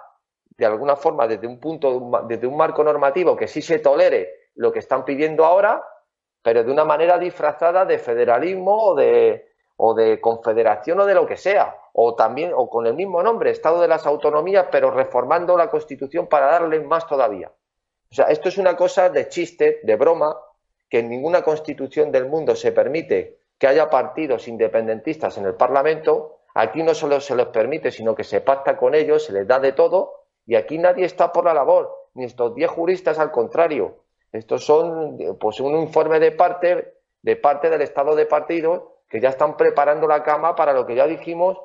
de 0.56 0.66
alguna 0.66 0.96
forma 0.96 1.26
desde 1.26 1.46
un 1.46 1.58
punto, 1.58 2.22
desde 2.28 2.46
un 2.46 2.56
marco 2.56 2.84
normativo 2.84 3.36
que 3.36 3.48
sí 3.48 3.60
se 3.60 3.80
tolere 3.80 4.50
lo 4.54 4.72
que 4.72 4.78
están 4.78 5.04
pidiendo 5.04 5.44
ahora, 5.44 5.82
pero 6.42 6.62
de 6.62 6.70
una 6.70 6.84
manera 6.84 7.18
disfrazada 7.18 7.84
de 7.84 7.98
federalismo 7.98 8.76
o 8.76 8.94
de, 8.94 9.48
o 9.76 9.94
de 9.94 10.20
confederación 10.20 11.00
o 11.00 11.06
de 11.06 11.14
lo 11.14 11.26
que 11.26 11.36
sea, 11.36 11.76
o 11.92 12.14
también, 12.14 12.52
o 12.54 12.68
con 12.68 12.86
el 12.86 12.94
mismo 12.94 13.22
nombre, 13.22 13.50
Estado 13.50 13.80
de 13.80 13.88
las 13.88 14.06
Autonomías, 14.06 14.66
pero 14.70 14.90
reformando 14.90 15.56
la 15.56 15.68
Constitución 15.68 16.28
para 16.28 16.46
darle 16.46 16.80
más 16.80 17.06
todavía. 17.06 17.50
O 18.10 18.14
sea, 18.14 18.26
esto 18.26 18.48
es 18.48 18.58
una 18.58 18.76
cosa 18.76 19.08
de 19.08 19.28
chiste, 19.28 19.80
de 19.82 19.96
broma, 19.96 20.36
que 20.88 21.00
en 21.00 21.08
ninguna 21.08 21.42
constitución 21.42 22.12
del 22.12 22.26
mundo 22.26 22.54
se 22.54 22.70
permite 22.70 23.40
que 23.58 23.66
haya 23.66 23.90
partidos 23.90 24.46
independentistas 24.46 25.36
en 25.38 25.46
el 25.46 25.54
Parlamento. 25.54 26.42
Aquí 26.55 26.82
no 26.84 26.94
solo 26.94 27.20
se 27.20 27.34
les 27.34 27.46
permite, 27.46 27.90
sino 27.90 28.14
que 28.14 28.22
se 28.24 28.40
pacta 28.40 28.76
con 28.76 28.94
ellos, 28.94 29.24
se 29.24 29.32
les 29.32 29.46
da 29.46 29.59
de 29.59 29.72
todo 29.72 30.12
y 30.46 30.55
aquí 30.55 30.78
nadie 30.78 31.05
está 31.05 31.32
por 31.32 31.44
la 31.44 31.55
labor, 31.55 31.90
ni 32.14 32.24
estos 32.24 32.55
diez 32.55 32.70
juristas, 32.70 33.18
al 33.18 33.32
contrario. 33.32 34.05
Estos 34.32 34.64
son 34.64 35.18
pues 35.40 35.61
un 35.61 35.76
informe 35.76 36.20
de 36.20 36.32
parte, 36.32 36.94
de 37.22 37.36
parte 37.36 37.70
del 37.70 37.82
Estado 37.82 38.14
de 38.14 38.26
partido 38.26 39.00
que 39.09 39.20
ya 39.20 39.28
están 39.30 39.57
preparando 39.57 40.07
la 40.07 40.22
cama 40.22 40.55
para 40.55 40.72
lo 40.72 40.86
que 40.86 40.96
ya 40.96 41.07
dijimos 41.07 41.59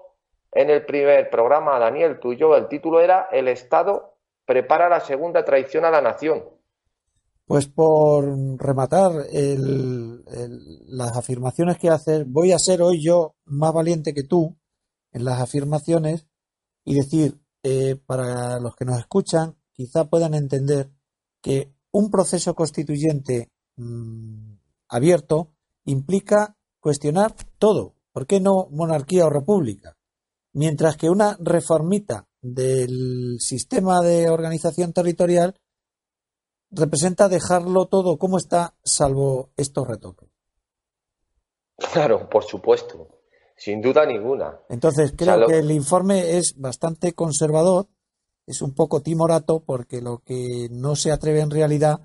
en 0.51 0.69
el 0.69 0.85
primer 0.85 1.29
programa, 1.29 1.77
Daniel, 1.79 2.19
tú 2.19 2.33
y 2.33 2.37
yo. 2.37 2.55
El 2.55 2.67
título 2.67 2.99
era 2.99 3.27
El 3.31 3.47
Estado 3.47 4.15
prepara 4.45 4.89
la 4.89 4.99
segunda 4.99 5.45
traición 5.45 5.85
a 5.85 5.91
la 5.91 6.01
nación. 6.01 6.43
Pues 7.45 7.67
por 7.67 8.25
rematar 8.57 9.11
las 10.87 11.17
afirmaciones 11.17 11.77
que 11.77 11.89
haces, 11.89 12.23
voy 12.27 12.51
a 12.51 12.59
ser 12.59 12.81
hoy 12.81 13.03
yo 13.03 13.35
más 13.45 13.73
valiente 13.73 14.13
que 14.13 14.23
tú 14.23 14.59
en 15.12 15.26
las 15.26 15.39
afirmaciones 15.39 16.28
y 16.84 16.95
decir, 16.95 17.39
eh, 17.64 17.95
para 18.05 18.60
los 18.60 18.76
que 18.76 18.86
nos 18.86 18.99
escuchan, 18.99 19.57
quizá 19.74 20.10
puedan 20.10 20.34
entender 20.34 20.91
que 21.41 21.74
un 21.91 22.10
proceso 22.12 22.53
constituyente 22.53 23.51
mm, 23.78 24.53
abierto 24.89 25.53
implica 25.86 26.57
cuestionar 26.80 27.36
todo. 27.57 27.95
¿Por 28.12 28.28
qué 28.28 28.39
no 28.39 28.68
monarquía 28.72 29.26
o 29.26 29.30
república? 29.30 29.97
Mientras 30.53 30.97
que 30.97 31.10
una 31.10 31.38
reformita 31.39 32.28
del 32.41 33.38
sistema 33.39 34.01
de 34.01 34.30
organización 34.30 34.93
territorial 34.93 35.55
representa 36.72 37.30
dejarlo 37.30 37.88
todo 37.88 38.18
como 38.18 38.38
está, 38.38 38.76
salvo 38.84 39.51
estos 39.57 39.88
retoques. 39.88 40.30
Claro, 41.93 42.30
por 42.30 42.43
supuesto, 42.43 43.18
sin 43.60 43.82
duda 43.82 44.05
ninguna. 44.05 44.57
Entonces, 44.70 45.14
creo 45.16 45.45
que 45.45 45.60
el 45.60 45.70
informe 45.70 46.38
es 46.38 46.55
bastante 46.57 47.14
conservador, 47.14 47.88
es 48.47 48.62
un 48.62 48.74
poco 48.74 49.01
timorato, 49.01 49.60
porque 49.60 50.01
lo 50.01 50.20
que 50.20 50.70
no 50.72 50.95
se 50.95 51.12
atreve 51.12 51.41
en 51.41 51.51
realidad 51.51 51.99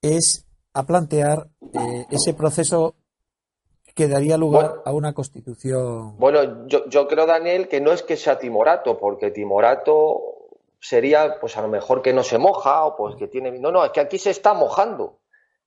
es 0.00 0.46
a 0.72 0.84
plantear 0.84 1.48
eh, 1.74 2.06
ese 2.10 2.34
proceso 2.34 2.94
que 3.96 4.06
daría 4.06 4.36
lugar 4.36 4.82
a 4.84 4.92
una 4.92 5.12
constitución. 5.12 6.16
Bueno, 6.18 6.68
yo, 6.68 6.88
yo 6.88 7.08
creo, 7.08 7.26
Daniel, 7.26 7.66
que 7.66 7.80
no 7.80 7.92
es 7.92 8.02
que 8.02 8.16
sea 8.16 8.38
timorato, 8.38 8.96
porque 8.96 9.32
timorato 9.32 10.20
sería, 10.78 11.40
pues 11.40 11.56
a 11.56 11.62
lo 11.62 11.68
mejor 11.68 12.00
que 12.00 12.12
no 12.12 12.22
se 12.22 12.38
moja 12.38 12.84
o 12.84 12.96
pues 12.96 13.16
que 13.16 13.26
tiene. 13.26 13.50
No, 13.58 13.72
no, 13.72 13.84
es 13.84 13.90
que 13.90 14.00
aquí 14.00 14.18
se 14.18 14.30
está 14.30 14.54
mojando. 14.54 15.18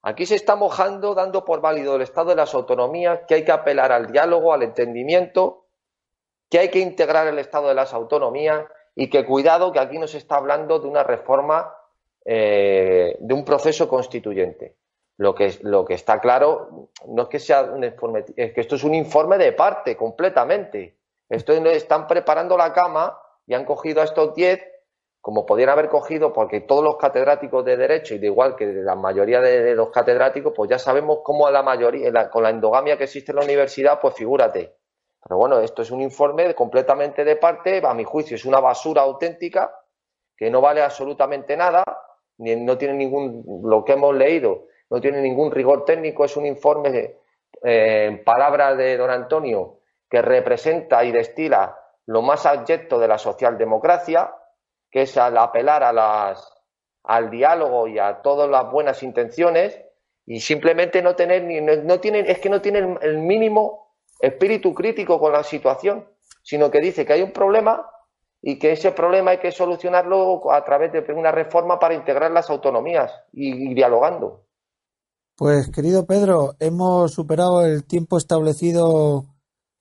Aquí 0.02 0.26
se 0.26 0.36
está 0.36 0.56
mojando, 0.56 1.14
dando 1.14 1.43
por 1.43 1.60
válido 1.62 1.95
el 1.95 2.02
Estado 2.02 2.30
de 2.30 2.36
las 2.36 2.54
autonomías, 2.54 3.22
que 3.28 3.36
hay 3.36 3.45
que 3.45 3.52
apelar 3.52 3.91
al 3.91 4.12
diálogo, 4.12 4.54
al 4.54 4.64
entendimiento, 4.64 5.66
que 6.50 6.60
hay 6.60 6.70
que 6.70 6.80
integrar 6.80 7.28
el 7.28 7.38
Estado 7.38 7.68
de 7.68 7.74
las 7.74 7.93
autonomías 7.93 8.66
y 8.95 9.10
que 9.10 9.26
cuidado, 9.26 9.72
que 9.72 9.80
aquí 9.80 9.97
no 9.97 10.08
se 10.08 10.18
está 10.18 10.38
hablando 10.38 10.80
de 10.80 10.88
una 10.88 11.04
reforma, 11.04 11.74
eh, 12.24 13.18
de 13.20 13.34
un 13.34 13.43
proceso 13.43 13.89
constituyente. 13.89 14.78
Lo 15.18 15.36
que, 15.36 15.54
lo 15.64 15.84
que 15.84 15.95
está 15.95 16.22
claro 16.22 16.89
no 17.06 17.24
es 17.24 17.28
que 17.28 17.39
sea 17.39 17.64
un 17.64 17.84
informe, 17.84 18.24
es 18.38 18.54
que 18.54 18.62
esto 18.62 18.76
es 18.76 18.86
un 18.86 18.95
informe 18.95 19.38
de 19.38 19.52
parte 19.52 19.97
completamente. 19.97 20.97
Esto 21.28 21.54
están 21.54 22.08
preparando 22.08 22.58
la 22.58 22.72
cama 22.72 23.22
y 23.45 23.54
han 23.54 23.66
cogido 23.66 24.02
a 24.02 24.06
estos 24.06 24.34
10 24.34 24.62
como 25.22 25.46
podrían 25.46 25.70
haber 25.70 25.90
cogido, 25.90 26.32
porque 26.32 26.62
todos 26.62 26.84
los 26.84 26.98
catedráticos 26.98 27.66
de 27.66 27.76
Derecho, 27.76 28.16
y 28.16 28.20
de 28.20 28.28
igual 28.28 28.56
que 28.56 28.66
la 28.66 28.96
mayoría 28.96 29.42
de, 29.42 29.76
los 29.76 29.90
catedráticos, 29.90 30.54
pues 30.56 30.70
ya 30.70 30.80
sabemos 30.80 31.20
cómo 31.24 31.50
la 31.50 31.62
mayoría, 31.62 32.30
con 32.30 32.44
la 32.44 32.50
endogamia 32.50 32.98
que 32.98 33.04
existe 33.04 33.32
en 33.32 33.38
la 33.38 33.44
universidad, 33.44 34.00
pues 34.00 34.16
figúrate. 34.16 34.78
Pero 35.22 35.38
bueno, 35.38 35.60
esto 35.60 35.82
es 35.82 35.92
un 35.92 36.02
informe 36.02 36.56
completamente 36.56 37.26
de 37.26 37.36
parte, 37.36 37.82
a 37.86 37.94
mi 37.94 38.06
juicio, 38.06 38.36
es 38.36 38.46
una 38.46 38.62
basura 38.62 39.02
auténtica, 39.02 39.76
que 40.38 40.50
no 40.50 40.62
vale 40.62 40.82
absolutamente 40.82 41.58
nada, 41.58 41.84
ni, 42.38 42.56
no 42.56 42.78
tiene 42.78 42.94
ningún, 42.94 43.44
lo 43.66 43.84
que 43.84 43.94
hemos 43.94 44.16
leído, 44.16 44.68
no 44.90 45.02
tiene 45.02 45.22
ningún 45.22 45.52
rigor 45.52 45.84
técnico, 45.84 46.24
es 46.24 46.38
un 46.38 46.46
informe, 46.46 47.18
eh, 47.64 48.06
en 48.06 48.24
palabras 48.24 48.78
de 48.78 48.96
don 48.96 49.10
Antonio, 49.10 49.80
que 50.10 50.22
representa 50.22 51.04
y 51.04 51.12
destila 51.12 51.78
lo 52.06 52.22
más 52.22 52.46
abyecto 52.46 52.98
de 52.98 53.08
la 53.08 53.18
socialdemocracia, 53.18 54.34
que 54.92 55.04
es 55.04 55.18
al 55.18 55.38
apelar 55.38 55.84
a 55.84 55.94
las, 55.94 56.52
al 57.04 57.30
diálogo 57.30 57.88
y 57.88 58.00
a 58.00 58.22
todas 58.22 58.50
las 58.50 58.72
buenas 58.72 59.04
intenciones 59.04 59.80
y 60.26 60.40
simplemente 60.40 61.02
no 61.02 61.16
tener 61.16 61.44
ni, 61.44 61.60
no, 61.62 62.00
tienen, 62.00 62.26
es 62.28 62.40
que 62.40 62.50
no 62.50 62.62
tienen 62.62 62.98
el 63.02 63.18
mínimo 63.18 63.96
espíritu 64.20 64.74
crítico 64.74 65.20
con 65.20 65.32
la 65.32 65.44
situación, 65.44 66.08
sino 66.44 66.70
que 66.70 66.80
dice 66.80 67.06
que 67.06 67.14
hay 67.14 67.22
un 67.22 67.32
problema 67.32 67.90
y 68.42 68.60
que 68.60 68.72
ese 68.72 68.92
problema 68.92 69.32
hay 69.32 69.40
que 69.40 69.52
solucionarlo 69.52 70.52
a 70.52 70.64
través 70.64 70.92
de 70.92 71.14
una 71.14 71.32
reforma 71.32 71.80
para 71.80 71.96
integrar 71.96 72.32
las 72.32 72.50
autonomías 72.50 73.12
y, 73.32 73.72
y 73.72 73.74
dialogando. 73.74 74.46
Pues 75.36 75.72
querido 75.72 76.06
Pedro, 76.06 76.54
hemos 76.60 77.14
superado 77.14 77.66
el 77.66 77.86
tiempo 77.86 78.18
establecido 78.18 79.26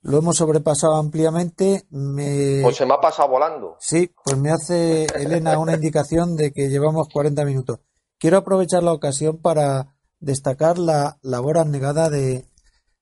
lo 0.03 0.19
hemos 0.19 0.37
sobrepasado 0.37 0.97
ampliamente. 0.97 1.87
Me... 1.91 2.61
Pues 2.63 2.77
se 2.77 2.87
me 2.87 2.95
ha 2.95 3.01
pasado 3.01 3.29
volando. 3.29 3.77
Sí, 3.81 4.11
pues 4.25 4.37
me 4.39 4.51
hace 4.51 5.07
Elena 5.15 5.59
una 5.59 5.75
indicación 5.75 6.37
de 6.37 6.53
que 6.53 6.69
llevamos 6.69 7.09
40 7.13 7.45
minutos. 7.45 7.81
Quiero 8.19 8.39
aprovechar 8.39 8.83
la 8.83 8.93
ocasión 8.93 9.39
para 9.39 9.97
destacar 10.21 10.79
la 10.79 11.19
labor 11.23 11.59
abnegada 11.59 12.11
de 12.11 12.45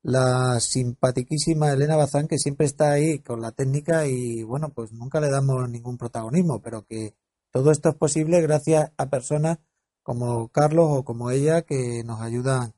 la 0.02 0.60
simpaticísima 0.60 1.72
Elena 1.72 1.96
Bazán, 1.96 2.28
que 2.28 2.38
siempre 2.38 2.66
está 2.66 2.92
ahí 2.92 3.20
con 3.20 3.40
la 3.40 3.52
técnica 3.52 4.06
y 4.06 4.42
bueno, 4.44 4.68
pues 4.74 4.92
nunca 4.92 5.20
le 5.20 5.30
damos 5.30 5.68
ningún 5.68 5.98
protagonismo, 5.98 6.60
pero 6.62 6.84
que 6.84 7.16
todo 7.50 7.72
esto 7.72 7.88
es 7.88 7.96
posible 7.96 8.40
gracias 8.40 8.92
a 8.96 9.06
personas 9.06 9.58
como 10.02 10.48
Carlos 10.48 10.86
o 10.90 11.04
como 11.04 11.30
ella 11.30 11.62
que 11.62 12.04
nos 12.04 12.20
ayudan 12.20 12.74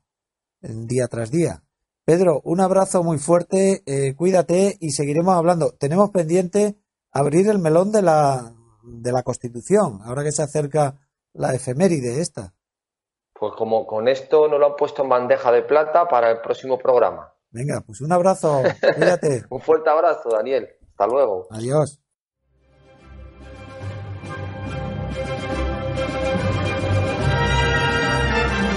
día 0.61 1.07
tras 1.07 1.29
día. 1.29 1.61
Pedro, 2.09 2.41
un 2.43 2.59
abrazo 2.59 3.03
muy 3.03 3.19
fuerte, 3.19 3.83
eh, 3.85 4.15
cuídate 4.15 4.77
y 4.79 4.93
seguiremos 4.93 5.35
hablando. 5.35 5.73
Tenemos 5.79 6.09
pendiente 6.09 6.75
abrir 7.11 7.47
el 7.47 7.59
melón 7.59 7.91
de 7.91 8.01
la, 8.01 8.51
de 8.81 9.11
la 9.11 9.21
Constitución, 9.21 9.99
ahora 10.03 10.23
que 10.23 10.31
se 10.31 10.41
acerca 10.41 11.07
la 11.33 11.53
efeméride 11.53 12.19
esta. 12.19 12.55
Pues 13.31 13.53
como 13.55 13.85
con 13.85 14.07
esto 14.07 14.47
no 14.47 14.57
lo 14.57 14.65
han 14.65 14.75
puesto 14.75 15.03
en 15.03 15.09
bandeja 15.09 15.51
de 15.51 15.61
plata 15.61 16.07
para 16.07 16.31
el 16.31 16.41
próximo 16.41 16.79
programa. 16.79 17.31
Venga, 17.51 17.83
pues 17.85 18.01
un 18.01 18.11
abrazo, 18.11 18.63
cuídate. 18.95 19.43
un 19.51 19.61
fuerte 19.61 19.91
abrazo, 19.91 20.29
Daniel. 20.31 20.67
Hasta 20.89 21.05
luego. 21.05 21.45
Adiós. 21.51 22.01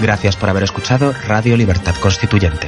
Gracias 0.03 0.35
por 0.35 0.49
haber 0.49 0.61
escuchado 0.61 1.13
Radio 1.27 1.57
Libertad 1.57 1.95
Constituyente. 1.99 2.67